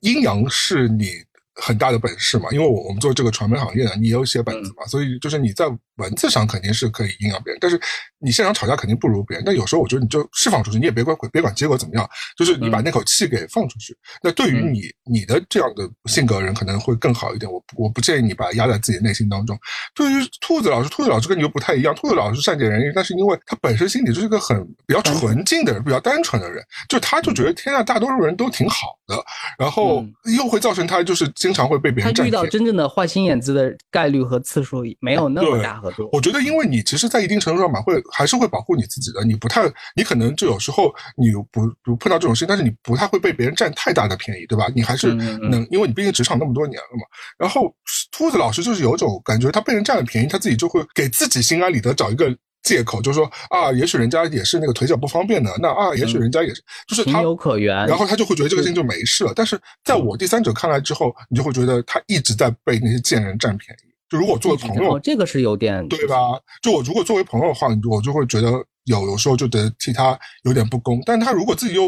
[0.00, 1.06] 阴阳是你。
[1.54, 5.66] 很大的本事嘛，因为我我们做这个传媒行业的，你有写本子嘛，所以就是你在
[6.02, 7.80] 文字上肯定是可以阴阳别人，但是
[8.18, 9.44] 你现场吵架肯定不如别人。
[9.46, 13.96] 但有时候我觉得你就释放出去，你也别管别管结果怎么样，就是你把那口气给放出去。
[14.22, 17.50] 那对于你你的这样的性格人可能会更好一点。
[17.50, 19.58] 我我不建议你把它压在自己内心当中。
[19.94, 21.94] 对于兔子老师，兔子老师跟你又不太一样。
[21.94, 29.16] 兔子老师善解人意，但是因为他本身心里就是一个很比较纯净的人，比较单纯的人，就他就觉得天下大多数人都挺好的，
[29.58, 30.04] 然后
[30.36, 31.30] 又会造成他就是。
[31.34, 36.08] 经常会被别人他遇到真正的坏心眼子的概率和次数没有那么大和多。
[36.12, 39.24] 我觉得，因为你其实，在一定程度上嘛，会还是会保护你自己的。
[39.24, 39.62] 你不太，
[39.94, 44.66] 你可能就有时候你不不碰到这种事情，但是你不太会被别人占太大的便宜，对吧？
[44.74, 47.04] 你还是能，因为你毕竟职场那么多年了嘛。
[47.38, 47.74] 然后，
[48.10, 52.34] 秃子老师就是有种感觉，他被人占了便宜，他自己就会给自己心安理得找一个。
[52.62, 59.32] 借口就是说啊，也许人家也是那个腿脚不方便的，那啊，也许人家也是，就是他情有可原，然后他就会觉得这个事情就没事了。
[59.34, 63.91] 但是在我第三者看来之后，你就会觉得他一直在被那些贱人占便宜。
[64.12, 66.16] 就如果作为朋友，这个是有点对吧？
[66.62, 68.50] 就我如果作为朋友的话，我就会觉得
[68.84, 71.02] 有有时候就得替他有点不公。
[71.06, 71.84] 但他如果自己又，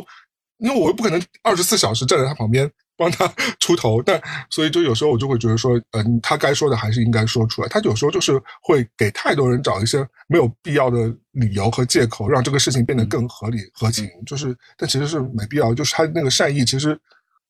[0.56, 2.70] 因为我又不可能二十四小时站在他旁边。
[2.96, 3.26] 帮他
[3.58, 7.66] 出头，但所以就有时候我就会觉得说，嗯，他该说的还是应该说出来。
[7.66, 9.98] 他有时候就是会给太多人找一些
[10.28, 14.08] 没有必要的理由和借口，让这个事情变得更合理合情。
[14.24, 15.74] 就是，但其实是没必要。
[15.74, 16.96] 就是他那个善意，其实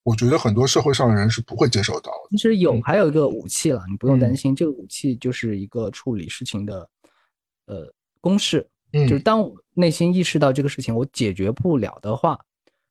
[0.05, 2.37] 我觉得很多社会上的人是不会接受到的。
[2.37, 6.89] 其实有还有一个武器了，你不用担心，这个武器就是一个处理事情的
[7.67, 8.65] 呃公式。
[8.93, 12.39] 嗯，就是当我内心意识到这个事情我解决不了的话，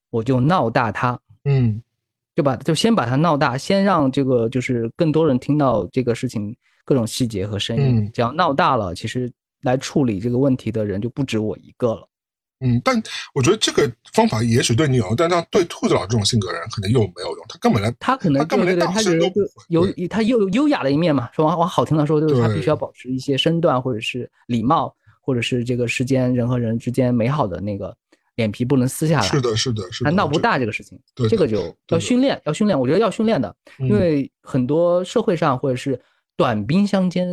[0.09, 1.17] 我就闹大它。
[1.45, 1.81] 嗯。
[2.35, 8.09] 就把就先把它闹大，先让这个就是更多人听到这个事情各种细节和声音。
[8.11, 9.31] 只要闹大了，其实
[9.61, 12.09] 来处理这个问题的人就不止我一个了。
[12.59, 13.01] 嗯，但
[13.33, 17.45] 我觉得这个方法也许对你有用，但那对兔子佬这种性格人可能又没有用。
[17.49, 19.25] 他根本来，他可能他根本连大声都
[19.67, 27.93] 有他又优雅的一面嘛，说往往好听的说，就是他必须要保持一些身段或者是礼貌，或者是这个世间人和人之间美好的那个
[28.35, 29.27] 脸皮不能撕下来。
[29.27, 30.09] 是的，是的，是的。
[30.09, 32.79] 他闹不大这个事情，对这个就要训练，要训练。
[32.79, 35.99] 我觉得要训练的，因为很多社会上或者是
[36.37, 37.25] 短兵相接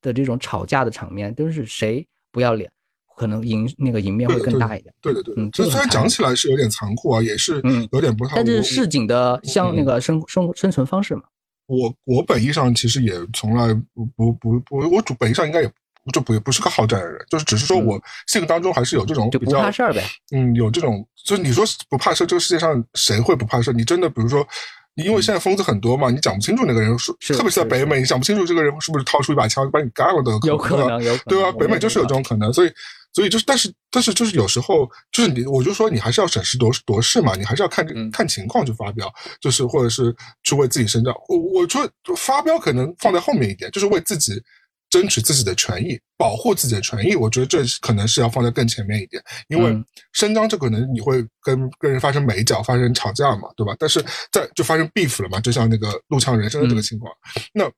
[0.00, 2.70] 的这种吵架的场面，都是谁不要脸。
[3.18, 4.94] 可能赢那个赢面会更大一点。
[5.02, 8.36] 对对对，嗯，这虽然讲起来是有点残酷啊，也是有点不太。
[8.36, 11.22] 但是市井的像那个生生生存方式嘛。
[11.66, 15.70] 我我本意上其实也从来不不不不，我主本意上应该也
[16.14, 20.02] 就不不是个好战的人，就是只是说我性格当中还是有这种就不怕事儿呗。
[20.30, 23.70] 嗯，有这种，就是你说不怕事，这个世界上谁会不怕事？
[23.72, 24.46] 你真的比如说，
[24.94, 31.52] 因为现在疯子很多嘛，你讲不清楚那个人是，特别是在北美，你讲不清楚这个人是不是掏出一把枪把你干了都，有可能，有可能，对吧？
[31.52, 32.72] 北美就是有这种可能，所以。
[33.18, 40.14] 所以就是，但是但是就是有时候就是你，我就说你还是要审时度度势嘛，你还是要看看情况去发表，就是或者是
[40.44, 41.12] 去为自己伸张。
[41.26, 44.40] 我我说发飙可能放在后面一点，就是为自己
[44.88, 47.16] 争取自己的权益，保护自己的权益。
[47.16, 49.76] 我觉得这可能是要放在更前面一点，因为
[50.12, 53.74] 伸张这可能你会跟跟人发生美角，发生吵架嘛，对吧？
[53.80, 54.00] 但是
[54.30, 57.12] 在就发生 beef 了嘛，就像那个陆强人生的这个情况。
[57.52, 57.68] 那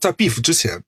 [0.00, 0.80] 在 beef 之前，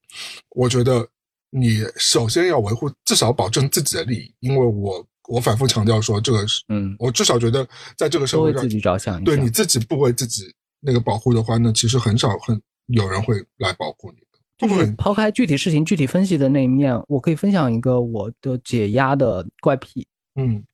[0.51, 1.09] 我觉得。
[1.57, 7.65] 你首先要维护，至少保证自己的利益，因为我我反复强调说，这个是，嗯，我至少觉得
[7.97, 14.27] 在这个社会上，为自己着想，对你自己不为自己那个保护的话，那其实很少很有人会来保护你的。
[14.59, 20.05] 就是抛开具体事情具体分析的那一面，我可以分享一个我的解压的怪癖，
[20.35, 20.65] 嗯，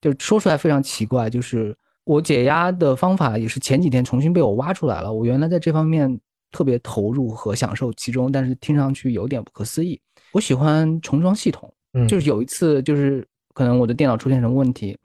[0.00, 6.18] 就说出来非常奇怪，就是我解压的方法也是前几天重新被我挖出来了，我原来在这方面。
[6.50, 10.00] 特别投入和享受其中，但是听上去有点不可思议。
[10.32, 11.72] 我喜欢重装系统，
[12.08, 14.96] 就是有一次，就是可能我的电脑出现什么问题，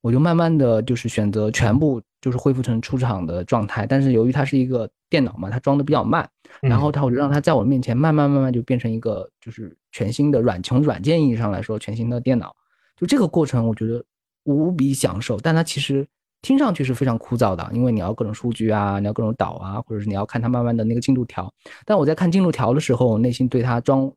[0.00, 3.86] 我就慢慢的就是选择全部就是恢复成出厂的状态。
[3.86, 6.28] 但是由于它是一个电脑嘛，它装的比较慢，
[6.60, 12.54] 然后它我就让它在我面前慢慢慢慢就变成一个就是全新的软从软件意义上来说全新的电脑。
[12.96, 14.04] 就这个过程，我觉得
[14.44, 16.06] 无比享受，但它其实。
[16.46, 21.52] 听上去是非常枯燥的，因为你要各种数据啊，你要各种导啊，或者是你要看它慢慢的那个进度条。
[21.84, 24.08] 但我在看进度条的时候，我内心对它装，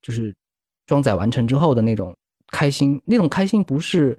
[0.00, 0.32] 就是
[0.86, 2.16] 装载完成之后的那种
[2.52, 4.16] 开心，那种开心不是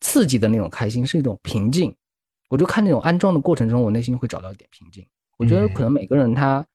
[0.00, 1.94] 刺激的那种开心，是一种平静。
[2.48, 5.06] 我就看那种安装的过程中，我内心会找到一点平静。
[5.36, 6.66] 我觉得可能每个人他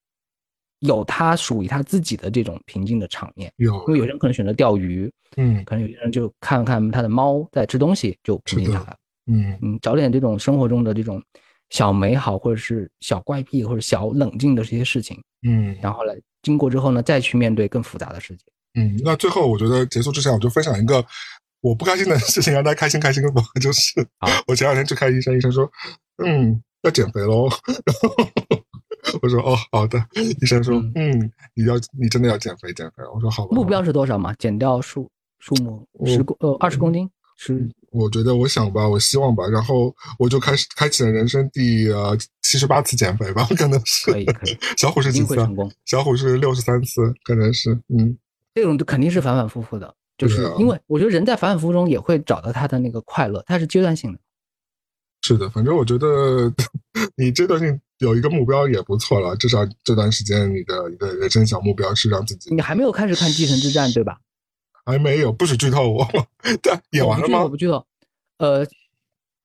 [0.79, 8.95] 有他属于他自己的这种平静的场面，有，因为有些人可能选择钓鱼，嗯，可能有些人就看看他的猫在吃东西，就平静下来。
[9.31, 11.21] 嗯嗯，找点这种生活中的这种
[11.69, 15.17] 小美好，或者是小怪癖，或者小冷静的这些事情，
[15.47, 18.43] 嗯，然后来经过之后呢，再去面对更复杂的世界。
[18.73, 21.05] 嗯，那最后我觉得结束之前，我就分享一个
[21.61, 23.43] 我不开心的事情，让大家开心开心吧。
[23.61, 24.05] 就是
[24.47, 25.69] 我前两天去看医生，医生说，
[26.23, 27.49] 嗯，要减肥喽。
[29.21, 29.99] 我说哦，好的。
[30.13, 33.03] 医生说，嗯，你要你真的要减肥减肥。
[33.13, 33.55] 我说好吧。
[33.55, 34.33] 目标是多少嘛？
[34.35, 35.09] 减掉数
[35.39, 37.09] 数目十公呃二十公斤
[37.43, 37.67] 是。
[37.89, 44.11] 我觉得，我想吧，我希望吧，然后我就开始开启了人生第呃七十八次减肥吧，可能是。
[44.11, 44.55] 可以可以。
[44.77, 45.35] 小虎是几次？
[45.85, 47.73] 小虎是六十三次，可能是。
[47.89, 48.15] 嗯，
[48.53, 54.19] 这种就肯定是反反复复的，就是因为我觉得人在反反复复中也会找到他的那个快乐，它是阶段性的。
[55.23, 56.53] 是的，反正我觉得
[57.17, 62.53] 你阶段性有一个目标也不错了，至少这段时间你的一个人生小目标是让自己。
[62.55, 64.17] 你还没有开始看《继承之战》对吧？
[64.85, 66.07] 还没有，不许剧透我。
[66.61, 67.43] 对，演完了吗？
[67.43, 67.85] 我不剧透。
[68.37, 68.65] 呃，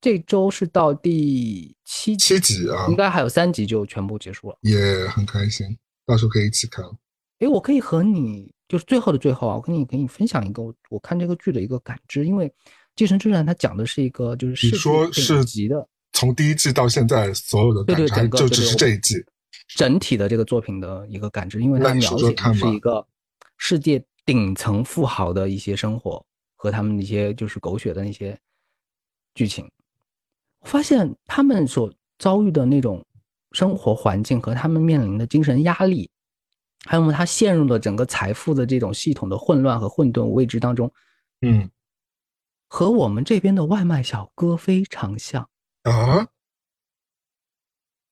[0.01, 4.57] 这周是到第七七集啊，应该还有三集就全部结束了。
[4.63, 5.67] 也很开心，
[6.07, 6.85] 到时候可以一起看。
[7.39, 12.49] 哎，我可以和你，就是最后的最后啊，我跟你跟你分享一个我我看这个剧的一个感知，因为
[12.95, 19.15] 《继承之战》它讲的是一个就是你说是集的，从第一季到现在所有的对对整个就只是这一季
[19.77, 23.07] 整体的这个作品的一个感知，因为它描写的是一个
[23.59, 24.03] 世界。
[24.27, 26.23] 顶层富豪的一些生活
[26.57, 28.39] 和他们那些就是狗血的那些
[29.35, 29.71] 剧情，
[30.61, 33.03] 我发现他们所遭遇的那种
[33.53, 36.11] 生活环境和他们面临的精神压力，
[36.85, 40.93] 还有他陷入了整个财富的这种系统的混乱和混沌未知当中，
[41.43, 41.71] 嗯，
[42.67, 45.49] 和我们这边的外卖小哥非常像
[45.85, 46.27] 啊。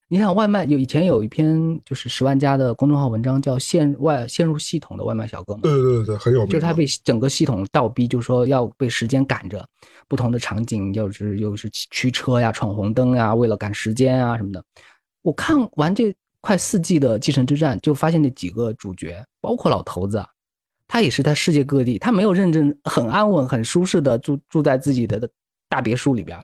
[0.09, 5.61] 你想外卖有以前有一篇就是十万加的公众号文章叫陷外陷入系统的外卖小哥嘛？
[5.63, 6.49] 对对对对，很有名。
[6.49, 9.67] 就是他被整个系统倒逼，就是说要被时间赶着，
[10.07, 14.63] 不同的场景，又是又是驱车呀、闯红灯呀，为了赶时间啊什么的。
[15.23, 20.23] 我看完这快四季的《继承之战》，就发现那几个主角，包括老头子，
[20.87, 25.27] 他也是在世界各地，他没有认真、很安稳、很舒适的住住在自己的
[25.67, 26.39] 大别墅里边。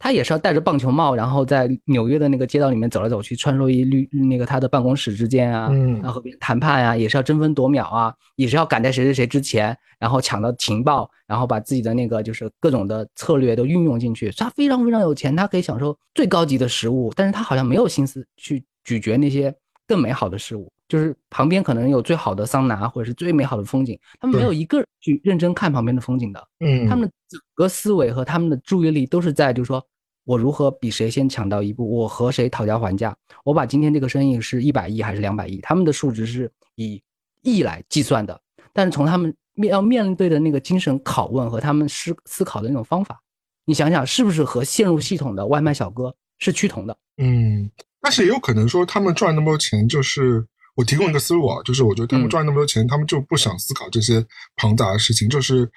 [0.00, 5.70] 他也是要戴着棒球帽，然后在纽约的那个街道里面走来走去，穿梭于绿那个他的办公室之间啊，
[6.00, 14.30] 然后和别人谈判啊，也是要争分夺秒啊，也是要赶在谁谁谁之前，然后抢到情报，然后把自己的那个就是各种的策略都运用进去。
[14.32, 19.54] 他非常非常有钱，他可以享受最高级的食物，但是他好像没有心思去咀嚼那些
[19.86, 20.72] 更美好的事物。
[20.88, 26.48] 就是旁边可能有最好的桑拿或者是最美好的风景，他们没有一个人去认真看旁边的风景的。
[26.58, 29.82] 嗯，他们的整个思维和他们的注意力都是在，就是说
[30.24, 37.00] 我如何比谁先抢到一步，我和谁讨价还价，我把今天这个生意是一百亿还是两百亿，他们的数值是以
[37.42, 38.38] 亿来计算的。
[38.72, 43.20] 但是从他们面要面对的那个精神拷问和他们思思考的那种方法，
[43.64, 46.96] 你想想是不是和陷入系统的外卖小哥是趋同的？
[47.16, 47.70] 嗯，
[48.00, 50.44] 但是也有可能说他们赚那么多钱就是。
[50.76, 54.24] 我提供一个思路啊，就是我觉得他们赚那么多钱，他们就不想思考这些
[54.56, 55.68] 庞杂的事情，就是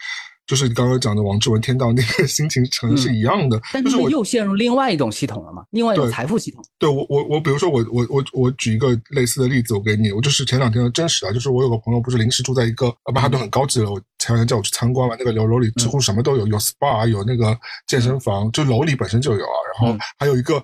[0.45, 3.59] 就是你刚刚讲的王志文天道那个 心情成是一样的。
[3.71, 6.63] 但是我又陷入另外一种系统了嘛，另外一种财富系统。
[6.77, 17.57] 对我我我，比如说我我我我举一个类似的例子，我给你，我就是前两天的真实啊，就是我有个朋友不是临时住在一个曼哈顿很高级的楼，前两天叫我去参观嘛，那个楼楼里几乎什么都有，有 SPA，有那个
[17.87, 20.63] 健身房，就楼里本身就有啊，然后还有一个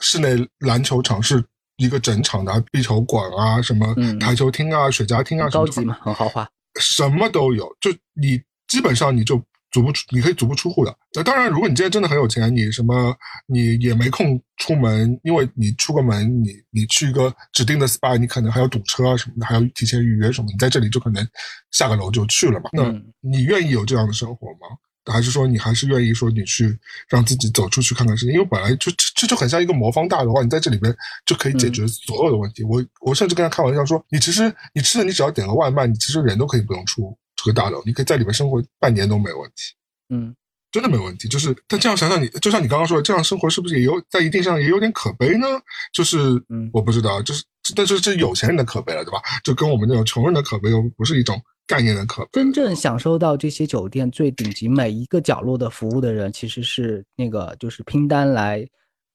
[0.00, 1.44] 室内篮球场是。
[1.80, 6.44] 一个整场的壁球馆啊，什么台球厅啊、水家厅啊，高级嘛，很豪华，
[6.80, 7.64] 什么都有。
[7.80, 7.88] 就
[8.20, 8.36] 你
[8.68, 10.96] 基本上你就足不出，你可以足不出户的。
[11.14, 13.14] 那当然，如果你今天真的很有钱，你什么
[13.46, 20.48] 你也没空出门，因为你出个门，你你去一个指定的 SPA，你可能还要堵车啊什么的，还要提前预约什么。
[20.50, 21.26] 你在这里就可能
[21.70, 22.70] 下个楼就去了嘛。
[22.72, 22.84] 那
[23.20, 24.76] 你愿意有这样的生活吗？
[25.10, 26.78] 还是说你还是愿意说你去
[27.08, 28.32] 让自己走出去看看世界？
[28.32, 30.42] 因为本来就这就很像一个魔方大的话！
[30.42, 32.62] 你在这里边就可以解决所有的问题。
[32.64, 39.74] 我我甚至跟他开玩笑说，你其实你吃的你只要点个外卖，你其实人都可以不用出这个大楼，你可以在里面生活半年都没问题。
[40.10, 40.34] 嗯，
[40.70, 41.28] 真的没问题。
[41.28, 45.46] 就是，但这样想想，你就像你刚刚说的，这样生活是不是也有在一定上也有点可悲呢？
[45.92, 47.44] 就是，嗯，我不知道，就是，
[47.76, 49.20] 但是这有钱人的可悲了，对吧？
[49.44, 51.40] 就跟我们那种穷人的可悲又不是一种。
[51.68, 58.66] 概念的可真正享受到这些酒店最顶级每一个角落的服务的人，其实是那个就是拼单来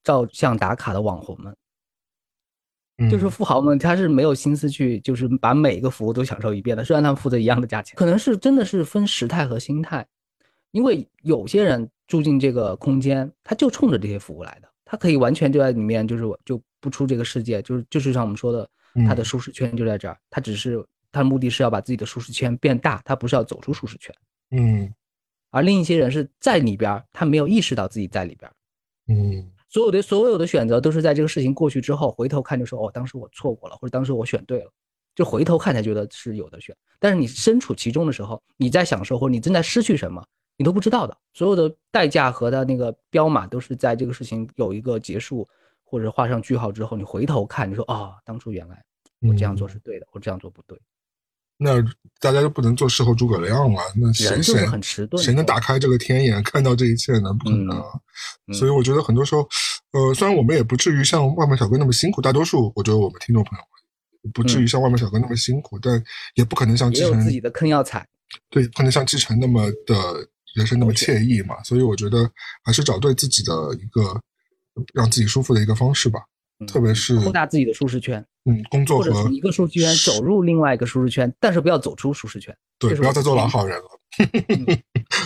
[0.04, 1.52] 照相打卡的网红们，
[3.10, 6.84] 就是富豪们，他是没有心思去就是把每一个服务都享受一遍的。
[6.84, 10.06] 虽然他们付的一样的价钱，可能是真的是分时态和心态，
[10.72, 18.70] 因为有些人住进这个空间，他就冲着这些服务来的，他可以完全就在里面，就是就不出这个世界，就是就是像我们说的，
[19.08, 20.84] 他的舒适圈就在这儿，他只是。
[21.16, 24.12] 他的目的是要把自己的舒适圈变大，他不是要走出舒适圈。
[24.50, 24.92] 嗯，
[25.52, 28.52] 而另一些人是在里边，他没有意识到自己在里边。
[29.10, 34.72] 嗯，所有的所有的选择都是在这个事情过去之后，回头看就说哦，当时我错过了，或者当时我选对了，
[35.16, 36.76] 就回头看才觉得是有的选。
[37.00, 40.24] 但是你身处其中的时候，你在享受或者你正在失去什么，
[40.58, 41.18] 你都不知道的。
[41.34, 45.50] 所有的代价和的那个标码都是在这个事情有一个结束
[45.84, 48.86] 或者画上句号之后，你回头看，你说啊，当初原来
[49.28, 50.80] 我这样做是对的，或者这样做不对。
[51.64, 51.82] 那
[52.20, 53.82] 大家就不能做事后诸葛亮了？
[53.96, 54.68] 那谁谁
[55.18, 57.34] 谁能打开这个天眼看到这一切呢？
[57.34, 57.82] 不可能。
[58.54, 59.48] 所以我觉得很多时候，
[59.92, 63.64] 呃，虽然我们也不至于像外卖小哥那么辛苦，大多数我觉得我们听众朋友
[64.34, 66.02] 不至于像外卖小哥那么辛苦，但
[66.36, 68.08] 也不可能像继承自己的坑要踩。
[68.50, 69.96] 对，不能像继承那么的
[70.56, 71.62] 人生那么惬意嘛。
[71.64, 72.30] 所以我觉得
[72.64, 74.20] 还是找对自己的一个
[74.94, 76.20] 让自己舒服的一个方式吧。
[76.68, 82.56] 特别是扩大自己的舒适圈，嗯，工作或者从一个舒适圈走入另外一个舒适圈，但是不要走出舒适圈。
[82.80, 83.86] 对，不要再做老好人了。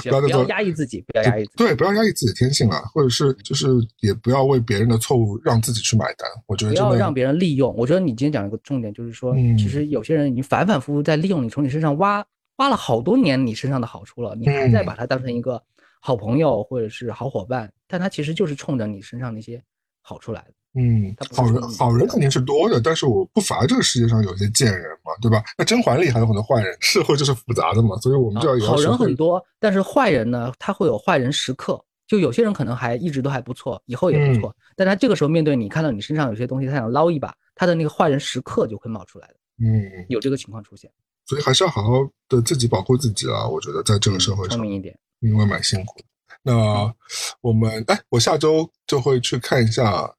[0.03, 1.57] 不要再做压抑自己，不要压抑自己。
[1.57, 3.67] 对，不要压抑自己的天性了，或者是就是
[3.99, 6.29] 也不要为别人的错误让自己去买单。
[6.45, 7.75] 我觉得不要让别人利用。
[7.75, 12.25] 我觉得你今天讲一个重点，就是说，其实有些人已经反反复复在利用你，从你身上挖
[12.57, 15.61] 挖了好多年你身上的好处了，你还在把他当成一个
[15.99, 19.61] 好朋友或者是好伙伴，但他其实就是冲着你身上那些
[20.01, 20.53] 好处来的。
[20.77, 25.43] 嗯，好人好人肯定是多的，但是我不乏这个世界上有些贱人嘛，对吧？
[25.57, 31.83] 那甄嬛里还有很多坏人，社会就是复杂的嘛，所以我们就要好人很多，但是坏人呢，他会有坏人时刻。
[32.07, 39.33] 就有些人可能还一直都还不错，以后也不错，但他这个时候面对你，看到你身上有些东西，他想捞一把，他的那个坏人时刻就会冒出来的。
[39.59, 40.89] 嗯，有这个情况出现，
[41.25, 43.45] 所以还是要好好的自己保护自己啊！
[43.45, 46.05] 我觉得在这个社会上，聪明一点，因为蛮辛苦的。
[46.43, 46.95] 那
[47.41, 50.09] 我们哎，我下周就会去看一下。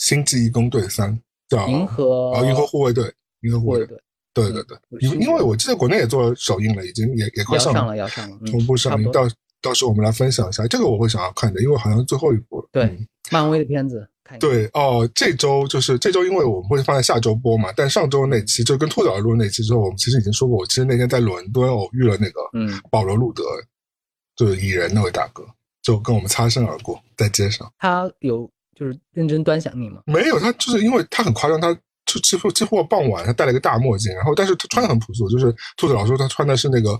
[0.00, 1.12] 星际义工队三》，
[1.48, 3.04] 叫银河啊，银河护卫队，
[3.42, 3.96] 银河护卫队，
[4.32, 9.12] 对对对，因因为我记得国内也做首映了，已经也也快上了，要上了，同步上映。
[9.12, 9.28] 到
[9.62, 14.08] 到时候我们来分享一下，这个我会想要看的，因为好像最后一部了对，漫威的片子。
[14.38, 17.72] 对哦，这周就是这周，因为我们会放在下周播嘛。
[17.76, 23.42] 但上周那期就跟兔子录那期之后，我们其实已经说过，我其实那天在伦敦偶遇了那个嗯保罗路德，
[24.36, 25.44] 就是蚁人那位大哥，
[25.82, 27.68] 就跟我们擦身而过在街上。
[27.76, 28.48] 他有
[28.80, 30.00] 就是认真端详你吗？
[30.06, 31.70] 没有，他就是因为他很夸张，他
[32.06, 36.98] 就几乎几乎傍晚他戴了一个大墨镜，然后但是他穿的很朴素，就是兔子老师他穿的是那个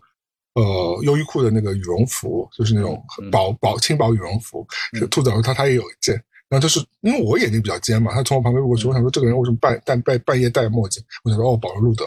[0.55, 3.03] 呃优衣库的那个羽绒服，就是那种
[3.33, 4.67] 薄薄轻薄羽绒服。
[5.11, 6.23] 兔子老师他他也有一件。
[6.51, 11.01] 然后就是因为我眼睛比较尖嘛，他从我旁边路过去，我想说这个人为什么半半半半夜戴墨镜？
[11.23, 12.05] 我想说哦，保罗路德。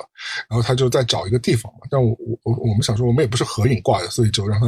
[0.49, 4.65] 然后他就在找一个地方嘛，但我我我我们想说我们也不是合影挂的，所以就让他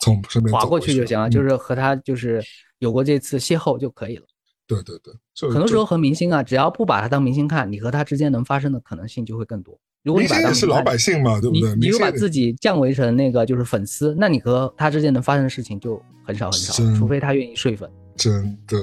[0.00, 2.44] 从身边划过去就行了，就是和他就是
[2.80, 4.26] 有过这次邂逅就可以了。
[4.68, 9.76] 对对对，很多时候和明星啊，只要不把他当明星看，你和他之间能发生的可能性就会更多。
[10.04, 11.74] 如果你把他是老百姓嘛，对不对？
[11.76, 17.90] 你如果把自己降维成那个就是粉丝，那你和他之间能发生的事情就很少很少，除非他愿意睡粉。
[18.14, 18.76] 真的。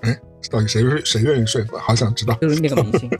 [0.00, 0.18] 哎，
[0.50, 1.78] 到底谁是谁愿意睡粉？
[1.78, 2.34] 好想知道。
[2.40, 3.10] 就是那个明星，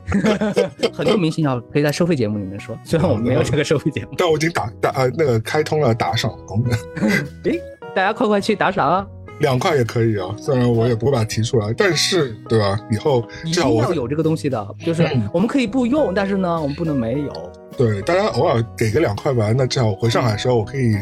[0.91, 6.71] 很多明星要可以在收费节目里面说，虽然我们没有这个收费节目，但我已经打打呃那个开通了打赏功能。
[7.45, 7.59] 哎，
[7.95, 9.07] 大家快快去打赏啊！
[9.41, 12.79] 两块也可以啊，虽然我也不会把它提出来，但是对吧？
[12.89, 17.51] 以后一定要有这个东西的，就是我们可以不用，但是呢，我们不能没有。
[17.77, 20.95] 对，大家偶尔给个两块吧，那至少我回上海的时候我可以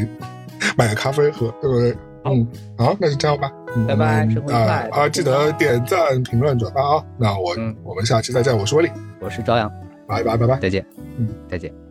[0.78, 1.96] 买个咖啡喝，对不对？
[2.26, 2.46] 嗯，
[2.78, 3.52] 好，那就这样吧。
[3.88, 4.28] 拜拜，
[4.90, 5.10] 啊啊！
[5.10, 7.04] 记得点赞、评论、转发啊！
[7.18, 8.56] 那我我们下期再见。
[8.56, 8.90] 我是威利，
[9.22, 9.72] 我是朝阳，
[10.08, 10.86] 拜拜拜拜，再见。
[11.18, 11.89] 嗯，再见。